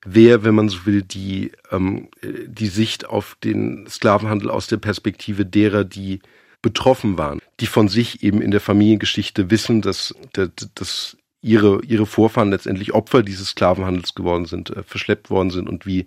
wäre, 0.06 0.46
wenn 0.46 0.56
man 0.56 0.70
so 0.70 0.86
will, 0.86 1.02
die, 1.02 1.52
ähm, 1.70 2.08
die 2.24 2.68
Sicht 2.68 3.06
auf 3.06 3.36
den 3.44 3.86
Sklavenhandel 3.90 4.50
aus 4.50 4.68
der 4.68 4.78
Perspektive 4.78 5.46
derer, 5.46 5.84
die 5.84 6.22
betroffen 6.62 7.18
waren, 7.18 7.40
die 7.60 7.68
von 7.68 7.90
sich 7.90 8.24
eben 8.24 8.42
in 8.42 8.52
der 8.52 8.62
Familiengeschichte 8.62 9.52
wissen, 9.52 9.82
dass, 9.82 10.16
dass, 10.32 11.18
ihre, 11.42 11.84
ihre 11.84 12.06
Vorfahren 12.06 12.52
letztendlich 12.52 12.94
Opfer 12.94 13.22
dieses 13.22 13.50
Sklavenhandels 13.50 14.16
geworden 14.16 14.46
sind, 14.46 14.70
äh, 14.70 14.82
verschleppt 14.84 15.30
worden 15.30 15.50
sind 15.50 15.68
und 15.68 15.86
wie, 15.86 16.06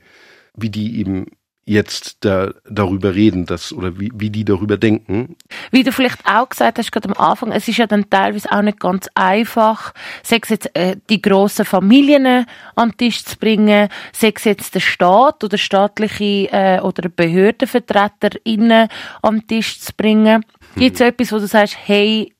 wie 0.54 0.70
die 0.70 0.98
eben 0.98 1.26
jetzt 1.68 2.24
da, 2.24 2.52
darüber 2.64 3.14
reden, 3.14 3.44
dass, 3.44 3.72
oder 3.72 3.98
wie, 3.98 4.10
wie 4.14 4.30
die 4.30 4.44
darüber 4.44 4.76
denken. 4.76 5.36
Wie 5.72 5.82
du 5.82 5.90
vielleicht 5.90 6.24
auch 6.24 6.48
gesagt 6.48 6.78
hast, 6.78 6.92
gerade 6.92 7.08
am 7.08 7.14
Anfang, 7.14 7.50
es 7.50 7.66
ist 7.66 7.78
ja 7.78 7.88
dann 7.88 8.08
teilweise 8.08 8.50
auch 8.52 8.62
nicht 8.62 8.78
ganz 8.78 9.08
einfach, 9.14 9.92
sei 10.22 10.38
es 10.40 10.48
jetzt 10.48 10.76
äh, 10.76 10.96
die 11.10 11.20
grossen 11.20 11.64
Familien 11.64 12.46
an 12.76 12.90
den 12.90 12.96
Tisch 12.96 13.24
zu 13.24 13.36
bringen, 13.36 13.88
sei 14.12 14.32
es 14.34 14.44
jetzt 14.44 14.76
der 14.76 14.80
Staat 14.80 15.42
oder 15.42 15.58
staatliche 15.58 16.48
äh, 16.52 16.80
oder 16.80 17.08
BehördenvertreterInnen 17.08 18.88
an 19.22 19.38
den 19.40 19.46
Tisch 19.48 19.80
zu 19.80 19.92
bringen. 19.92 20.44
Mhm. 20.76 20.80
Gibt 20.80 20.94
es 20.94 21.00
etwas, 21.00 21.32
wo 21.32 21.38
du 21.38 21.48
sagst, 21.48 21.76
hey, 21.84 22.32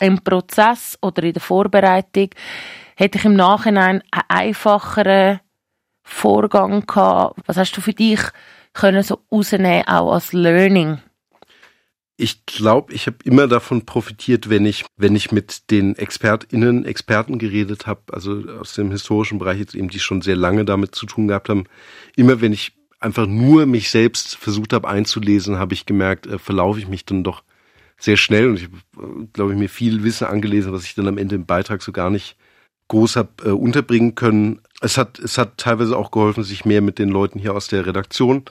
im 0.00 0.24
Prozess 0.24 0.96
oder 1.02 1.22
in 1.22 1.34
der 1.34 1.42
Vorbereitung 1.42 2.30
hätte 2.96 3.18
ich 3.18 3.24
im 3.26 3.34
Nachhinein 3.34 4.02
einen 4.10 4.24
einfacheren 4.28 5.40
Vorgang 6.02 6.86
gehabt? 6.86 7.38
Was 7.44 7.58
hast 7.58 7.76
du 7.76 7.82
für 7.82 7.92
dich 7.92 8.20
können 8.72 9.02
so 9.02 9.20
rausnehmen, 9.30 9.86
auch 9.86 10.12
als 10.12 10.32
Learning? 10.32 10.98
Ich 12.16 12.44
glaube, 12.44 12.92
ich 12.92 13.06
habe 13.06 13.16
immer 13.24 13.48
davon 13.48 13.86
profitiert, 13.86 14.50
wenn 14.50 14.66
ich, 14.66 14.84
wenn 14.96 15.16
ich 15.16 15.32
mit 15.32 15.70
den 15.70 15.96
ExpertInnen, 15.96 16.84
Experten 16.84 17.38
geredet 17.38 17.86
habe, 17.86 18.02
also 18.12 18.42
aus 18.60 18.74
dem 18.74 18.90
historischen 18.90 19.38
Bereich 19.38 19.58
jetzt 19.58 19.74
eben, 19.74 19.88
die 19.88 20.00
schon 20.00 20.20
sehr 20.20 20.36
lange 20.36 20.66
damit 20.66 20.94
zu 20.94 21.06
tun 21.06 21.28
gehabt 21.28 21.48
haben. 21.48 21.64
Immer 22.16 22.42
wenn 22.42 22.52
ich 22.52 22.72
einfach 23.00 23.26
nur 23.26 23.64
mich 23.64 23.88
selbst 23.88 24.36
versucht 24.36 24.74
habe 24.74 24.86
einzulesen, 24.86 25.58
habe 25.58 25.72
ich 25.72 25.86
gemerkt, 25.86 26.26
äh, 26.26 26.38
verlaufe 26.38 26.78
ich 26.78 26.88
mich 26.88 27.06
dann 27.06 27.24
doch 27.24 27.42
sehr 27.96 28.16
schnell 28.16 28.48
und 28.50 28.56
ich 28.56 28.64
habe, 28.64 29.28
glaube 29.32 29.52
ich, 29.52 29.58
mir 29.58 29.68
viel 29.68 30.02
Wissen 30.02 30.26
angelesen, 30.26 30.72
was 30.72 30.84
ich 30.84 30.94
dann 30.94 31.08
am 31.08 31.18
Ende 31.18 31.36
im 31.36 31.46
Beitrag 31.46 31.82
so 31.82 31.92
gar 31.92 32.10
nicht 32.10 32.36
groß 32.88 33.16
habe 33.16 33.30
äh, 33.44 33.50
unterbringen 33.50 34.14
können. 34.14 34.60
Es 34.80 34.96
hat, 34.96 35.18
es 35.18 35.36
hat 35.36 35.58
teilweise 35.58 35.96
auch 35.96 36.10
geholfen, 36.10 36.42
sich 36.42 36.64
mehr 36.64 36.80
mit 36.80 36.98
den 36.98 37.10
Leuten 37.10 37.38
hier 37.38 37.54
aus 37.54 37.68
der 37.68 37.86
Redaktion 37.86 38.44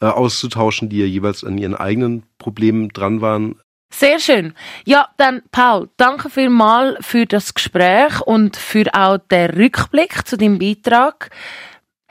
äh, 0.00 0.06
auszutauschen, 0.06 0.88
die 0.88 1.00
ja 1.00 1.06
jeweils 1.06 1.44
an 1.44 1.58
ihren 1.58 1.74
eigenen 1.74 2.24
Problemen 2.38 2.88
dran 2.88 3.20
waren. 3.20 3.60
Sehr 3.90 4.18
schön. 4.18 4.54
Ja, 4.84 5.08
dann 5.16 5.42
Paul, 5.52 5.88
danke 5.96 6.28
vielmals 6.28 7.06
für 7.06 7.24
das 7.24 7.54
Gespräch 7.54 8.20
und 8.20 8.56
für 8.56 8.86
auch 8.92 9.18
den 9.18 9.50
Rückblick 9.50 10.26
zu 10.26 10.36
deinem 10.36 10.58
Beitrag. 10.58 11.30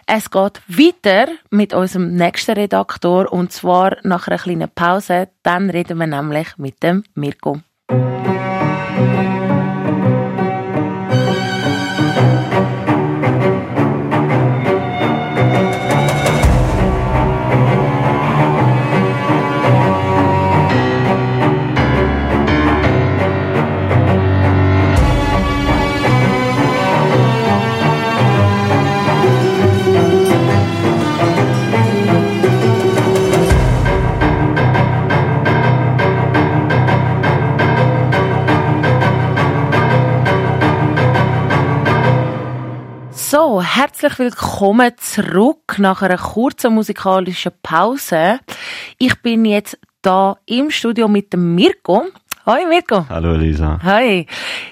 Es 0.07 0.29
geht 0.29 0.61
weiter 0.67 1.31
mit 1.49 1.73
unserem 1.73 2.15
nächsten 2.15 2.53
Redaktor 2.53 3.31
und 3.31 3.51
zwar 3.51 3.97
nach 4.03 4.27
einer 4.27 4.37
kleinen 4.37 4.69
Pause. 4.69 5.29
Dann 5.41 5.69
reden 5.69 5.97
wir 5.97 6.07
nämlich 6.07 6.57
mit 6.57 6.81
dem 6.83 7.03
Mirko. 7.15 7.61
Herzlich 43.75 44.17
willkommen 44.19 44.93
zurück 44.95 45.75
nach 45.79 46.01
einer 46.01 46.17
kurzen 46.17 46.73
musikalischen 46.73 47.51
Pause. 47.61 48.39
Ich 48.97 49.21
bin 49.21 49.43
jetzt 49.43 49.77
da 50.01 50.37
im 50.45 50.71
Studio 50.71 51.09
mit 51.09 51.33
dem 51.33 51.55
Mirko. 51.55 52.05
Hoi 52.45 52.65
Mirko. 52.67 53.05
Hallo 53.09 53.33
Elisa. 53.33 53.77
Hi. 53.83 54.27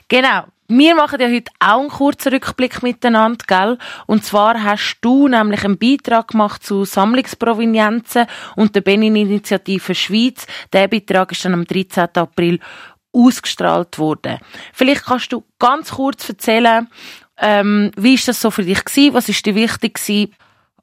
Genau. 0.08 0.44
Wir 0.70 0.96
machen 0.96 1.20
ja 1.20 1.28
heute 1.28 1.52
auch 1.60 1.82
einen 1.82 1.90
kurzen 1.90 2.32
Rückblick 2.32 2.82
miteinander, 2.82 3.44
gell? 3.46 3.78
Und 4.08 4.24
zwar 4.24 4.64
hast 4.64 5.00
du 5.02 5.28
nämlich 5.28 5.66
einen 5.66 5.78
Beitrag 5.78 6.30
gemacht 6.30 6.64
zu 6.64 6.86
Sammlungsprovenienzen 6.86 8.26
und 8.56 8.74
der 8.74 8.82
Benin-Initiative 8.82 9.94
Schweiz. 9.94 10.48
Der 10.72 10.88
Beitrag 10.88 11.34
ist 11.34 11.44
dann 11.44 11.56
am 11.56 11.66
13. 11.66 12.08
April 12.16 12.60
ausgestrahlt 13.14 14.00
worden. 14.00 14.40
Vielleicht 14.74 15.06
kannst 15.06 15.32
du 15.32 15.44
ganz 15.60 15.92
kurz 15.92 16.28
erzählen, 16.30 16.88
ähm, 17.40 17.92
wie 17.98 18.14
ist 18.14 18.28
das 18.28 18.42
so 18.42 18.52
für 18.52 18.64
dich 18.64 18.84
gewesen? 18.84 19.14
Was 19.14 19.30
ist 19.30 19.46
dir 19.46 19.56
wichtig 19.56 19.96
gewesen? 19.96 20.34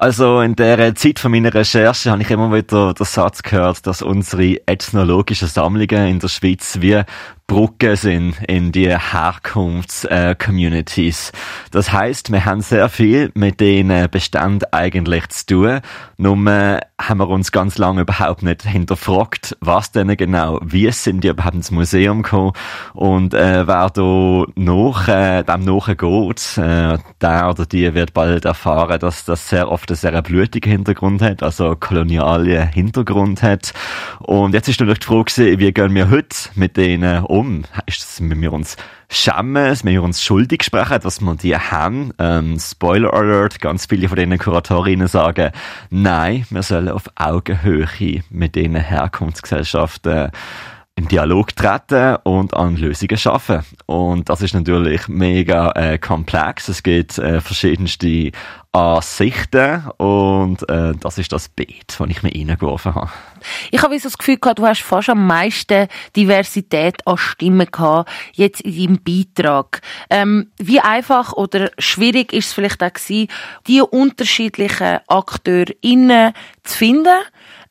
Also 0.00 0.40
in 0.40 0.56
der 0.56 0.94
Zeit 0.94 1.18
von 1.18 1.30
meiner 1.30 1.52
Recherche 1.52 2.10
habe 2.10 2.22
ich 2.22 2.30
immer 2.30 2.50
wieder 2.50 2.94
den 2.94 3.04
Satz 3.04 3.42
gehört, 3.42 3.86
dass 3.86 4.00
unsere 4.00 4.56
ethnologischen 4.66 5.46
Sammlungen 5.46 6.08
in 6.08 6.18
der 6.18 6.28
Schweiz 6.28 6.78
wie 6.80 7.02
Brücke 7.50 7.96
sind 7.96 8.36
in 8.46 8.70
die 8.70 8.96
Herkunfts-Communities. 8.96 11.30
Äh, 11.30 11.32
das 11.72 11.92
heißt, 11.92 12.30
wir 12.30 12.44
haben 12.44 12.60
sehr 12.60 12.88
viel 12.88 13.32
mit 13.34 13.58
den 13.58 14.08
Beständen 14.08 14.66
eigentlich 14.70 15.28
zu 15.30 15.46
tun. 15.46 15.80
Nur 16.16 16.36
haben 17.00 17.18
wir 17.18 17.28
uns 17.28 17.50
ganz 17.50 17.78
lange 17.78 18.02
überhaupt 18.02 18.42
nicht 18.42 18.62
hinterfragt, 18.62 19.56
was 19.60 19.90
denn 19.90 20.14
genau, 20.16 20.60
wie 20.62 20.90
sind 20.92 21.24
die 21.24 21.28
überhaupt 21.28 21.54
ins 21.54 21.70
Museum 21.70 22.22
gekommen 22.22 22.52
und 22.94 23.34
äh, 23.34 23.66
wer 23.66 23.90
da 23.90 24.44
noch, 24.54 25.08
äh, 25.08 25.42
dem 25.42 25.64
nachgeht, 25.64 26.58
äh, 26.58 26.98
der 27.20 27.48
oder 27.48 27.66
die 27.66 27.94
wird 27.94 28.12
bald 28.12 28.44
erfahren, 28.44 29.00
dass 29.00 29.24
das 29.24 29.48
sehr 29.48 29.70
oft 29.70 29.90
einen 29.90 29.96
sehr 29.96 30.20
blutigen 30.22 30.70
Hintergrund 30.70 31.22
hat, 31.22 31.42
also 31.42 31.74
kolonialen 31.74 32.68
Hintergrund 32.68 33.42
hat. 33.42 33.72
Und 34.20 34.54
jetzt 34.54 34.68
ist 34.68 34.78
natürlich 34.78 35.00
die 35.00 35.06
Frage, 35.06 35.58
wie 35.58 35.72
gehen 35.72 35.94
wir 35.94 36.10
heute 36.10 36.36
mit 36.54 36.76
denen 36.76 37.24
um? 37.40 37.46
um? 37.46 37.64
Ist 37.86 38.02
das, 38.02 38.20
wenn 38.20 38.40
wir 38.40 38.52
uns 38.52 38.76
schämen, 39.08 39.76
wenn 39.82 39.92
wir 39.92 40.02
uns 40.02 40.22
schuldig 40.22 40.62
sprechen, 40.62 41.00
dass 41.00 41.20
wir 41.20 41.34
die 41.34 41.56
haben? 41.56 42.12
Ähm, 42.18 42.58
Spoiler 42.58 43.12
Alert, 43.14 43.60
ganz 43.60 43.86
viele 43.86 44.08
von 44.08 44.16
diesen 44.16 44.38
Kuratorinnen 44.38 45.08
sagen, 45.08 45.50
nein, 45.90 46.46
wir 46.50 46.62
sollen 46.62 46.88
auf 46.88 47.04
Augenhöhe 47.16 47.88
mit 48.30 48.54
diesen 48.54 48.76
Herkunftsgesellschaften 48.76 50.30
in 50.96 51.08
Dialog 51.08 51.56
treten 51.56 52.16
und 52.24 52.52
an 52.54 52.76
Lösungen 52.76 53.16
schaffen. 53.16 53.62
Und 53.86 54.28
das 54.28 54.42
ist 54.42 54.52
natürlich 54.52 55.08
mega 55.08 55.70
äh, 55.72 55.98
komplex. 55.98 56.68
Es 56.68 56.82
gibt 56.82 57.16
äh, 57.16 57.40
verschiedenste 57.40 58.32
Ansichten 58.72 59.88
und 59.96 60.68
äh, 60.68 60.92
das 61.00 61.16
ist 61.16 61.32
das 61.32 61.48
Beet, 61.48 61.96
das 61.98 62.08
ich 62.08 62.22
mir 62.22 62.34
reingeworfen 62.34 62.94
habe. 62.94 63.10
Ich 63.70 63.82
habe 63.82 63.98
das 63.98 64.18
Gefühl 64.18 64.38
gehabt, 64.38 64.58
du 64.58 64.66
hast 64.66 64.82
fast 64.82 65.08
am 65.08 65.26
meisten 65.26 65.88
Diversität 66.16 67.06
an 67.06 67.18
Stimmen 67.18 67.68
gehabt, 67.70 68.10
jetzt 68.32 68.60
in 68.60 68.76
deinem 68.76 69.02
Beitrag. 69.02 69.80
Ähm, 70.10 70.50
wie 70.58 70.80
einfach 70.80 71.32
oder 71.32 71.70
schwierig 71.78 72.32
ist 72.32 72.46
es 72.46 72.52
vielleicht 72.52 72.82
auch 72.82 72.92
gewesen, 72.92 73.28
die 73.66 73.80
unterschiedlichen 73.80 74.98
AkteurInnen 75.08 76.32
zu 76.64 76.76
finden? 76.76 77.18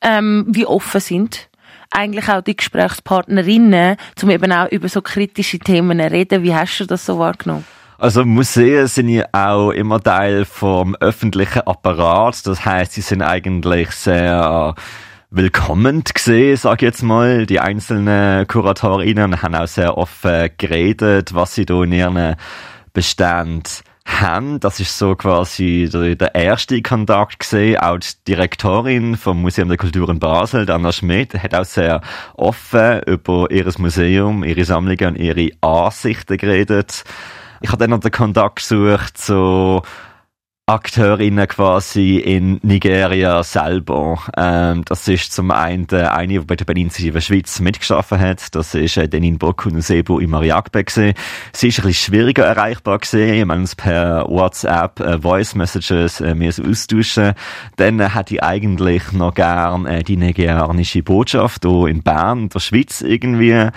Ähm, 0.01 0.45
wie 0.47 0.65
offen 0.65 1.01
sind 1.01 1.49
eigentlich 1.91 2.29
auch 2.29 2.41
die 2.41 2.55
Gesprächspartnerinnen, 2.55 3.97
um 4.21 4.29
eben 4.29 4.51
auch 4.51 4.69
über 4.71 4.89
so 4.89 5.01
kritische 5.01 5.59
Themen 5.59 5.99
zu 5.99 6.11
reden. 6.11 6.43
Wie 6.43 6.53
hast 6.53 6.79
du 6.79 6.85
das 6.85 7.05
so 7.05 7.17
wahrgenommen? 7.17 7.65
Also 7.97 8.23
Museen 8.23 8.87
sind 8.87 9.09
ja 9.09 9.25
auch 9.33 9.71
immer 9.71 10.01
Teil 10.01 10.45
vom 10.45 10.95
öffentlichen 10.95 11.61
Apparat. 11.67 12.47
Das 12.47 12.63
heißt, 12.63 12.93
sie 12.93 13.01
sind 13.01 13.21
eigentlich 13.21 13.91
sehr 13.91 14.73
willkommen 15.31 16.03
gesehen, 16.03 16.57
sag 16.57 16.81
ich 16.81 16.87
jetzt 16.87 17.03
mal. 17.03 17.45
Die 17.45 17.59
einzelnen 17.59 18.47
Kuratorinnen 18.47 19.43
haben 19.43 19.53
auch 19.53 19.67
sehr 19.67 19.95
offen 19.95 20.49
geredet, 20.57 21.35
was 21.35 21.53
sie 21.53 21.65
da 21.65 21.83
in 21.83 21.91
ihren 21.91 22.35
Beständen 22.93 23.63
haben. 24.05 24.59
Das 24.59 24.79
ist 24.79 24.97
so 24.97 25.15
quasi 25.15 25.87
der, 25.91 26.33
erste 26.33 26.81
Kontakt 26.81 27.39
gesehen. 27.39 27.77
Auch 27.77 27.99
die 27.99 28.07
Direktorin 28.27 29.17
vom 29.17 29.41
Museum 29.41 29.67
der 29.67 29.77
Kultur 29.77 30.09
in 30.09 30.17
Basel, 30.19 30.69
Anna 30.69 30.91
Schmidt, 30.91 31.35
hat 31.35 31.53
auch 31.53 31.65
sehr 31.65 32.01
offen 32.33 33.01
über 33.05 33.51
ihr 33.51 33.71
Museum, 33.77 34.43
ihre 34.43 34.65
Sammlungen 34.65 35.15
und 35.15 35.15
ihre 35.15 35.51
Ansichten 35.61 36.37
geredet. 36.37 37.03
Ich 37.61 37.69
habe 37.69 37.77
dann 37.77 37.91
noch 37.91 37.99
den 37.99 38.11
Kontakt 38.11 38.55
gesucht 38.55 39.17
zu 39.17 39.83
Akteurinnen 40.69 41.47
quasi 41.47 42.17
in 42.17 42.59
Nigeria 42.61 43.41
selber. 43.41 44.19
Ähm, 44.37 44.85
das 44.85 45.07
ist 45.07 45.33
zum 45.33 45.49
einen 45.49 45.89
eine, 45.89 46.27
die 46.27 46.39
bei 46.41 46.55
der 46.55 46.65
Beninitiative 46.65 47.21
Schweiz 47.21 47.59
mitgeschaffen 47.59 48.19
hat. 48.19 48.53
Das 48.53 48.75
ist 48.75 48.95
äh, 48.95 49.09
Denin 49.09 49.39
Bokunusebu 49.39 50.19
in 50.19 50.29
Mariagbe 50.29 50.83
gewesen. 50.83 51.15
Sie 51.53 51.69
ist 51.69 51.79
ein 51.79 51.87
bisschen 51.87 52.13
schwieriger 52.13 52.45
erreichbar 52.45 52.99
gewesen. 52.99 53.33
Wir 53.33 53.41
haben 53.41 53.61
uns 53.61 53.75
per 53.75 54.27
WhatsApp 54.27 54.99
äh, 54.99 55.19
Voice 55.19 55.55
Messages 55.55 56.21
äh, 56.21 56.35
austauschen. 56.63 57.33
Dann 57.77 57.99
äh, 57.99 58.09
hätte 58.09 58.35
ich 58.35 58.43
eigentlich 58.43 59.11
noch 59.11 59.33
gern 59.33 59.87
äh, 59.87 60.03
die 60.03 60.17
nigerianische 60.17 61.01
Botschaft 61.01 61.65
hier 61.65 61.87
in 61.87 62.03
Bern, 62.03 62.47
der 62.49 62.59
Schweiz 62.59 63.01
irgendwie 63.01 63.69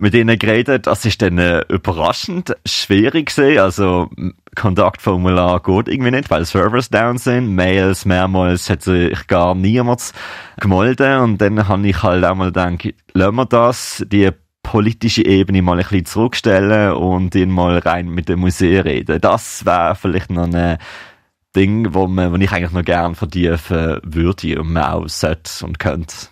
mit 0.00 0.14
ihnen 0.14 0.38
geredet. 0.38 0.86
Das 0.86 1.04
ist 1.04 1.22
dann 1.22 1.38
äh, 1.38 1.64
überraschend 1.68 2.56
schwierig 2.66 3.34
gewesen. 3.34 3.58
Also, 3.58 4.10
Kontaktformular 4.56 5.60
geht 5.60 5.88
irgendwie 5.88 6.10
nicht, 6.10 6.30
weil 6.30 6.44
Servers 6.44 6.90
down 6.90 7.18
sind. 7.18 7.54
Mails 7.54 8.04
mehrmals 8.04 8.68
hat 8.68 8.82
sich 8.82 9.26
gar 9.26 9.54
niemand 9.54 10.12
gemeldet. 10.58 11.20
Und 11.20 11.38
dann 11.38 11.68
habe 11.68 11.86
ich 11.88 12.02
halt 12.02 12.24
auch 12.24 12.34
mal 12.34 12.46
gedacht, 12.46 12.94
lassen 13.12 13.36
wir 13.36 13.46
das, 13.46 14.04
die 14.08 14.30
politische 14.62 15.24
Ebene 15.24 15.62
mal 15.62 15.72
ein 15.72 15.78
bisschen 15.78 16.06
zurückstellen 16.06 16.92
und 16.92 17.34
ihn 17.34 17.50
mal 17.50 17.78
rein 17.78 18.08
mit 18.08 18.28
dem 18.28 18.40
Museum 18.40 18.82
reden. 18.82 19.20
Das 19.20 19.64
wäre 19.64 19.96
vielleicht 19.96 20.30
noch 20.30 20.52
ein 20.52 20.78
Ding, 21.56 21.92
wo, 21.94 22.06
man, 22.06 22.32
wo 22.32 22.36
ich 22.36 22.52
eigentlich 22.52 22.72
noch 22.72 22.84
gerne 22.84 23.14
vertiefen 23.14 23.98
würde 24.02 24.60
und 24.60 24.72
man 24.72 24.84
auch 24.84 25.08
sollte 25.08 25.64
und 25.64 25.78
könnte. 25.78 26.29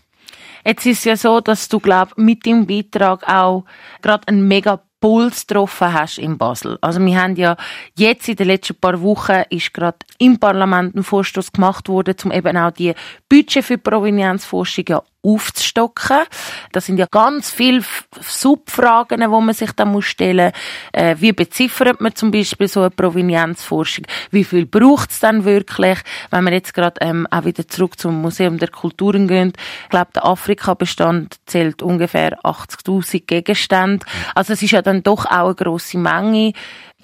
Jetzt 0.69 0.85
ist 0.85 1.07
ja 1.07 1.17
so, 1.17 1.41
dass 1.41 1.71
du, 1.71 1.81
glaub, 1.81 2.19
mit 2.19 2.45
dem 2.45 2.67
Beitrag 2.67 3.27
auch 3.27 3.65
gerade 4.03 4.29
einen 4.29 4.47
mega 4.47 4.83
Puls 5.01 5.47
getroffen 5.47 5.95
hast 5.95 6.19
in 6.19 6.37
Basel. 6.37 6.77
Also 6.83 7.01
wir 7.01 7.23
haben 7.23 7.37
ja 7.37 7.57
jetzt 7.97 8.29
in 8.29 8.37
den 8.37 8.49
letzten 8.49 8.75
paar 8.75 9.01
Wochen 9.01 9.45
ist 9.49 9.73
gerade 9.73 9.97
im 10.19 10.39
Parlament 10.39 10.95
ein 10.95 11.05
Vorstoß 11.05 11.53
gemacht 11.53 11.89
worden, 11.89 12.17
um 12.23 12.33
eben 12.33 12.55
auch 12.59 12.71
die 12.71 12.93
Budget 13.31 13.65
für 13.65 13.79
Provenienzforschung 13.79 14.85
ja 14.89 15.03
aufzustocken. 15.35 16.25
Das 16.73 16.87
sind 16.87 16.99
ja 16.99 17.07
ganz 17.11 17.51
viele 17.51 17.83
Subfragen, 18.21 19.21
die 19.21 19.27
man 19.27 19.53
sich 19.53 19.73
da 19.73 19.85
muss 19.85 20.07
stellen 20.07 20.53
muss. 20.53 20.53
Äh, 20.93 21.17
wie 21.19 21.33
beziffert 21.33 22.01
man 22.01 22.15
zum 22.15 22.31
Beispiel 22.31 22.69
so 22.69 22.81
eine 22.81 22.91
Provenienzforschung? 22.91 24.07
Wie 24.31 24.45
viel 24.45 24.67
braucht 24.67 25.11
es 25.11 25.21
dann 25.21 25.45
wirklich? 25.45 25.99
Wenn 26.31 26.45
wir 26.45 26.53
jetzt 26.53 26.75
gerade 26.75 27.01
ähm, 27.01 27.27
auch 27.31 27.45
wieder 27.45 27.67
zurück 27.67 27.99
zum 27.99 28.21
Museum 28.21 28.59
der 28.59 28.69
Kulturen 28.69 29.29
gehen, 29.29 29.53
ich 29.85 29.91
glaube, 29.91 30.11
der 30.15 30.25
Afrika-Bestand 30.25 31.37
zählt 31.47 31.83
ungefähr 31.83 32.39
80.000 32.41 33.27
Gegenstände. 33.27 34.07
Also 34.35 34.53
es 34.53 34.63
ist 34.63 34.73
ja 34.73 34.83
dann 34.83 35.03
doch 35.03 35.27
auch 35.27 35.47
eine 35.47 35.55
grosse 35.55 35.99
Menge. 35.99 36.53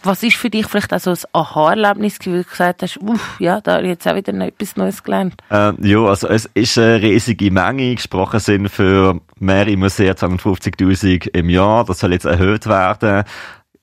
Was 0.04 0.22
ist 0.22 0.36
für 0.36 0.50
dich 0.50 0.66
vielleicht 0.66 0.92
auch 0.92 1.00
so 1.00 1.12
ein 1.12 1.18
Aha-Erlebnis, 1.32 2.18
wo 2.24 2.32
du 2.32 2.44
gesagt 2.44 2.82
hast, 2.82 2.98
uff, 2.98 3.40
ja, 3.40 3.62
da 3.62 3.76
habe 3.76 3.84
ich 3.84 3.88
jetzt 3.88 4.06
auch 4.06 4.14
wieder 4.14 4.34
etwas 4.34 4.76
Neues 4.76 5.02
gelernt? 5.02 5.34
Ähm, 5.50 5.78
ja, 5.80 5.98
also 6.00 6.28
es 6.28 6.44
ist 6.52 6.76
eine 6.76 7.00
riesige 7.00 7.50
Menge. 7.50 7.94
Gesprochen 7.94 8.38
sind 8.38 8.68
für 8.68 9.18
mehrere 9.38 9.78
Museen 9.78 10.12
250.000 10.12 11.34
im 11.34 11.48
Jahr. 11.48 11.86
Das 11.86 12.00
soll 12.00 12.12
jetzt 12.12 12.26
erhöht 12.26 12.66
werden. 12.66 13.24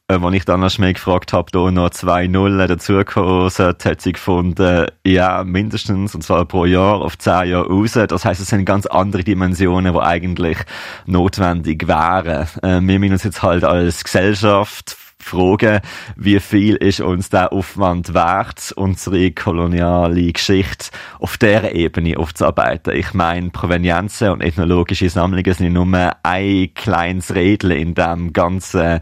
Äh, 0.07 0.19
als 0.19 0.35
ich 0.35 0.45
dann 0.45 0.59
noch 0.59 0.69
schnell 0.69 0.93
gefragt 0.93 1.33
habe, 1.33 1.51
da 1.51 1.71
noch 1.71 1.89
zwei 1.89 2.27
Nullen 2.27 2.67
dazugekommen 2.67 3.49
sind, 3.49 3.83
hat 3.83 4.01
sie 4.01 4.13
gefunden, 4.13 4.87
ja, 5.03 5.43
mindestens, 5.43 6.13
und 6.13 6.21
zwar 6.21 6.45
pro 6.45 6.65
Jahr 6.65 7.01
auf 7.01 7.17
zehn 7.17 7.49
Jahre 7.49 7.67
raus. 7.67 7.93
Das 7.93 8.25
heißt, 8.25 8.41
es 8.41 8.47
sind 8.47 8.65
ganz 8.65 8.85
andere 8.85 9.23
Dimensionen, 9.23 9.93
die 9.93 9.99
eigentlich 9.99 10.59
notwendig 11.07 11.87
wären. 11.87 12.47
Äh, 12.61 12.79
wir 12.81 12.99
müssen 12.99 13.13
uns 13.13 13.23
jetzt 13.23 13.41
halt 13.41 13.63
als 13.63 14.03
Gesellschaft 14.03 14.97
fragen, 15.21 15.81
wie 16.15 16.39
viel 16.39 16.75
ist 16.75 17.01
uns 17.01 17.29
der 17.29 17.53
Aufwand 17.53 18.13
wert, 18.13 18.73
unsere 18.75 19.31
koloniale 19.31 20.31
Geschichte 20.31 20.89
auf 21.19 21.37
der 21.37 21.75
Ebene 21.75 22.17
aufzuarbeiten. 22.17 22.95
Ich 22.95 23.13
meine, 23.13 23.49
Provenienzen 23.49 24.29
und 24.29 24.41
ethnologische 24.41 25.09
Sammlungen 25.09 25.53
sind 25.53 25.73
nur 25.73 26.11
ein 26.23 26.73
kleines 26.73 27.33
Rädel 27.33 27.71
in 27.71 27.93
dem 27.93 28.33
ganzen 28.33 28.99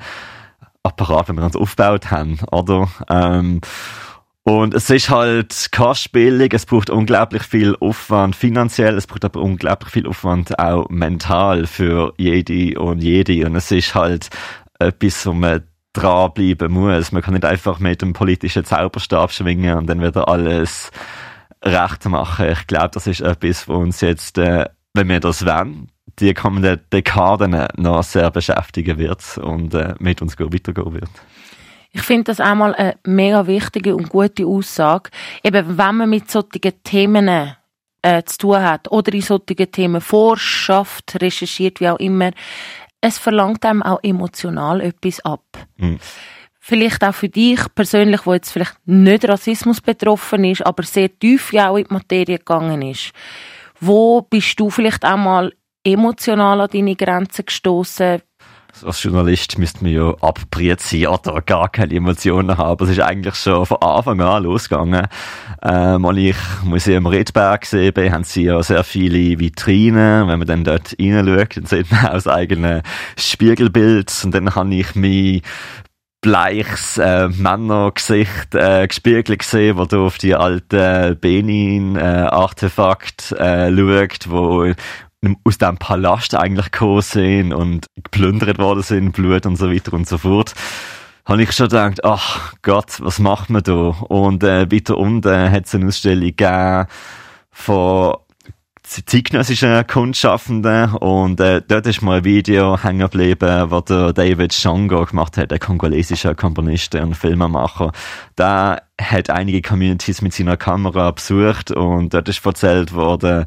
Apparat, 0.83 1.29
den 1.29 1.37
wir 1.37 1.43
uns 1.43 1.55
aufgebaut 1.55 2.11
haben, 2.11 2.39
oder? 2.51 2.89
Ähm, 3.09 3.61
und 4.43 4.73
es 4.73 4.89
ist 4.89 5.11
halt 5.11 5.69
kostspielig, 5.71 6.55
es 6.55 6.65
braucht 6.65 6.89
unglaublich 6.89 7.43
viel 7.43 7.75
Aufwand 7.79 8.35
finanziell, 8.35 8.97
es 8.97 9.05
braucht 9.05 9.23
aber 9.23 9.41
unglaublich 9.41 9.91
viel 9.91 10.07
Aufwand 10.07 10.57
auch 10.57 10.89
mental 10.89 11.67
für 11.67 12.13
jede 12.17 12.79
und 12.79 13.03
jede. 13.03 13.45
Und 13.45 13.55
es 13.55 13.69
ist 13.69 13.93
halt 13.93 14.29
etwas, 14.79 15.25
wo 15.27 15.33
man 15.33 15.68
dranbleiben 15.99 16.71
muss. 16.71 17.11
Man 17.11 17.21
kann 17.21 17.33
nicht 17.33 17.45
einfach 17.45 17.79
mit 17.79 18.01
dem 18.01 18.13
politischen 18.13 18.65
Zauberstab 18.65 19.31
schwingen 19.31 19.77
und 19.77 19.87
dann 19.87 20.01
wieder 20.01 20.27
alles 20.27 20.91
recht 21.63 22.05
machen. 22.05 22.49
Ich 22.49 22.67
glaube, 22.67 22.89
das 22.93 23.07
ist 23.07 23.21
etwas, 23.21 23.67
was 23.67 23.77
uns 23.77 24.01
jetzt, 24.01 24.37
äh, 24.37 24.65
wenn 24.93 25.09
wir 25.09 25.19
das 25.19 25.45
wollen, 25.45 25.89
die 26.19 26.33
kommenden 26.33 26.81
Dekaden 26.91 27.67
noch 27.77 28.03
sehr 28.03 28.31
beschäftigen 28.31 28.97
wird 28.97 29.37
und 29.37 29.73
äh, 29.73 29.95
mit 29.99 30.21
uns 30.21 30.39
weitergehen 30.39 30.93
wird. 30.93 31.09
Ich 31.91 32.01
finde 32.01 32.25
das 32.25 32.39
einmal 32.39 32.75
eine 32.75 32.95
mega 33.03 33.47
wichtige 33.47 33.95
und 33.95 34.09
gute 34.09 34.45
Aussage. 34.45 35.09
Eben, 35.43 35.77
wenn 35.77 35.95
man 35.95 36.09
mit 36.09 36.29
solchen 36.29 36.83
Themen 36.83 37.55
äh, 38.01 38.23
zu 38.23 38.37
tun 38.37 38.61
hat 38.61 38.91
oder 38.91 39.13
in 39.13 39.21
solchen 39.21 39.71
Themen 39.71 40.01
forscht, 40.01 40.69
recherchiert, 41.19 41.79
wie 41.79 41.89
auch 41.89 41.99
immer, 41.99 42.31
es 43.01 43.17
verlangt 43.17 43.65
einem 43.65 43.83
auch 43.83 43.99
emotional 44.03 44.81
etwas 44.81 45.19
ab. 45.21 45.43
Mhm. 45.77 45.99
Vielleicht 46.59 47.03
auch 47.03 47.15
für 47.15 47.29
dich 47.29 47.59
persönlich, 47.73 48.25
wo 48.25 48.33
jetzt 48.33 48.51
vielleicht 48.51 48.75
nicht 48.85 49.27
Rassismus 49.27 49.81
betroffen 49.81 50.43
ist, 50.43 50.65
aber 50.65 50.83
sehr 50.83 51.17
tief 51.17 51.51
ja 51.51 51.69
auch 51.69 51.77
in 51.77 51.85
die 51.85 51.93
Materie 51.93 52.37
gegangen 52.37 52.81
ist. 52.81 53.11
Wo 53.79 54.21
bist 54.21 54.59
du 54.59 54.69
vielleicht 54.69 55.05
auch 55.05 55.17
mal 55.17 55.53
emotional 55.83 56.61
an 56.61 56.69
deine 56.71 56.95
Grenzen 56.95 57.45
gestoßen? 57.45 58.21
Als 58.83 59.03
Journalist 59.03 59.57
müsste 59.57 59.83
man 59.83 59.93
ja 59.93 60.13
abbriet 60.21 60.81
sein 60.81 61.07
oder 61.07 61.41
gar 61.41 61.69
keine 61.69 61.95
Emotionen 61.95 62.57
haben. 62.57 62.85
Es 62.85 62.91
ist 62.91 63.01
eigentlich 63.01 63.35
schon 63.35 63.65
von 63.65 63.81
Anfang 63.81 64.21
an 64.21 64.43
losgegangen. 64.43 65.07
Ähm, 65.61 66.05
als 66.05 66.17
ich 66.17 66.37
Museum 66.63 67.05
Redberg 67.05 67.61
gesehen 67.61 67.93
bin, 67.93 68.11
haben 68.11 68.23
sie 68.23 68.43
ja 68.43 68.61
sehr 68.63 68.83
viele 68.83 69.39
Vitrinen. 69.39 70.27
Wenn 70.27 70.39
man 70.39 70.47
dann 70.47 70.63
dort 70.63 70.95
reinschaut, 70.99 71.57
dann 71.57 71.65
sieht 71.65 71.91
man 71.91 72.07
auch 72.07 72.13
das 72.13 72.27
eigene 72.27 72.81
Spiegelbild. 73.17 74.11
Und 74.23 74.33
dann 74.33 74.55
habe 74.55 74.73
ich 74.73 74.95
mich 74.95 75.43
bleiches 76.21 76.97
äh, 76.97 77.29
Männergesicht 77.29 78.53
äh, 78.53 78.85
gespiegelt 78.87 79.39
gesehen, 79.39 79.77
wo 79.77 79.85
du 79.85 80.05
auf 80.05 80.17
die 80.17 80.35
alten 80.35 81.17
Benin-Artefakt 81.19 83.31
äh, 83.31 83.73
schaut, 83.73 84.29
wo 84.29 84.73
aus 85.43 85.57
dem 85.57 85.77
Palast 85.77 86.35
eigentlich 86.35 86.71
gekommen 86.71 87.01
sind 87.01 87.53
und 87.53 87.85
geplündert 87.95 88.57
worden 88.57 88.83
sind, 88.83 89.11
Blut 89.11 89.45
und 89.45 89.57
so 89.57 89.71
weiter 89.71 89.93
und 89.93 90.07
so 90.07 90.17
fort, 90.17 90.53
habe 91.25 91.43
ich 91.43 91.51
schon 91.51 91.67
gedacht, 91.67 92.03
ach 92.03 92.53
Gott, 92.61 92.99
was 93.01 93.19
macht 93.19 93.49
man 93.49 93.63
da? 93.63 93.73
Und 93.73 94.43
äh, 94.43 94.71
weiter 94.71 94.97
unten 94.97 95.51
hat 95.51 95.65
es 95.65 95.75
eine 95.75 95.87
Ausstellung 95.87 96.35
gegeben 96.35 96.87
von 97.51 98.15
zeitgenössischen 98.81 99.85
Kunstschaffenden 99.85 100.95
und 100.95 101.39
äh, 101.39 101.61
dort 101.67 101.85
ist 101.85 102.01
mal 102.01 102.19
ein 102.19 102.23
Video 102.23 102.81
hängen 102.81 103.01
geblieben, 103.01 103.69
was 103.69 103.85
der 103.85 104.13
David 104.13 104.51
Shongo 104.51 105.05
gemacht 105.05 105.37
hat, 105.37 105.53
ein 105.53 105.59
kongolesischer 105.59 106.33
Komponist 106.33 106.95
und 106.95 107.15
Filmemacher. 107.15 107.91
Der 108.37 108.81
hat 108.99 109.29
einige 109.29 109.61
Communities 109.61 110.23
mit 110.23 110.33
seiner 110.33 110.57
Kamera 110.57 111.11
besucht 111.11 111.69
und 111.69 112.15
dort 112.15 112.29
ist 112.29 112.43
erzählt 112.43 112.93
worden, 112.93 113.45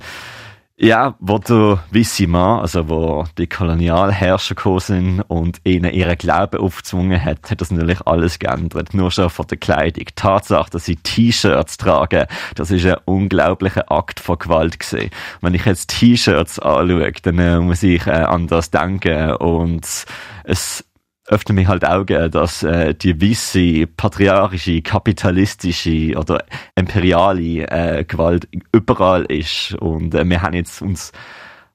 ja, 0.82 1.14
wo 1.20 1.38
der 1.38 1.78
Wissima, 1.92 2.60
also 2.60 2.88
wo 2.88 3.24
die 3.38 3.46
Kolonialherrscher 3.46 4.56
gekommen 4.56 4.80
sind 4.80 5.20
und 5.28 5.60
ihnen 5.62 5.92
ihren 5.92 6.18
Glauben 6.18 6.58
aufgezwungen 6.58 7.24
hat, 7.24 7.48
hat 7.48 7.60
das 7.60 7.70
natürlich 7.70 8.04
alles 8.04 8.40
geändert. 8.40 8.92
Nur 8.92 9.12
schon 9.12 9.30
von 9.30 9.46
der 9.46 9.58
Kleidung. 9.58 10.04
Die 10.06 10.14
Tatsache, 10.16 10.70
dass 10.70 10.84
sie 10.84 10.96
T-Shirts 10.96 11.76
tragen, 11.76 12.26
das 12.56 12.72
ist 12.72 12.84
ein 12.84 12.96
unglaublicher 13.04 13.92
Akt 13.92 14.18
von 14.18 14.38
Gewalt 14.38 14.80
gewesen. 14.80 15.10
Wenn 15.40 15.54
ich 15.54 15.64
jetzt 15.64 15.90
T-Shirts 15.90 16.58
anschaue, 16.58 17.12
dann 17.22 17.38
äh, 17.38 17.60
muss 17.60 17.84
ich 17.84 18.04
äh, 18.08 18.10
anders 18.10 18.72
denken 18.72 19.36
und 19.36 19.86
es 20.42 20.84
öffnet 21.26 21.56
mir 21.56 21.68
halt 21.68 21.84
Augen, 21.84 22.30
dass 22.30 22.62
äh, 22.62 22.94
die 22.94 23.20
weisse, 23.20 23.86
patriarchische, 23.86 24.82
kapitalistische 24.82 26.16
oder 26.18 26.44
imperiale 26.74 27.68
äh, 27.68 28.04
Gewalt 28.04 28.48
überall 28.72 29.24
ist. 29.26 29.74
Und 29.74 30.14
äh, 30.14 30.28
wir 30.28 30.42
haben 30.42 30.54
jetzt 30.54 30.82
uns 30.82 31.12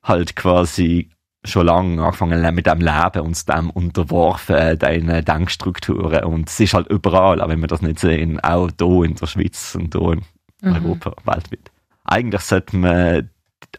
halt 0.04 0.36
quasi 0.36 1.10
schon 1.46 1.66
lange 1.66 2.04
angefangen 2.04 2.56
mit 2.56 2.68
dem 2.68 2.82
Leben, 2.82 3.22
uns 3.22 3.46
dem 3.46 3.70
unterworfen, 3.70 4.56
äh, 4.56 4.78
deinen 4.78 5.24
Denkstrukturen. 5.24 6.24
Und 6.26 6.50
es 6.50 6.60
ist 6.60 6.74
halt 6.74 6.88
überall, 6.88 7.42
auch 7.42 7.48
wenn 7.48 7.62
wir 7.62 7.68
das 7.68 7.82
nicht 7.82 8.00
sehen, 8.00 8.40
auch 8.42 8.70
hier 8.78 9.04
in 9.04 9.16
der 9.16 9.28
Schweiz 9.28 9.76
und 9.76 9.96
hier 9.96 10.12
in 10.12 10.24
mhm. 10.62 10.86
Europa, 10.86 11.14
weltweit. 11.24 11.72
Eigentlich 12.04 12.42
sollte 12.42 12.76
man 12.76 13.30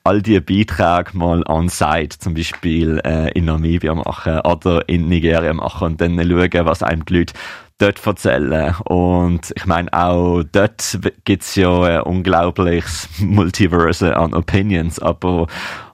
all 0.04 0.22
diese 0.22 0.40
Beiträge 0.40 1.16
mal 1.16 1.42
on-site, 1.48 2.18
zum 2.18 2.34
Beispiel 2.34 3.00
äh, 3.04 3.30
in 3.32 3.46
Namibia 3.46 3.94
machen 3.94 4.40
oder 4.40 4.88
in 4.88 5.08
Nigeria 5.08 5.52
machen 5.52 5.88
und 5.88 6.00
dann 6.00 6.18
schauen, 6.18 6.66
was 6.66 6.82
einem 6.82 7.04
die 7.04 7.18
Leute 7.18 7.34
dort 7.78 8.04
erzählen. 8.04 8.74
Und 8.84 9.52
ich 9.56 9.66
meine, 9.66 9.92
auch 9.92 10.42
dort 10.52 10.98
gibt's 11.24 11.54
ja 11.54 11.82
ein 11.82 12.02
unglaubliches 12.02 13.08
Multiverse 13.20 14.16
an 14.16 14.34
Opinions, 14.34 14.98
aber 14.98 15.46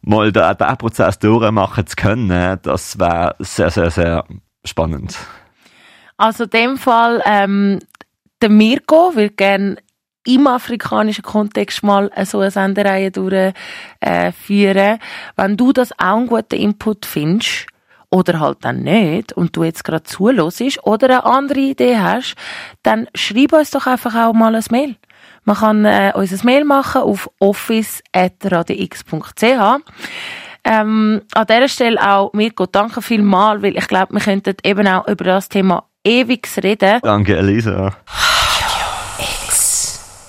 mal 0.02 0.32
den, 0.32 0.56
den 0.56 0.76
Prozess 0.78 1.18
durchmachen 1.18 1.86
zu 1.86 1.96
können, 1.96 2.58
das 2.62 2.98
wäre 2.98 3.36
sehr, 3.38 3.70
sehr, 3.70 3.90
sehr 3.90 4.24
spannend. 4.64 5.18
Also 6.16 6.44
in 6.44 6.50
dem 6.50 6.76
Fall, 6.76 7.22
ähm, 7.26 7.80
der 8.40 8.48
Mirko 8.48 9.14
würde 9.14 9.34
gerne 9.34 9.76
im 10.26 10.46
afrikanischen 10.46 11.24
Kontext 11.24 11.82
mal 11.82 12.10
so 12.24 12.40
eine 12.40 12.50
Sendereihe 12.50 13.10
durchführen. 13.10 13.54
Äh, 14.00 14.98
Wenn 15.36 15.56
du 15.56 15.72
das 15.72 15.92
auch 15.92 16.16
einen 16.16 16.26
guten 16.26 16.56
Input 16.56 17.06
findest, 17.06 17.66
oder 18.14 18.38
halt 18.38 18.58
dann 18.60 18.82
nicht 18.82 19.32
und 19.32 19.56
du 19.56 19.64
jetzt 19.64 19.82
gerade 19.82 20.04
zuhörst 20.04 20.62
oder 20.84 21.08
eine 21.08 21.24
andere 21.24 21.58
Idee 21.58 21.98
hast, 21.98 22.36
dann 22.84 23.08
schreib 23.14 23.52
uns 23.52 23.72
doch 23.72 23.88
einfach 23.88 24.14
auch 24.14 24.32
mal 24.32 24.54
ein 24.54 24.62
Mail. 24.70 24.94
Man 25.42 25.56
kann 25.56 25.84
äh, 25.84 26.12
uns 26.14 26.30
ein 26.32 26.38
Mail 26.44 26.64
machen 26.64 27.02
auf 27.02 27.28
office.radiox.ch 27.40 29.80
ähm, 30.66 31.20
an 31.34 31.46
dieser 31.46 31.68
Stelle 31.68 32.00
auch, 32.00 32.32
Mirko, 32.32 32.64
danke 32.66 33.02
vielmals, 33.02 33.62
weil 33.62 33.76
ich 33.76 33.86
glaube, 33.86 34.14
wir 34.14 34.20
könnten 34.20 34.56
eben 34.62 34.86
auch 34.86 35.06
über 35.06 35.24
das 35.24 35.50
Thema 35.50 35.84
ewig 36.02 36.48
reden. 36.62 37.00
Danke, 37.02 37.36
Elisa. 37.36 37.94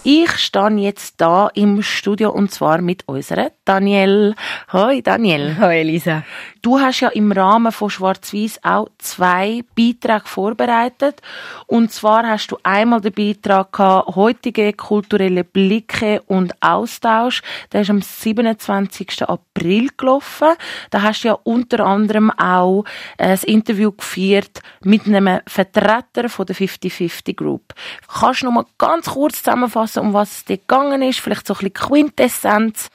Ich 0.08 0.38
stehe 0.38 0.70
jetzt 0.78 1.20
da 1.20 1.50
im 1.56 1.82
Studio 1.82 2.30
und 2.30 2.52
zwar 2.52 2.80
mit 2.80 3.08
unserer 3.08 3.50
Daniel. 3.66 4.36
Hoi 4.72 5.02
Daniel. 5.02 5.58
Hoi 5.60 5.80
Elisa. 5.80 6.24
Du 6.66 6.80
hast 6.80 7.02
ja 7.02 7.10
im 7.10 7.32
Rahmen 7.32 7.72
von 7.72 7.92
Schwarz-Weiß 7.92 8.62
auch 8.64 8.90
zwei 8.98 9.64
Beiträge 9.76 10.26
vorbereitet. 10.26 11.22
Und 11.68 11.92
zwar 11.92 12.28
hast 12.28 12.48
du 12.48 12.58
einmal 12.64 13.02
den 13.02 13.14
Beitrag 13.14 13.72
gehabt, 13.72 14.16
heutige 14.16 14.74
kulturelle 14.74 15.44
Blicke 15.44 16.24
und 16.26 16.56
Austausch. 16.64 17.44
Der 17.72 17.82
ist 17.82 17.92
am 17.92 18.02
27. 18.02 19.30
April 19.30 19.90
gelaufen. 19.96 20.56
Da 20.90 21.04
hast 21.04 21.24
du 21.24 21.28
ja 21.28 21.38
unter 21.44 21.86
anderem 21.86 22.32
auch 22.32 22.84
ein 23.20 23.38
Interview 23.44 23.92
geführt 23.92 24.64
mit 24.82 25.06
einem 25.06 25.42
Vertreter 25.46 26.30
von 26.30 26.48
der 26.48 26.56
50-50 26.56 27.36
Group. 27.36 27.76
Kannst 28.12 28.42
du 28.42 28.48
noch 28.48 28.54
mal 28.54 28.66
ganz 28.80 29.06
kurz 29.12 29.44
zusammenfassen, 29.44 30.00
um 30.00 30.14
was 30.14 30.32
es 30.32 30.46
dir 30.46 30.58
gegangen 30.58 31.04
ist? 31.04 31.20
Vielleicht 31.20 31.46
so 31.46 31.54
ein 31.54 31.58
bisschen 31.60 31.74
Quintessenz? 31.76 32.90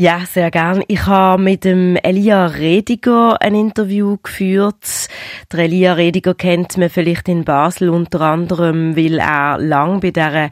Ja, 0.00 0.20
sehr 0.20 0.52
gern. 0.52 0.84
Ich 0.86 1.06
habe 1.06 1.42
mit 1.42 1.64
dem 1.64 1.96
Elia 1.96 2.46
Rediger 2.46 3.42
ein 3.42 3.56
Interview 3.56 4.16
geführt. 4.22 5.08
Der 5.52 5.58
Elia 5.64 5.94
Rediger 5.94 6.34
kennt 6.34 6.76
man 6.76 6.88
vielleicht 6.88 7.28
in 7.28 7.44
Basel 7.44 7.90
unter 7.90 8.20
anderem, 8.20 8.94
weil 8.94 9.18
er 9.18 9.58
lang 9.58 9.98
bei 9.98 10.12
der 10.12 10.50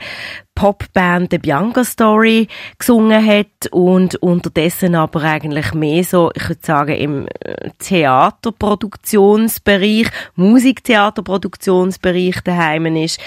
Popband 0.57 1.31
The 1.31 1.39
Bianca 1.39 1.85
Story 1.85 2.49
gesungen 2.79 3.25
hat 3.25 3.69
und 3.71 4.17
unterdessen 4.17 4.97
aber 4.97 5.23
eigentlich 5.23 5.73
mehr 5.75 6.03
so, 6.03 6.33
ich 6.35 6.49
würde 6.49 6.63
sagen, 6.65 6.97
im 6.97 7.29
äh, 7.41 7.71
Theaterproduktionsbereich, 7.79 10.09
Musiktheaterproduktionsbereich 10.35 12.41
daheim 12.43 12.97
ist. 12.97 13.21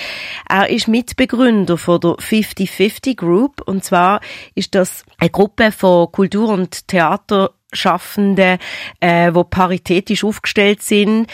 Er 0.49 0.67
ist 0.69 0.87
Mitbegründer 0.87 1.77
von 1.77 1.99
der 2.01 2.15
50-50 2.15 3.15
Group 3.15 3.61
und 3.65 3.85
zwar 3.85 4.21
ist 4.55 4.73
das 4.73 5.05
eine 5.19 5.29
Gruppe 5.29 5.71
von 5.71 6.11
Kultur- 6.11 6.49
und 6.49 6.87
Theater 6.87 7.51
Schaffende, 7.71 8.57
äh, 8.99 9.33
wo 9.33 9.43
paritätisch 9.43 10.23
aufgestellt 10.23 10.81
sind. 10.81 11.27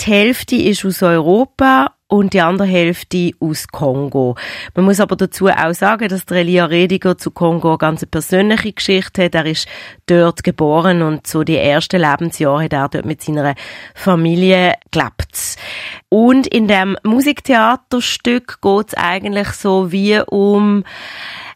Die 0.00 0.10
Hälfte 0.10 0.56
ist 0.56 0.84
aus 0.84 1.02
Europa 1.02 1.94
und 2.10 2.34
die 2.34 2.40
andere 2.40 2.66
Hälfte 2.66 3.32
aus 3.40 3.68
Kongo. 3.68 4.36
Man 4.74 4.84
muss 4.84 5.00
aber 5.00 5.16
dazu 5.16 5.46
auch 5.46 5.72
sagen, 5.72 6.08
dass 6.08 6.26
der 6.26 6.38
Elia 6.38 6.64
Rediger 6.64 7.16
zu 7.16 7.30
Kongo 7.30 7.68
eine 7.68 7.78
ganz 7.78 8.04
persönliche 8.04 8.72
Geschichte 8.72 9.24
hat. 9.24 9.34
Er 9.34 9.46
ist 9.46 9.68
dort 10.06 10.42
geboren 10.42 11.02
und 11.02 11.26
so 11.26 11.44
die 11.44 11.56
ersten 11.56 12.00
Lebensjahre 12.00 12.64
hat 12.64 12.72
er 12.72 12.88
dort 12.88 13.06
mit 13.06 13.22
seiner 13.22 13.54
Familie 13.94 14.74
gelebt. 14.90 15.56
Und 16.08 16.48
in 16.48 16.66
dem 16.66 16.96
Musiktheaterstück 17.04 18.60
geht 18.60 18.88
es 18.88 18.94
eigentlich 18.94 19.48
so 19.50 19.92
wie 19.92 20.20
um 20.20 20.84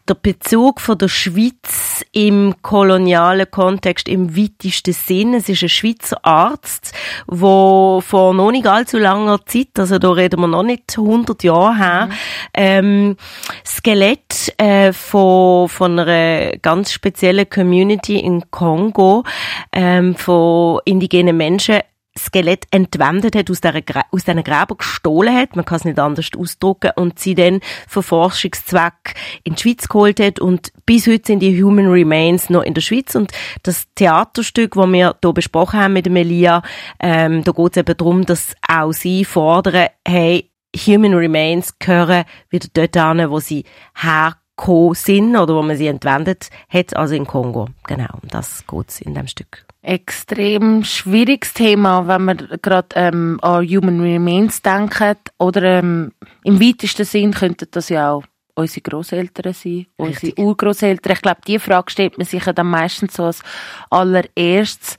der 0.07 0.15
Bezug 0.15 0.81
von 0.81 0.97
der 0.97 1.07
Schweiz 1.07 2.03
im 2.11 2.55
kolonialen 2.61 3.49
Kontext 3.49 4.07
im 4.07 4.37
weitesten 4.37 4.93
Sinn. 4.93 5.33
Es 5.33 5.49
ist 5.49 5.63
ein 5.63 5.69
Schweizer 5.69 6.23
Arzt, 6.23 6.93
wo 7.27 8.01
vor 8.05 8.33
noch 8.33 8.51
nicht 8.51 8.67
allzu 8.67 8.97
langer 8.97 9.45
Zeit, 9.45 9.79
also 9.79 9.97
da 9.97 10.11
reden 10.11 10.39
wir 10.41 10.47
noch 10.47 10.63
nicht 10.63 10.95
100 10.97 11.43
Jahre 11.43 11.77
her, 11.77 12.05
mhm. 12.07 12.13
ähm, 12.53 13.17
Skelett 13.65 14.53
äh, 14.57 14.93
von, 14.93 15.69
von 15.69 15.99
einer 15.99 16.57
ganz 16.57 16.91
speziellen 16.91 17.49
Community 17.49 18.19
in 18.19 18.49
Kongo, 18.51 19.23
ähm, 19.71 20.15
von 20.15 20.81
indigenen 20.85 21.37
Menschen 21.37 21.79
Skelett 22.17 22.65
entwendet 22.71 23.35
hat, 23.35 23.51
aus, 23.51 23.59
dieser, 23.59 23.81
aus 24.11 24.23
diesen 24.23 24.43
Gräbern 24.43 24.77
gestohlen 24.77 25.35
hat, 25.35 25.55
man 25.55 25.65
kann 25.65 25.77
es 25.77 25.85
nicht 25.85 25.99
anders 25.99 26.29
ausdrücken, 26.37 26.91
und 26.95 27.19
sie 27.19 27.35
dann 27.35 27.59
für 27.87 28.03
Forschungszweck 28.03 29.15
in 29.43 29.55
die 29.55 29.61
Schweiz 29.61 29.87
geholt 29.89 30.19
hat. 30.19 30.39
Und 30.39 30.71
bis 30.85 31.07
heute 31.07 31.27
sind 31.27 31.39
die 31.39 31.61
Human 31.61 31.87
Remains 31.87 32.49
noch 32.49 32.63
in 32.63 32.73
der 32.73 32.81
Schweiz. 32.81 33.15
Und 33.15 33.31
das 33.63 33.85
Theaterstück, 33.95 34.75
das 34.75 34.87
wir 34.87 35.15
hier 35.21 35.33
besprochen 35.33 35.79
haben 35.79 35.93
mit 35.93 36.09
Melia, 36.09 36.61
ähm, 36.99 37.43
da 37.43 37.51
geht 37.51 37.71
es 37.71 37.77
eben 37.77 37.97
darum, 37.97 38.25
dass 38.25 38.55
auch 38.67 38.93
sie 38.93 39.25
fordern, 39.25 39.87
hey, 40.07 40.49
Human 40.75 41.13
Remains 41.13 41.77
gehören 41.79 42.25
wieder 42.49 42.67
dort 42.73 42.97
an, 42.97 43.29
wo 43.29 43.39
sie 43.39 43.65
hergekommen 43.95 44.93
sind 44.93 45.35
oder 45.35 45.55
wo 45.55 45.61
man 45.61 45.77
sie 45.77 45.87
entwendet 45.87 46.49
hat, 46.69 46.95
also 46.95 47.15
in 47.15 47.25
Kongo. 47.25 47.69
Genau, 47.87 48.19
das 48.29 48.65
geht 48.67 49.01
in 49.01 49.13
dem 49.13 49.27
Stück 49.27 49.65
extrem 49.85 50.83
schwieriges 50.83 51.53
Thema, 51.53 52.07
wenn 52.07 52.25
man 52.25 52.49
gerade 52.61 52.87
ähm, 52.95 53.39
an 53.41 53.67
Human 53.67 54.01
Remains 54.01 54.61
denkt. 54.61 55.31
Oder 55.37 55.79
ähm, 55.79 56.11
im 56.43 56.59
weitesten 56.59 57.05
Sinn 57.05 57.33
könnten 57.33 57.67
das 57.71 57.89
ja 57.89 58.11
auch 58.11 58.23
unsere 58.55 58.81
Großeltern 58.81 59.53
sein, 59.53 59.85
unsere 59.97 60.37
Urgroßeltern. 60.37 61.13
Ich 61.13 61.21
glaube, 61.21 61.41
die 61.45 61.59
Frage 61.59 61.91
stellt 61.91 62.17
man 62.17 62.25
sich 62.25 62.45
ja 62.45 62.53
dann 62.53 62.67
meistens 62.67 63.15
so 63.15 63.25
als 63.25 63.43
allererstes. 63.89 64.97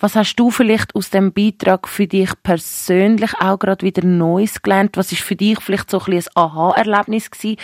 Was 0.00 0.16
hast 0.16 0.36
du 0.36 0.50
vielleicht 0.50 0.94
aus 0.94 1.10
dem 1.10 1.32
Beitrag 1.32 1.88
für 1.88 2.06
dich 2.06 2.30
persönlich 2.42 3.32
auch 3.40 3.58
gerade 3.58 3.86
wieder 3.86 4.04
Neues 4.04 4.60
gelernt? 4.62 4.96
Was 4.96 5.12
ist 5.12 5.22
für 5.22 5.36
dich 5.36 5.60
vielleicht 5.60 5.90
so 5.90 6.00
ein, 6.00 6.14
ein 6.14 6.24
Aha-Erlebnis 6.34 7.30
gewesen? 7.30 7.58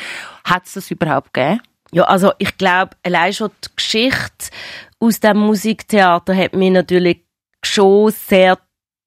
Hat 0.44 0.66
es 0.66 0.74
das 0.74 0.90
überhaupt 0.90 1.34
gegeben? 1.34 1.60
Ja, 1.92 2.04
also 2.04 2.32
ich 2.38 2.56
glaube, 2.56 2.96
allein 3.02 3.32
schon 3.32 3.50
die 3.64 3.68
Geschichte 3.74 4.50
aus 5.00 5.20
dem 5.20 5.38
Musiktheater 5.38 6.36
hat 6.36 6.54
mich 6.54 6.70
natürlich 6.70 7.24
schon 7.64 8.12
sehr 8.12 8.58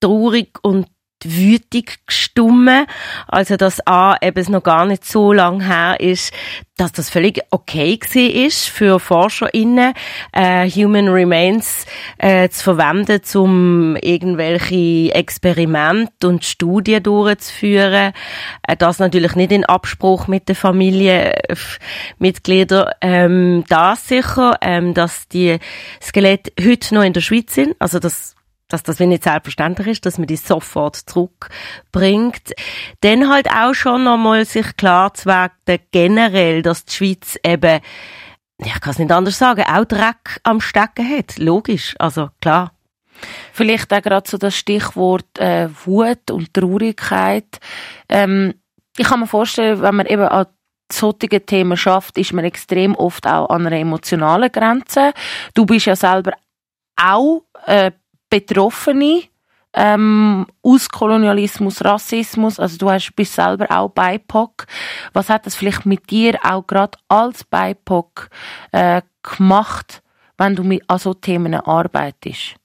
traurig 0.01 0.59
und 0.63 0.87
wütig 1.25 1.99
gestummen. 2.05 2.85
Also, 3.27 3.57
dass 3.57 3.85
A, 3.87 4.15
eben 4.21 4.39
es 4.39 4.49
noch 4.49 4.63
gar 4.63 4.85
nicht 4.85 5.05
so 5.05 5.33
lang 5.33 5.61
her 5.61 5.99
ist, 5.99 6.33
dass 6.77 6.91
das 6.91 7.09
völlig 7.09 7.41
okay 7.51 7.99
war 7.99 8.45
ist 8.45 8.67
für 8.67 8.99
ForscherInnen, 8.99 9.93
äh, 10.31 10.67
Human 10.69 11.07
Remains 11.07 11.85
äh, 12.17 12.49
zu 12.49 12.63
verwenden, 12.63 13.21
um 13.35 13.95
irgendwelche 13.97 15.13
Experimente 15.13 16.27
und 16.27 16.43
Studien 16.43 17.03
durchzuführen. 17.03 18.13
Äh, 18.67 18.75
das 18.75 18.97
natürlich 18.97 19.35
nicht 19.35 19.51
in 19.51 19.65
Abspruch 19.65 20.25
mit 20.27 20.49
den 20.49 20.55
Familienmitgliedern. 20.55 22.89
Ähm, 23.01 23.63
das 23.69 24.07
sicher, 24.07 24.57
ähm, 24.61 24.95
dass 24.95 25.27
die 25.27 25.59
Skelette 26.01 26.51
heute 26.59 26.95
noch 26.95 27.03
in 27.03 27.13
der 27.13 27.21
Schweiz 27.21 27.53
sind. 27.53 27.75
Also, 27.77 27.99
das 27.99 28.33
dass 28.73 28.81
das 28.81 28.99
nicht 28.99 29.23
selbstverständlich 29.23 29.87
ist, 29.87 30.05
dass 30.07 30.17
man 30.17 30.25
die 30.25 30.35
sofort 30.35 30.95
zurückbringt. 30.95 32.53
Dann 33.01 33.29
halt 33.29 33.47
auch 33.47 33.75
schon 33.75 34.03
nochmal 34.03 34.45
sich 34.45 34.75
klar 34.77 35.13
zu 35.13 35.27
werden, 35.27 35.79
generell, 35.91 36.63
dass 36.63 36.85
die 36.85 36.93
Schweiz 36.93 37.37
eben, 37.45 37.81
ich 38.57 38.81
kann 38.81 38.91
es 38.91 38.97
nicht 38.97 39.11
anders 39.11 39.37
sagen, 39.37 39.63
auch 39.63 39.85
Dreck 39.85 40.39
am 40.41 40.59
Stecken 40.59 41.07
hat. 41.07 41.37
Logisch, 41.37 41.93
also 41.99 42.29
klar. 42.41 42.71
Vielleicht 43.53 43.93
auch 43.93 44.01
gerade 44.01 44.27
so 44.27 44.39
das 44.39 44.55
Stichwort 44.55 45.37
äh, 45.37 45.69
Wut 45.85 46.31
und 46.31 46.51
Traurigkeit. 46.51 47.59
Ähm, 48.09 48.55
ich 48.97 49.07
kann 49.07 49.19
mir 49.19 49.27
vorstellen, 49.27 49.83
wenn 49.83 49.95
man 49.95 50.07
eben 50.07 50.23
an 50.23 50.47
solche 50.91 51.45
Themen 51.45 51.77
schafft, 51.77 52.17
ist 52.17 52.33
man 52.33 52.43
extrem 52.43 52.95
oft 52.95 53.27
auch 53.27 53.49
an 53.49 53.67
einer 53.67 53.77
emotionalen 53.77 54.51
Grenze. 54.51 55.13
Du 55.53 55.67
bist 55.67 55.85
ja 55.85 55.95
selber 55.95 56.33
auch 56.95 57.43
äh, 57.67 57.91
Betroffene 58.33 59.25
ähm, 59.75 60.47
aus 60.63 60.89
Kolonialismus, 60.89 61.85
Rassismus, 61.85 62.59
also 62.59 62.77
du 62.77 62.89
hast, 62.89 63.15
bist 63.15 63.35
selber 63.35 63.67
auch 63.69 63.89
BIPOC. 63.89 64.65
Was 65.13 65.29
hat 65.29 65.45
das 65.45 65.53
vielleicht 65.53 65.85
mit 65.85 66.09
dir 66.09 66.39
auch 66.43 66.65
gerade 66.65 66.97
als 67.09 67.43
BIPOC 67.43 68.31
äh, 68.71 69.03
gemacht, 69.21 70.01
wenn 70.39 70.55
du 70.55 70.63
mit 70.63 70.81
an 70.87 70.97
so 70.97 71.13
Themen 71.13 71.53
arbeitest? 71.53 72.55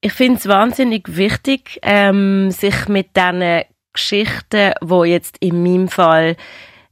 Ich 0.00 0.12
finde 0.12 0.40
es 0.40 0.48
wahnsinnig 0.48 1.16
wichtig, 1.16 1.78
ähm, 1.82 2.50
sich 2.50 2.88
mit 2.88 3.16
diesen 3.16 3.62
Geschichten, 3.92 4.72
wo 4.80 5.04
jetzt 5.04 5.36
in 5.38 5.62
meinem 5.62 5.86
Fall 5.86 6.36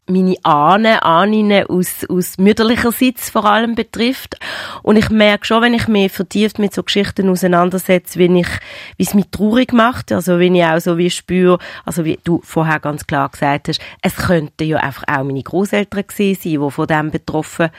meine 0.07 0.37
Ahnen, 0.43 0.99
Ahnen 0.99 1.67
aus, 1.67 2.05
aus 2.09 2.37
mütterlicherseits 2.39 3.31
vor 3.31 3.45
allem 3.45 3.75
betrifft. 3.75 4.37
Und 4.83 4.97
ich 4.97 5.11
merke 5.11 5.47
schon, 5.47 5.63
wenn 5.63 5.75
ich 5.75 5.87
mich 5.87 6.11
vertieft 6.11 6.59
mit 6.59 6.75
so 6.75 6.83
Geschichten 6.83 7.29
auseinandersetze, 7.29 8.19
wie 8.19 8.41
ich, 8.41 8.49
wie 8.97 9.05
es 9.05 9.15
mich 9.15 9.31
traurig 9.31 9.73
macht, 9.73 10.11
also 10.11 10.39
wenn 10.39 10.55
ich 10.55 10.65
auch 10.65 10.81
so 10.81 10.99
wie 10.99 11.11
spüre, 11.11 11.59
also 11.85 12.05
wie 12.05 12.19
du 12.25 12.41
vorher 12.43 12.81
ganz 12.81 13.07
klar 13.07 13.29
gesagt 13.29 13.69
hast, 13.69 13.81
es 14.03 14.17
könnten 14.17 14.65
ja 14.65 14.79
einfach 14.79 15.05
auch 15.07 15.25
meine 15.25 15.43
Großeltern 15.43 16.07
gewesen 16.07 16.41
sein, 16.43 16.61
die 16.61 16.71
von 16.71 16.87
dem 16.87 17.11
betroffen 17.11 17.71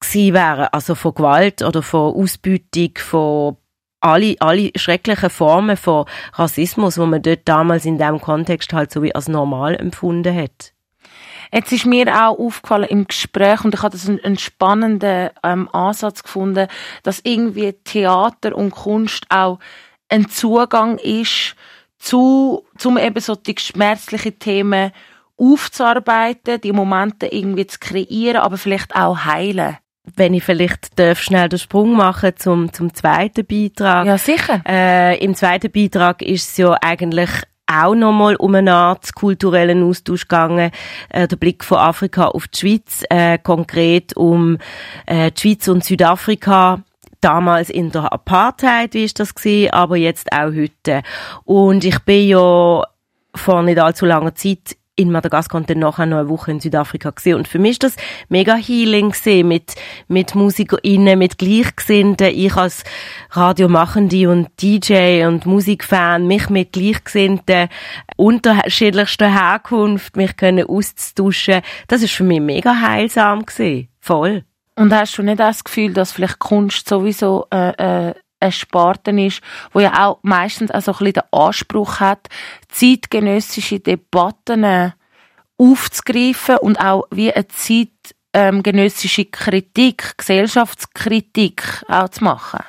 gewesen 0.00 0.34
wären, 0.34 0.68
also 0.72 0.94
von 0.94 1.14
Gewalt 1.14 1.62
oder 1.62 1.82
von 1.82 2.14
Ausbeutung, 2.14 2.92
von 2.96 3.56
alle, 4.00 4.36
alle 4.38 4.70
schrecklichen 4.76 5.28
Formen 5.28 5.76
von 5.76 6.06
Rassismus, 6.32 6.98
wo 6.98 7.04
man 7.04 7.20
dort 7.20 7.40
damals 7.44 7.84
in 7.84 7.98
dem 7.98 8.20
Kontext 8.20 8.72
halt 8.72 8.90
so 8.92 9.02
wie 9.02 9.14
als 9.14 9.28
normal 9.28 9.74
empfunden 9.76 10.34
hat. 10.34 10.72
Jetzt 11.52 11.72
ist 11.72 11.86
mir 11.86 12.06
auch 12.08 12.38
aufgefallen 12.38 12.88
im 12.88 13.06
Gespräch, 13.06 13.64
und 13.64 13.74
ich 13.74 13.82
habe 13.82 13.92
das 13.92 14.08
einen, 14.08 14.20
einen 14.24 14.38
spannenden 14.38 15.30
ähm, 15.42 15.68
Ansatz 15.72 16.22
gefunden, 16.22 16.68
dass 17.02 17.20
irgendwie 17.24 17.72
Theater 17.72 18.54
und 18.56 18.70
Kunst 18.70 19.26
auch 19.30 19.58
ein 20.08 20.28
Zugang 20.28 20.98
ist 20.98 21.56
zu, 21.98 22.64
zum 22.78 22.98
eben 22.98 23.20
so 23.20 23.34
die 23.34 23.54
schmerzlichen 23.58 24.38
Themen 24.38 24.92
aufzuarbeiten, 25.36 26.60
die 26.60 26.72
Momente 26.72 27.26
irgendwie 27.26 27.66
zu 27.66 27.78
kreieren, 27.78 28.42
aber 28.42 28.58
vielleicht 28.58 28.94
auch 28.94 29.24
heilen. 29.24 29.78
Wenn 30.16 30.34
ich 30.34 30.44
vielleicht 30.44 30.98
darf 30.98 31.20
schnell 31.20 31.48
den 31.48 31.58
Sprung 31.58 31.94
machen 31.94 32.32
zum, 32.36 32.72
zum 32.72 32.94
zweiten 32.94 33.46
Beitrag. 33.46 34.06
Ja, 34.06 34.18
sicher. 34.18 34.62
Äh, 34.66 35.22
Im 35.22 35.34
zweiten 35.34 35.70
Beitrag 35.70 36.22
ist 36.22 36.50
es 36.50 36.56
ja 36.56 36.76
eigentlich 36.80 37.30
auch 37.70 37.94
nochmal 37.94 38.36
um 38.36 38.54
eine 38.54 38.74
Art 38.74 39.14
kulturellen 39.14 39.82
Austausch 39.82 40.22
gegangen. 40.22 40.70
Äh, 41.08 41.28
der 41.28 41.36
Blick 41.36 41.64
von 41.64 41.78
Afrika 41.78 42.28
auf 42.28 42.48
die 42.48 42.58
Schweiz, 42.58 43.04
äh, 43.10 43.38
konkret 43.38 44.16
um 44.16 44.58
äh, 45.06 45.30
die 45.30 45.40
Schweiz 45.40 45.68
und 45.68 45.84
Südafrika 45.84 46.82
damals 47.20 47.70
in 47.70 47.90
der 47.90 48.12
Apartheid, 48.12 48.94
wie 48.94 49.04
ist 49.04 49.20
das 49.20 49.34
gewesen, 49.34 49.72
aber 49.72 49.96
jetzt 49.96 50.32
auch 50.32 50.52
heute. 50.54 51.02
Und 51.44 51.84
ich 51.84 51.98
bin 52.00 52.28
ja 52.28 52.82
vor 53.34 53.62
nicht 53.62 53.78
allzu 53.78 54.06
langer 54.06 54.34
Zeit 54.34 54.76
in 55.00 55.10
Madagaskar 55.10 55.60
und 55.60 55.70
dann 55.70 55.78
nachher 55.78 56.06
noch 56.06 56.18
eine 56.18 56.28
Woche 56.28 56.50
in 56.50 56.60
Südafrika 56.60 57.10
gesehen. 57.10 57.36
Und 57.36 57.48
für 57.48 57.58
mich 57.58 57.72
ist 57.72 57.82
das 57.82 57.96
mega 58.28 58.54
healing 58.54 59.10
gesehen 59.10 59.48
mit, 59.48 59.74
mit 60.08 60.34
MusikerInnen, 60.34 61.18
mit 61.18 61.38
Gleichgesinnten. 61.38 62.28
Ich 62.28 62.54
als 62.54 62.84
Radiomachende 63.30 64.30
und 64.30 64.48
DJ 64.60 65.24
und 65.24 65.46
Musikfan, 65.46 66.26
mich 66.26 66.50
mit 66.50 66.72
Gleichgesinnten 66.72 67.68
unterschiedlichster 68.16 69.32
Herkunft, 69.32 70.16
mich 70.16 70.36
können 70.36 70.66
auszutauschen. 70.66 71.62
Das 71.88 72.02
ist 72.02 72.12
für 72.12 72.24
mich 72.24 72.40
mega 72.40 72.80
heilsam 72.80 73.46
gesehen. 73.46 73.88
Voll. 74.00 74.44
Und 74.76 74.94
hast 74.94 75.18
du 75.18 75.22
nicht 75.22 75.40
das 75.40 75.64
Gefühl, 75.64 75.92
dass 75.92 76.12
vielleicht 76.12 76.38
Kunst 76.38 76.88
sowieso 76.88 77.46
äh, 77.50 78.08
äh 78.08 78.14
eine 78.40 78.52
Sparte 78.52 79.10
ist, 79.12 79.42
wo 79.72 79.80
ja 79.80 80.06
auch 80.06 80.18
meistens 80.22 80.70
auch 80.70 80.80
so 80.80 80.92
ein 80.92 80.98
bisschen 80.98 81.12
den 81.12 81.38
Anspruch 81.40 82.00
hat, 82.00 82.28
zeitgenössische 82.68 83.80
Debatten 83.80 84.64
äh, 84.64 84.90
aufzugreifen 85.58 86.56
und 86.58 86.80
auch 86.80 87.04
wie 87.10 87.32
eine 87.32 87.46
zeitgenössische 87.48 89.26
Kritik, 89.26 90.16
Gesellschaftskritik 90.16 91.84
auch 91.88 92.08
zu 92.08 92.24
machen. 92.24 92.60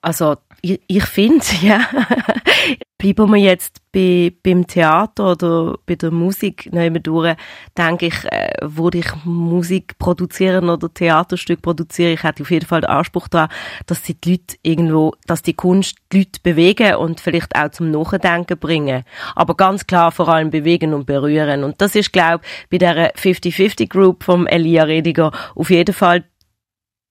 Also 0.00 0.36
ich, 0.64 0.80
ich 0.86 1.04
finde, 1.04 1.44
ja, 1.62 1.80
bleiben 2.96 3.30
wir 3.32 3.38
jetzt 3.38 3.82
bei, 3.92 4.32
beim 4.42 4.66
Theater 4.66 5.32
oder 5.32 5.76
bei 5.84 5.94
der 5.94 6.10
Musik 6.10 6.70
durch, 7.02 7.36
denke 7.76 8.06
ich, 8.06 8.24
äh, 8.24 8.50
würde 8.62 8.98
ich 8.98 9.24
Musik 9.24 9.98
produzieren 9.98 10.70
oder 10.70 10.92
Theaterstück 10.92 11.60
produzieren, 11.60 12.14
ich 12.14 12.22
hätte 12.22 12.42
auf 12.42 12.50
jeden 12.50 12.66
Fall 12.66 12.80
den 12.80 12.90
Anspruch 12.90 13.28
daran, 13.28 13.50
dass 13.86 14.02
die 14.02 14.16
Leute 14.24 14.56
irgendwo, 14.62 15.12
dass 15.26 15.42
die 15.42 15.52
Kunst 15.52 15.96
die 16.12 16.20
Leute 16.20 16.40
bewegen 16.42 16.96
und 16.96 17.20
vielleicht 17.20 17.54
auch 17.54 17.70
zum 17.70 17.90
Nachdenken 17.90 18.58
bringen. 18.58 19.04
Aber 19.34 19.54
ganz 19.54 19.86
klar 19.86 20.12
vor 20.12 20.28
allem 20.28 20.50
bewegen 20.50 20.94
und 20.94 21.04
berühren. 21.04 21.62
Und 21.62 21.80
das 21.82 21.94
ist, 21.94 22.12
glaube 22.12 22.42
ich, 22.44 22.70
bei 22.70 22.78
der 22.78 23.14
50-50 23.14 23.88
Group 23.88 24.24
vom 24.24 24.46
Elia 24.46 24.84
Rediger 24.84 25.30
auf 25.54 25.68
jeden 25.68 25.94
Fall 25.94 26.24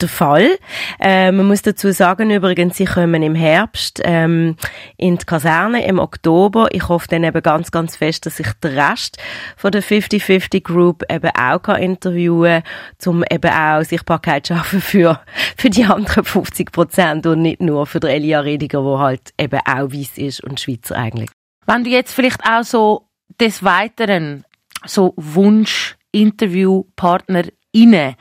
der 0.03 0.09
Fall. 0.09 0.57
Äh, 0.99 1.31
man 1.31 1.47
muss 1.47 1.61
dazu 1.61 1.91
sagen, 1.91 2.29
übrigens, 2.29 2.77
sie 2.77 2.85
kommen 2.85 3.23
im 3.23 3.35
Herbst 3.35 4.01
ähm, 4.03 4.55
in 4.97 5.17
die 5.17 5.25
Kaserne 5.25 5.85
im 5.85 5.99
Oktober. 5.99 6.67
Ich 6.71 6.87
hoffe 6.87 7.07
dann 7.09 7.23
eben 7.23 7.41
ganz, 7.41 7.71
ganz 7.71 7.95
fest, 7.95 8.25
dass 8.25 8.39
ich 8.39 8.47
den 8.63 8.77
Rest 8.77 9.17
von 9.57 9.71
der 9.71 9.81
50-50 9.81 10.63
Group 10.63 11.03
eben 11.09 11.31
auch 11.35 11.61
kann 11.61 11.81
interviewen 11.81 12.63
kann, 12.99 13.13
um 13.13 13.23
eben 13.29 13.51
auch 13.51 13.83
Sichtbarkeit 13.83 14.45
zu 14.45 14.55
schaffen 14.55 14.81
für, 14.81 15.19
für 15.57 15.69
die 15.69 15.85
anderen 15.85 16.23
50 16.23 16.71
Prozent 16.71 17.25
und 17.25 17.41
nicht 17.41 17.61
nur 17.61 17.85
für 17.87 17.99
den 17.99 18.11
Elia 18.11 18.41
Rediger, 18.41 18.83
der 18.83 18.99
halt 18.99 19.33
eben 19.39 19.59
auch 19.65 19.91
weiss 19.91 20.17
ist 20.17 20.43
und 20.43 20.59
Schweizer 20.59 20.95
eigentlich. 20.95 21.29
Wenn 21.65 21.83
du 21.83 21.89
jetzt 21.89 22.13
vielleicht 22.13 22.43
auch 22.43 22.63
so 22.63 23.07
des 23.39 23.63
Weiteren 23.63 24.45
so 24.85 25.13
Wunsch 25.15 25.95
Interviewpartner 26.11 27.45
inne 27.71 28.15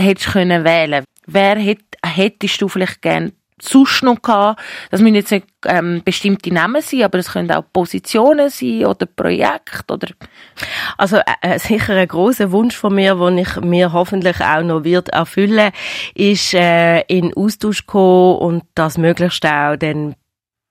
hättest 0.00 0.32
können 0.32 0.64
wählen 0.64 1.04
Wer 1.26 1.56
hätt, 1.56 1.84
hättest 2.04 2.60
du 2.60 2.68
vielleicht 2.68 3.02
gern 3.02 3.32
sonst 3.60 4.02
noch 4.02 4.20
gehabt? 4.20 4.60
Das 4.90 5.00
müssen 5.00 5.14
jetzt 5.14 5.30
nicht 5.30 5.46
ähm, 5.64 6.02
bestimmte 6.04 6.52
Namen 6.52 6.82
sein, 6.82 7.04
aber 7.04 7.18
es 7.18 7.32
können 7.32 7.50
auch 7.50 7.64
Positionen 7.72 8.50
sein 8.50 8.84
oder 8.84 9.06
Projekte 9.06 9.94
oder... 9.94 10.08
Also 10.98 11.16
äh, 11.16 11.22
äh, 11.40 11.58
sicher 11.58 11.94
ein 11.94 12.08
großer 12.08 12.52
Wunsch 12.52 12.76
von 12.76 12.94
mir, 12.94 13.14
den 13.14 13.38
ich 13.38 13.56
mir 13.60 13.92
hoffentlich 13.92 14.40
auch 14.40 14.62
noch 14.62 14.84
wird 14.84 15.08
erfüllen, 15.10 15.72
ist 16.14 16.52
äh, 16.54 17.00
in 17.02 17.32
Austausch 17.34 17.86
kommen 17.86 18.38
und 18.38 18.64
das 18.74 18.98
möglichst 18.98 19.46
auch 19.46 19.76
dann 19.76 20.14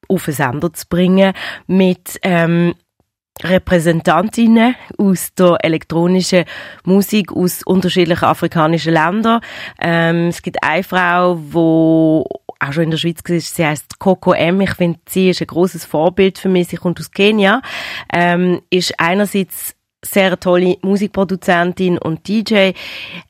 auf 0.07 0.25
den 0.25 0.33
Sender 0.33 0.73
zu 0.73 0.85
bringen 0.87 1.33
mit 1.65 2.19
ähm, 2.21 2.75
Repräsentantinnen 3.41 4.75
aus 4.97 5.33
der 5.33 5.57
elektronischen 5.61 6.45
Musik 6.83 7.31
aus 7.31 7.63
unterschiedlichen 7.63 8.25
afrikanischen 8.25 8.93
Ländern. 8.93 9.41
Ähm, 9.81 10.27
es 10.27 10.41
gibt 10.41 10.63
eine 10.63 10.83
Frau, 10.83 11.39
wo 11.39 12.25
auch 12.59 12.73
schon 12.73 12.83
in 12.83 12.91
der 12.91 12.97
Schweiz 12.97 13.19
war, 13.27 13.39
sie 13.39 13.65
heißt 13.65 13.99
Coco 13.99 14.33
M. 14.33 14.61
Ich 14.61 14.75
finde, 14.75 14.99
sie 15.07 15.29
ist 15.29 15.41
ein 15.41 15.47
großes 15.47 15.85
Vorbild 15.85 16.37
für 16.37 16.49
mich. 16.49 16.67
Sie 16.67 16.77
kommt 16.77 16.99
aus 16.99 17.11
Kenia. 17.11 17.61
Ähm, 18.11 18.61
ist 18.69 18.93
einerseits 18.99 19.75
sehr 20.03 20.39
tolle 20.39 20.77
Musikproduzentin 20.81 21.97
und 21.97 22.27
DJ, 22.27 22.71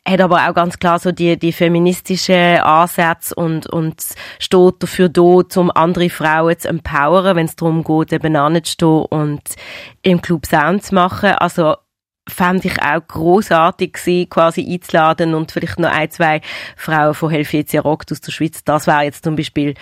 hat 0.05 0.21
aber 0.21 0.47
auch 0.47 0.53
ganz 0.53 0.79
klar 0.79 0.99
so 0.99 1.11
die, 1.11 1.37
die 1.37 1.51
feministische 1.51 2.63
Ansätze 2.63 3.35
und, 3.35 3.67
und 3.67 4.03
steht 4.39 4.75
dafür 4.79 5.09
da, 5.09 5.21
um 5.21 5.71
andere 5.71 6.09
Frauen 6.09 6.57
zu 6.57 6.67
empowern, 6.67 7.35
wenn 7.35 7.45
es 7.45 7.55
darum 7.55 7.83
geht, 7.83 8.13
eben 8.13 8.35
anzustehen 8.35 9.05
und 9.05 9.41
im 10.01 10.21
Club 10.21 10.45
Sound 10.45 10.83
zu 10.83 10.95
machen. 10.95 11.31
Also, 11.31 11.75
fände 12.27 12.67
ich 12.67 12.81
auch 12.81 13.05
großartig 13.05 13.93
gewesen, 13.93 14.29
quasi 14.29 14.65
einzuladen 14.65 15.33
und 15.33 15.51
vielleicht 15.51 15.79
noch 15.79 15.91
ein, 15.91 16.09
zwei 16.09 16.41
Frauen 16.77 17.13
von 17.13 17.29
Helvetia 17.29 17.81
Rock 17.81 18.05
aus 18.11 18.21
der 18.21 18.31
Schweiz. 18.31 18.63
Das 18.63 18.87
wäre 18.87 19.03
jetzt 19.03 19.23
zum 19.23 19.35
Beispiel 19.35 19.73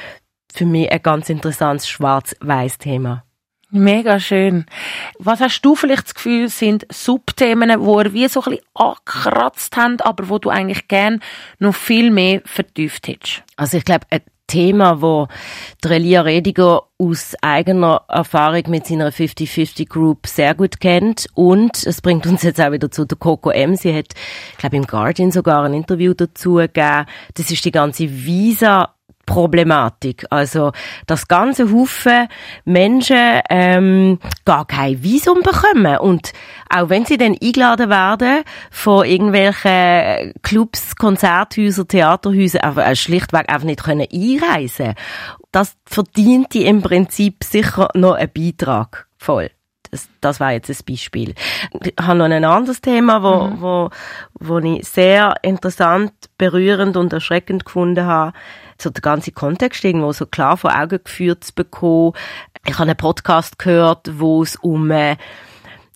für 0.52 0.66
mich 0.66 0.92
ein 0.92 1.02
ganz 1.02 1.30
interessantes 1.30 1.88
schwarz-weiß-Thema. 1.88 3.24
Mega 3.72 4.20
schön. 4.20 4.66
Was 5.18 5.40
hast 5.40 5.62
du 5.62 5.76
vielleicht 5.76 6.06
das 6.06 6.16
Gefühl, 6.16 6.50
sind 6.50 6.86
Subthemen, 6.92 7.80
wo 7.80 8.02
ihr 8.02 8.12
wie 8.12 8.28
so 8.28 8.42
ein 8.42 8.52
bisschen 8.52 8.66
angekratzt 8.74 9.78
habt, 9.78 10.06
aber 10.06 10.28
wo 10.28 10.40
du 10.40 10.50
eigentlich 10.50 10.90
gern 10.90 11.22
noch 11.60 11.74
viel 11.74 12.12
mehr 12.12 12.42
vertieft 12.44 13.08
hättest? 13.08 13.44
Also 13.56 13.78
ich 13.78 13.86
glaube, 13.86 14.06
ein 14.10 14.22
Thema, 14.52 15.02
wo 15.02 15.30
der 15.82 15.92
Elia 15.92 16.22
Rediger 16.22 16.82
aus 16.98 17.36
eigener 17.42 18.04
Erfahrung 18.10 18.64
mit 18.68 18.86
seiner 18.86 19.10
50-50 19.10 19.88
Group 19.88 20.28
sehr 20.28 20.54
gut 20.54 20.82
kennt. 20.82 21.28
Und 21.34 21.86
es 21.86 22.02
bringt 22.02 22.28
uns 22.28 22.44
jetzt 22.44 22.60
auch 22.60 22.74
wieder 22.74 22.92
zu 22.92 23.06
der 23.06 23.18
Coco 23.18 23.52
M. 23.52 23.78
Sie 23.78 23.96
hat, 23.96 24.08
glaube 24.58 24.76
im 24.76 24.86
Guardian 24.86 25.32
sogar 25.32 25.64
ein 25.64 25.74
Interview 25.74 26.14
dazu 26.14 26.56
gegeben. 26.56 27.06
Das 27.36 27.50
ist 27.50 27.64
die 27.64 27.72
ganze 27.72 28.10
Visa 28.10 28.94
Problematik. 29.26 30.26
Also, 30.30 30.72
das 31.08 31.28
ganze 31.28 31.72
Haufen 31.72 32.28
Menschen 32.66 33.42
ähm, 33.50 34.20
gar 34.46 34.66
kein 34.66 35.02
Visum 35.04 35.42
bekommen. 35.42 35.98
Und 35.98 36.34
auch 36.70 36.90
wenn 36.90 37.06
sie 37.06 37.18
dann 37.18 37.38
eingeladen 37.42 37.90
werden 37.90 38.44
von 38.72 39.06
irgendwelchen 39.06 40.34
Clubs, 40.42 40.96
Konzerthäusern, 40.96 41.88
Theaterhäusern, 41.88 42.62
einfach 42.62 42.88
äh, 42.88 42.96
schlichtweg 42.96 43.50
einfach 43.50 43.66
nicht 43.66 43.84
können 43.84 44.08
einreisen 44.12 44.96
Das 45.52 45.76
verdient 45.86 46.54
die 46.54 46.66
im 46.66 46.82
Prinzip 46.82 47.44
sicher 47.44 47.90
noch 47.94 48.14
einen 48.14 48.32
Beitrag. 48.34 49.08
Voll. 49.18 49.52
Das, 49.92 50.08
das 50.22 50.40
war 50.40 50.54
jetzt 50.54 50.70
ein 50.70 50.78
Beispiel. 50.88 51.36
Ich 51.84 51.94
habe 52.00 52.18
noch 52.18 52.26
ein 52.26 52.46
anderes 52.46 52.80
Thema, 52.80 53.22
wo, 53.22 53.48
mhm. 53.48 53.62
wo, 53.62 53.90
wo 54.40 54.60
ich 54.60 54.88
sehr 54.88 55.36
interessant, 55.42 56.14
berührend 56.38 56.96
und 56.96 57.12
erschreckend 57.12 57.66
gefunden 57.66 58.06
habe 58.06 58.32
so 58.82 58.90
der 58.90 59.02
ganze 59.02 59.32
Kontext 59.32 59.84
irgendwo 59.84 60.12
so 60.12 60.26
klar 60.26 60.58
vor 60.58 60.76
Augen 60.76 61.00
geführt 61.04 61.44
zu 61.44 61.54
bekommen. 61.54 62.14
ich 62.66 62.74
habe 62.74 62.84
einen 62.84 62.98
Podcast 62.98 63.60
gehört, 63.60 64.20
wo 64.20 64.44
es 64.44 64.56
um 64.58 64.92
äh, 64.92 65.18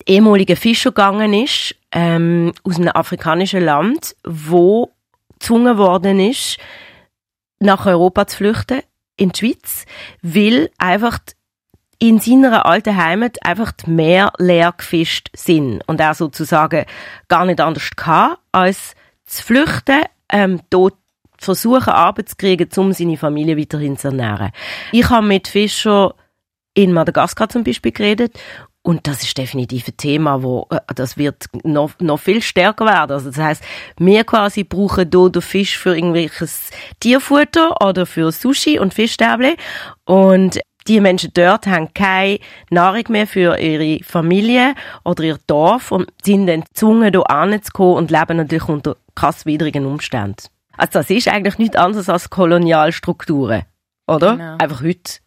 ehemaligen 0.06 0.56
Fischer 0.56 0.92
gegangen 0.92 1.34
ist, 1.34 1.76
ähm, 1.92 2.54
aus 2.64 2.78
einem 2.78 2.92
afrikanischen 2.94 3.64
Land, 3.64 4.16
wo 4.24 4.92
gezwungen 5.34 5.78
worden 5.78 6.20
ist, 6.20 6.58
nach 7.60 7.86
Europa 7.86 8.28
zu 8.28 8.38
flüchten, 8.38 8.82
in 9.18 9.30
die 9.30 9.40
Schweiz, 9.40 9.86
weil 10.22 10.70
einfach 10.78 11.20
in 12.00 12.20
seiner 12.20 12.66
alten 12.66 12.98
Heimat 12.98 13.38
einfach 13.46 13.74
mehr 13.88 14.32
leer 14.38 14.74
gefischt 14.78 15.30
sind 15.34 15.82
und 15.88 16.00
er 16.00 16.14
sozusagen 16.14 16.86
gar 17.30 17.46
nicht 17.46 17.62
anders 17.62 17.90
kann, 17.96 18.36
als 18.52 18.96
zu 19.26 19.44
flüchten, 19.44 20.04
ähm, 20.30 20.62
dort 20.70 20.96
versuchen, 21.46 21.89
Arbeit 21.89 22.30
zu 22.30 22.36
kriegen, 22.36 22.70
um 22.78 22.93
seine 22.93 23.18
Familie 23.18 23.58
weiterhin 23.58 23.98
zu 23.98 24.10
ernähren. 24.10 24.52
Ich 24.91 25.10
habe 25.10 25.26
mit 25.26 25.48
Fischern 25.48 26.12
in 26.74 26.91
Madagaskar 26.93 27.50
zum 27.50 27.64
Beispiel 27.64 27.91
geredet 27.91 28.38
und 28.86 29.08
das 29.08 29.24
ist 29.24 29.36
definitiv 29.36 29.88
ein 29.88 29.98
Thema, 29.98 30.43
wo 30.43 30.68
äh, 30.70 30.80
das 30.93 31.18
wird 31.18 31.46
noch, 31.64 31.91
noch 32.00 32.20
viel 32.20 32.41
stärker 32.43 32.86
werden. 32.86 33.14
Also 33.14 33.32
das 33.32 33.39
heißt, 33.39 33.64
wir 33.98 34.24
quasi 34.26 34.64
brauchen 34.64 35.10
hier 35.12 35.30
den 35.32 35.41
Fisch 35.41 35.78
für 35.78 35.96
irgendwelches 35.96 36.70
Tierfutter 37.00 37.82
oder 37.82 38.06
für 38.06 38.32
Sushi 38.32 38.78
und 38.78 38.93
Fischstäbli 38.93 39.56
und 40.06 40.60
die 40.88 41.00
Menschen 41.00 41.32
dort 41.34 41.66
haben 41.66 41.96
keine 41.96 42.38
Nahrung 42.70 43.06
mehr 43.10 43.26
für 43.26 43.58
ihre 43.58 44.04
Familie 44.04 44.76
oder 45.04 45.24
ihr 45.24 45.39
Dorf 45.48 45.91
und 45.91 46.08
sind 46.24 46.46
dann 46.46 46.62
gezwungen, 46.62 47.12
hier 47.12 47.28
anzukommen 47.28 47.96
und 47.96 48.12
leben 48.12 48.38
natürlich 48.38 48.70
unter 48.70 48.96
krass 49.16 49.48
widrigen 49.48 49.88
Umständen. 49.88 50.43
Also 50.78 50.94
das 50.94 51.10
ist 51.10 51.28
eigentlich 51.28 51.58
nichts 51.58 51.76
anderes 51.76 52.10
als 52.10 52.30
Kolonialstrukturen, 52.30 53.64
oder? 54.08 54.32
Genau. 54.38 54.58
Einfach 54.60 54.82
heute. 54.82 55.26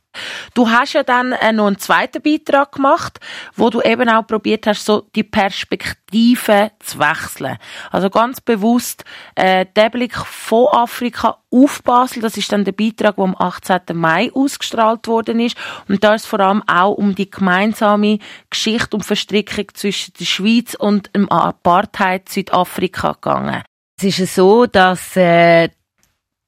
Du 0.55 0.69
hast 0.69 0.95
ja 0.95 1.03
dann 1.03 1.33
äh, 1.33 1.53
noch 1.53 1.67
einen 1.67 1.79
zweiten 1.79 2.23
Beitrag 2.23 2.73
gemacht, 2.73 3.21
wo 3.55 3.71
du 3.71 3.81
eben 3.83 4.09
auch 4.09 4.27
probiert 4.27 4.67
hast, 4.67 4.85
so 4.85 5.07
die 5.15 5.23
Perspektive 5.23 6.73
zu 6.81 6.99
wechseln. 6.99 7.59
Also 7.91 8.11
ganz 8.11 8.41
bewusst 8.41 9.05
äh, 9.35 9.67
der 9.77 9.91
Blick 9.91 10.17
von 10.17 10.69
Afrika 10.73 11.39
auf 11.51 11.83
Basel, 11.83 12.23
das 12.23 12.37
ist 12.37 12.53
dann 12.53 12.65
der 12.65 12.73
Beitrag, 12.73 13.17
der 13.17 13.25
am 13.25 13.37
18. 13.39 13.81
Mai 13.95 14.31
ausgestrahlt 14.35 15.07
worden 15.07 15.41
ist. 15.41 15.57
Und 15.89 16.03
da 16.05 16.15
ist 16.15 16.27
vor 16.27 16.41
allem 16.41 16.63
auch 16.67 16.95
um 16.95 17.15
die 17.15 17.31
gemeinsame 17.31 18.19
Geschichte 18.51 18.97
und 18.97 19.05
Verstrickung 19.05 19.67
zwischen 19.75 20.15
der 20.19 20.25
Schweiz 20.25 20.75
und 20.75 21.15
dem 21.15 21.29
Apartheid 21.31 22.29
Südafrika 22.29 23.13
gegangen. 23.13 23.63
Es 24.01 24.19
ist 24.21 24.37
so, 24.37 24.67
dass 24.67 25.17
äh, 25.17 25.71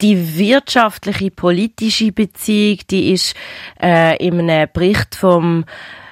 die 0.01 0.39
wirtschaftliche, 0.39 1.31
politische 1.31 2.13
Beziehung, 2.13 2.79
die 2.91 3.13
ist 3.13 3.35
äh, 3.83 4.17
in 4.25 4.39
einem 4.39 4.69
Bericht 4.73 5.15
vom 5.17 5.65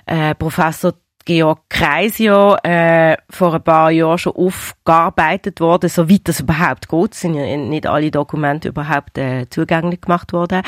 äh, 0.06 0.34
Professor 0.34 0.94
Georg 1.28 1.60
Kreisio 1.68 2.56
äh, 2.62 3.14
vor 3.28 3.52
ein 3.52 3.62
paar 3.62 3.90
Jahren 3.90 4.16
schon 4.16 4.34
aufgearbeitet 4.34 5.60
worden, 5.60 5.90
soweit 5.90 6.22
das 6.24 6.40
überhaupt 6.40 6.88
geht. 6.88 7.12
Sind 7.12 7.34
ja 7.34 7.54
nicht 7.54 7.86
alle 7.86 8.10
Dokumente 8.10 8.68
überhaupt 8.68 9.18
äh, 9.18 9.46
zugänglich 9.50 10.00
gemacht 10.00 10.32
worden. 10.32 10.62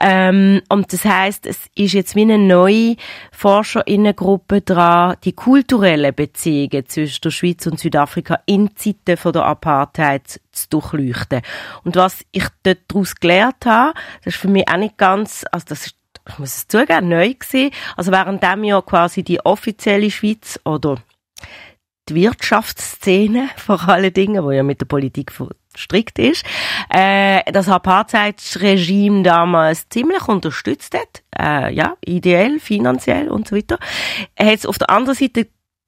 Ähm, 0.00 0.62
und 0.68 0.92
das 0.92 1.04
heißt, 1.04 1.46
es 1.46 1.60
ist 1.76 1.92
jetzt 1.92 2.16
wie 2.16 2.22
eine 2.22 2.38
neue 2.38 2.96
Forscherinnengruppe 3.30 4.62
dran, 4.62 5.14
die 5.22 5.32
kulturellen 5.32 6.12
Beziehungen 6.12 6.86
zwischen 6.88 7.20
der 7.22 7.30
Schweiz 7.30 7.64
und 7.68 7.78
Südafrika 7.78 8.40
in 8.46 8.74
Zeiten 8.74 9.16
von 9.16 9.32
der 9.32 9.44
Apartheid 9.44 10.40
zu 10.50 10.68
durchleuchten. 10.70 11.42
Und 11.84 11.94
was 11.94 12.24
ich 12.32 12.48
dort 12.64 12.78
daraus 12.88 13.14
gelernt 13.14 13.64
habe, 13.64 13.94
das 14.24 14.34
ist 14.34 14.40
für 14.40 14.48
mich 14.48 14.68
auch 14.68 14.76
nicht 14.76 14.98
ganz, 14.98 15.44
also 15.52 15.66
das 15.68 15.86
ist 15.86 15.99
ich 16.28 16.38
muss 16.38 16.56
es 16.56 16.68
zugeben, 16.68 17.08
neu 17.08 17.34
gewesen. 17.34 17.70
Also 17.96 18.12
während 18.12 18.42
dem 18.42 18.64
ja 18.64 18.80
quasi 18.82 19.22
die 19.22 19.44
offizielle 19.44 20.10
Schweiz 20.10 20.60
oder 20.64 20.98
die 22.08 22.14
Wirtschaftsszene 22.14 23.50
vor 23.56 23.88
allen 23.88 24.12
Dingen, 24.12 24.44
wo 24.44 24.50
ja 24.50 24.62
mit 24.62 24.80
der 24.80 24.86
Politik 24.86 25.32
strikt 25.76 26.18
ist, 26.18 26.44
äh, 26.88 27.40
das 27.52 27.68
Apartheidsregime 27.68 29.22
damals 29.22 29.88
ziemlich 29.88 30.26
unterstützt 30.26 30.96
hat, 30.96 31.22
äh, 31.38 31.72
ja, 31.72 31.96
ideell, 32.04 32.58
finanziell 32.58 33.28
und 33.28 33.46
so 33.46 33.56
weiter, 33.56 33.78
hat 34.38 34.54
es 34.54 34.66
auf 34.66 34.78
der 34.78 34.90
anderen 34.90 35.16
Seite 35.16 35.46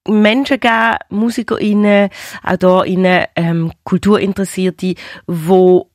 Menschen 0.08 0.58
gegeben, 0.58 0.96
MusikerInnen, 1.10 2.10
auch 2.42 2.56
da 2.56 2.82
innen 2.82 3.26
ähm, 3.36 3.72
Kulturinteressierte, 3.84 4.94
wo 5.26 5.91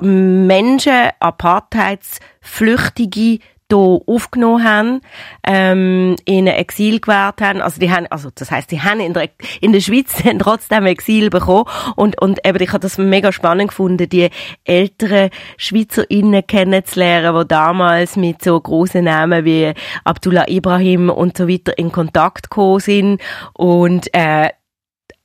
Menschen, 0.00 1.10
Apartheidsflüchtige, 1.20 3.38
hier 3.70 4.00
aufgenommen 4.06 4.64
haben, 4.64 5.00
ähm, 5.46 6.16
ihnen 6.24 6.48
Exil 6.48 7.00
gewährt 7.00 7.42
haben. 7.42 7.60
Also 7.60 7.80
die 7.80 7.90
haben, 7.90 8.06
also 8.08 8.30
das 8.34 8.50
heißt, 8.50 8.70
die 8.70 8.80
haben 8.80 9.00
in 9.00 9.12
der, 9.12 9.28
in 9.60 9.72
der 9.72 9.80
Schweiz 9.80 10.22
trotzdem 10.38 10.86
Exil 10.86 11.30
bekommen 11.30 11.64
und 11.96 12.20
und 12.20 12.46
eben 12.46 12.62
ich 12.62 12.70
habe 12.70 12.80
das 12.80 12.98
mega 12.98 13.32
spannend 13.32 13.68
gefunden, 13.68 14.08
die 14.08 14.30
älteren 14.64 15.30
Schweizerinnen 15.56 16.46
kennenzulernen, 16.46 17.38
die 17.38 17.48
damals 17.48 18.16
mit 18.16 18.42
so 18.42 18.58
großen 18.58 19.04
Namen 19.04 19.44
wie 19.44 19.72
Abdullah 20.04 20.48
Ibrahim 20.48 21.10
und 21.10 21.36
so 21.36 21.48
weiter 21.48 21.76
in 21.76 21.92
Kontakt 21.92 22.50
gekommen 22.50 22.80
sind 22.80 23.20
und 23.52 24.12
äh, 24.14 24.50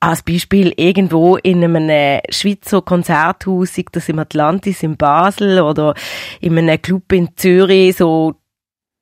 als 0.04 0.22
Beispiel 0.22 0.74
irgendwo 0.76 1.38
in 1.38 1.64
einem 1.64 2.20
Schweizer 2.30 2.82
Konzerthaus, 2.82 3.76
sei 3.76 3.86
das 3.90 4.10
im 4.10 4.20
Atlantis 4.20 4.84
in 4.84 4.98
Basel 4.98 5.62
oder 5.62 5.94
in 6.42 6.58
einem 6.58 6.82
Club 6.82 7.12
in 7.14 7.30
Zürich, 7.38 7.96
so 7.96 8.36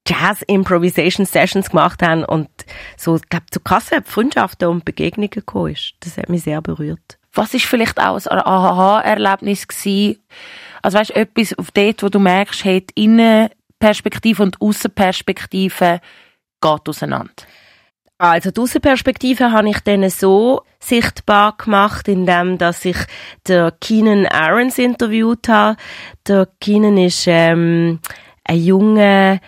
Jazz 0.08 0.44
Improvisation 0.44 1.26
Sessions 1.26 1.72
gemacht 1.72 2.04
haben 2.04 2.24
und 2.24 2.50
so, 2.98 3.16
ich 3.16 3.28
glaube, 3.30 3.48
zu 3.50 3.60
krassen 3.60 4.04
Freundschaften 4.04 4.68
und 4.68 4.86
Begegnungen 4.86 5.32
gekommen 5.32 5.74
ist. 5.74 5.94
Das 6.02 6.18
hat 6.18 6.30
mich 6.30 6.44
sehr 6.44 6.62
berührt. 6.62 7.18
Was 7.34 7.54
ist 7.56 7.66
vielleicht 7.66 8.00
auch 8.00 8.16
ein 8.16 8.40
Aha-Erlebnis 8.40 9.68
gewesen? 9.68 10.20
Also 10.84 11.00
weißt, 11.00 11.16
etwas 11.16 11.58
auf 11.58 11.72
dort, 11.72 12.04
wo 12.04 12.10
du 12.10 12.20
merkst, 12.20 12.64
die 12.64 12.86
Innenperspektive 12.94 14.44
und 14.44 14.62
Außenperspektive 14.62 16.00
geht 16.62 16.90
auseinander? 16.90 17.32
Also 18.22 18.52
die 18.52 18.62
Außenperspektive 18.62 19.52
habe 19.52 19.70
ich 19.70 19.80
dann 19.80 20.08
so 20.12 20.62
sichtbar 20.80 21.58
gemacht, 21.58 22.08
indem 22.08 22.60
dass 22.60 22.86
ich 22.86 22.98
der 23.48 23.72
Keenan 23.82 24.28
Aarons 24.28 24.78
interviewt 24.78 25.50
habe. 25.50 25.76
Der 26.28 26.48
Keenan 26.60 27.00
ist 27.00 27.26
ähm, 27.26 28.00
ein 28.44 28.58
junger 28.64 29.40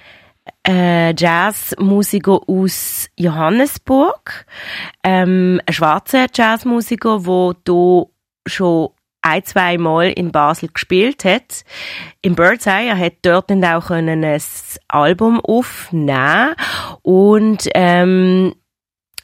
äh, 0.68 1.14
Jazzmusiker 1.16 2.40
aus 2.48 3.12
Johannesburg, 3.16 4.48
ähm, 5.04 5.62
ein 5.68 5.74
schwarzer 5.74 6.26
Jazzmusiker, 6.34 7.20
der 7.20 7.54
hier 7.68 8.08
schon 8.48 8.90
ein, 9.22 9.46
zwei 9.46 9.78
Mal 9.78 10.10
in 10.14 10.32
Basel 10.32 10.70
gespielt 10.74 11.26
hat. 11.26 11.64
Im 12.24 12.34
Birdseye, 12.34 12.88
er 12.88 12.98
hat 12.98 13.18
dort 13.22 13.52
dann 13.52 13.64
auch 13.64 13.92
ein 13.92 14.26
Album 14.88 15.42
aufnehmen 15.42 16.56
und 17.04 17.70
ähm, 17.76 18.56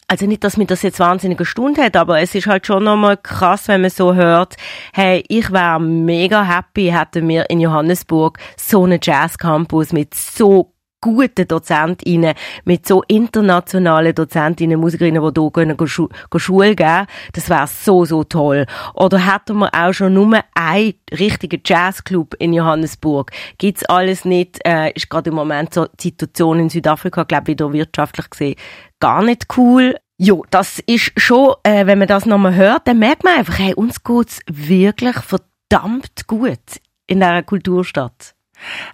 also 0.10 0.26
nicht, 0.26 0.43
dass 0.43 0.57
mir 0.57 0.66
das 0.66 0.82
jetzt 0.82 0.99
wahnsinnige 0.99 1.45
Stunde 1.45 1.84
hat, 1.84 1.95
aber 1.95 2.20
es 2.20 2.34
ist 2.34 2.47
halt 2.47 2.66
schon 2.66 2.84
nochmal 2.84 3.16
krass, 3.16 3.68
wenn 3.68 3.82
man 3.82 3.91
so 3.91 4.16
hört, 4.16 4.55
hey, 4.91 5.24
ich 5.28 5.51
wäre 5.51 5.80
mega 5.80 6.43
happy, 6.43 6.88
hätten 6.88 7.28
wir 7.28 7.49
in 7.49 7.60
Johannesburg 7.60 8.39
so 8.57 8.84
einen 8.84 8.99
Jazz-Campus 9.01 9.93
mit 9.93 10.16
so 10.16 10.74
guten 11.02 11.47
Dozentinnen, 11.47 12.34
mit 12.66 12.88
so 12.88 13.04
internationalen 13.08 14.14
Dozentinnen, 14.14 14.80
Musikerinnen, 14.80 15.22
die 15.34 15.39
hier 15.39 15.52
gehen, 15.52 15.88
Schu 15.88 16.10
Schule 16.36 16.76
geben, 16.76 17.08
das 17.34 17.50
wäre 17.50 17.68
so, 17.68 18.06
so 18.06 18.24
toll. 18.24 18.66
Oder 18.93 19.20
hätten 19.20 19.58
wir 19.58 19.74
auch 19.74 19.93
schon 19.93 20.14
nur 20.14 20.39
einen 20.54 20.93
richtigen 21.12 21.62
Jazzclub 21.66 22.36
in 22.39 22.54
Johannesburg? 22.54 23.32
Gibt's 23.58 23.86
alles 23.86 24.26
nicht, 24.26 24.60
äh, 24.66 24.91
ist 24.91 25.10
gerade 25.10 25.30
im 25.30 25.36
Moment 25.36 25.74
so 25.74 25.88
die 26.00 26.10
Situation 26.10 26.60
in 26.60 26.70
Südafrika, 26.70 27.24
glaube 27.24 27.43
ich, 27.43 27.47
wieder 27.50 27.74
wirtschaftlich 27.74 28.30
gesehen 28.30 28.56
gar 29.00 29.24
nicht 29.24 29.47
cool. 29.58 29.95
Jo, 30.18 30.45
das 30.50 30.80
ist 30.80 31.14
schon, 31.18 31.56
äh, 31.64 31.86
wenn 31.86 32.00
man 32.00 32.08
das 32.08 32.26
nochmal 32.26 32.56
hört, 32.56 32.88
dann 32.88 33.00
merkt 33.00 33.24
man 33.24 33.38
einfach, 33.38 33.58
hey, 33.58 33.74
uns 33.74 34.04
geht's 34.04 34.41
wirklich 34.47 35.16
verdammt 35.16 36.28
gut 36.28 36.60
in 37.08 37.20
dieser 37.22 37.43
Kulturstadt. 37.43 38.36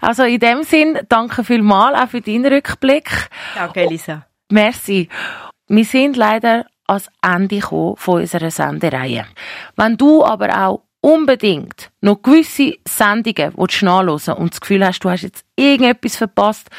Also 0.01 0.23
in 0.23 0.39
dem 0.39 0.63
Sinn, 0.63 0.99
danke 1.09 1.43
vielmals 1.43 1.97
auch 1.97 2.09
für 2.09 2.21
deinen 2.21 2.45
Rückblick. 2.45 3.29
Danke, 3.55 3.81
Elisa. 3.81 4.25
Merci. 4.51 5.09
Wir 5.67 5.85
sind 5.85 6.17
leider 6.17 6.65
ans 6.87 7.09
Ende 7.21 7.61
von 7.61 7.95
unserer 7.97 8.51
Sendereihe. 8.51 9.25
Wenn 9.75 9.97
du 9.97 10.23
aber 10.23 10.67
auch 10.67 10.81
unbedingt 11.01 11.91
noch 12.01 12.21
gewisse 12.21 12.77
Sendungen 12.87 13.53
nachhören 13.55 14.37
und 14.37 14.53
das 14.53 14.61
Gefühl 14.61 14.85
hast, 14.85 14.99
du 14.99 15.09
hast 15.09 15.21
jetzt 15.21 15.45
irgendetwas 15.55 16.15
verpasst, 16.15 16.69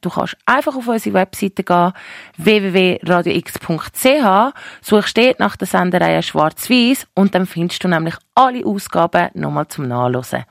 Du 0.00 0.10
kannst 0.10 0.36
einfach 0.46 0.76
auf 0.76 0.86
unsere 0.86 1.14
Webseite 1.14 1.64
gehen, 1.64 1.92
www.radiox.ch, 2.36 4.54
suchst 4.80 5.16
dort 5.16 5.40
nach 5.40 5.56
der 5.56 5.66
Sendereihe 5.66 6.22
Schwarz-Weiß 6.22 7.06
und 7.14 7.34
dann 7.34 7.46
findest 7.46 7.82
du 7.82 7.88
nämlich 7.88 8.14
alle 8.34 8.64
Ausgaben 8.64 9.30
nochmal 9.34 9.66
zum 9.68 9.88
Nachlesen. 9.88 10.44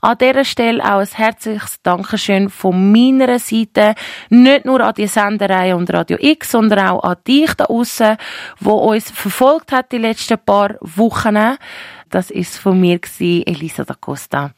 An 0.00 0.18
dieser 0.18 0.44
Stelle 0.44 0.82
auch 0.82 0.98
ein 0.98 1.08
herzliches 1.12 1.80
Dankeschön 1.82 2.50
von 2.50 2.90
meiner 2.90 3.38
Seite, 3.38 3.94
nicht 4.28 4.64
nur 4.64 4.80
an 4.80 4.94
die 4.94 5.06
Sendereihe 5.06 5.76
und 5.76 5.92
Radio 5.92 6.16
X, 6.20 6.50
sondern 6.50 6.88
auch 6.88 7.04
an 7.04 7.16
dich 7.26 7.54
da 7.54 7.66
außen, 7.66 8.16
wo 8.58 8.72
uns 8.72 9.10
verfolgt 9.10 9.72
hat 9.72 9.92
die 9.92 9.98
letzten 9.98 10.38
paar 10.38 10.74
Wochen. 10.80 11.56
Das 12.08 12.30
ist 12.30 12.58
von 12.58 12.80
mir 12.80 12.98
Elisa 13.20 13.84
da 13.84 13.94
Costa. 13.94 14.50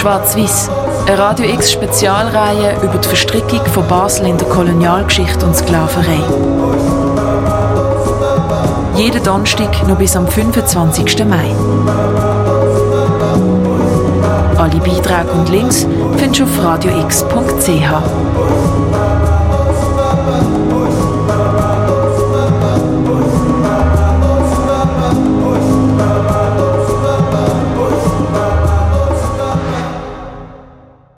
Schwarz-Weiß, 0.00 0.70
eine 1.08 1.18
Radio 1.18 1.44
X 1.44 1.72
Spezialreihe 1.72 2.74
über 2.82 2.96
die 2.96 3.06
Verstrickung 3.06 3.60
von 3.66 3.86
Basel 3.86 4.28
in 4.28 4.38
der 4.38 4.48
Kolonialgeschichte 4.48 5.44
und 5.44 5.54
Sklaverei. 5.54 6.18
Jeden 8.96 9.22
Donnerstag 9.22 9.86
noch 9.86 9.98
bis 9.98 10.16
am 10.16 10.26
25. 10.26 11.22
Mai. 11.26 11.54
Alle 14.56 14.80
Beiträge 14.80 15.32
und 15.32 15.50
Links 15.50 15.86
findest 16.16 16.40
du 16.40 16.44
auf 16.44 16.64
radiox.ch. 16.64 18.59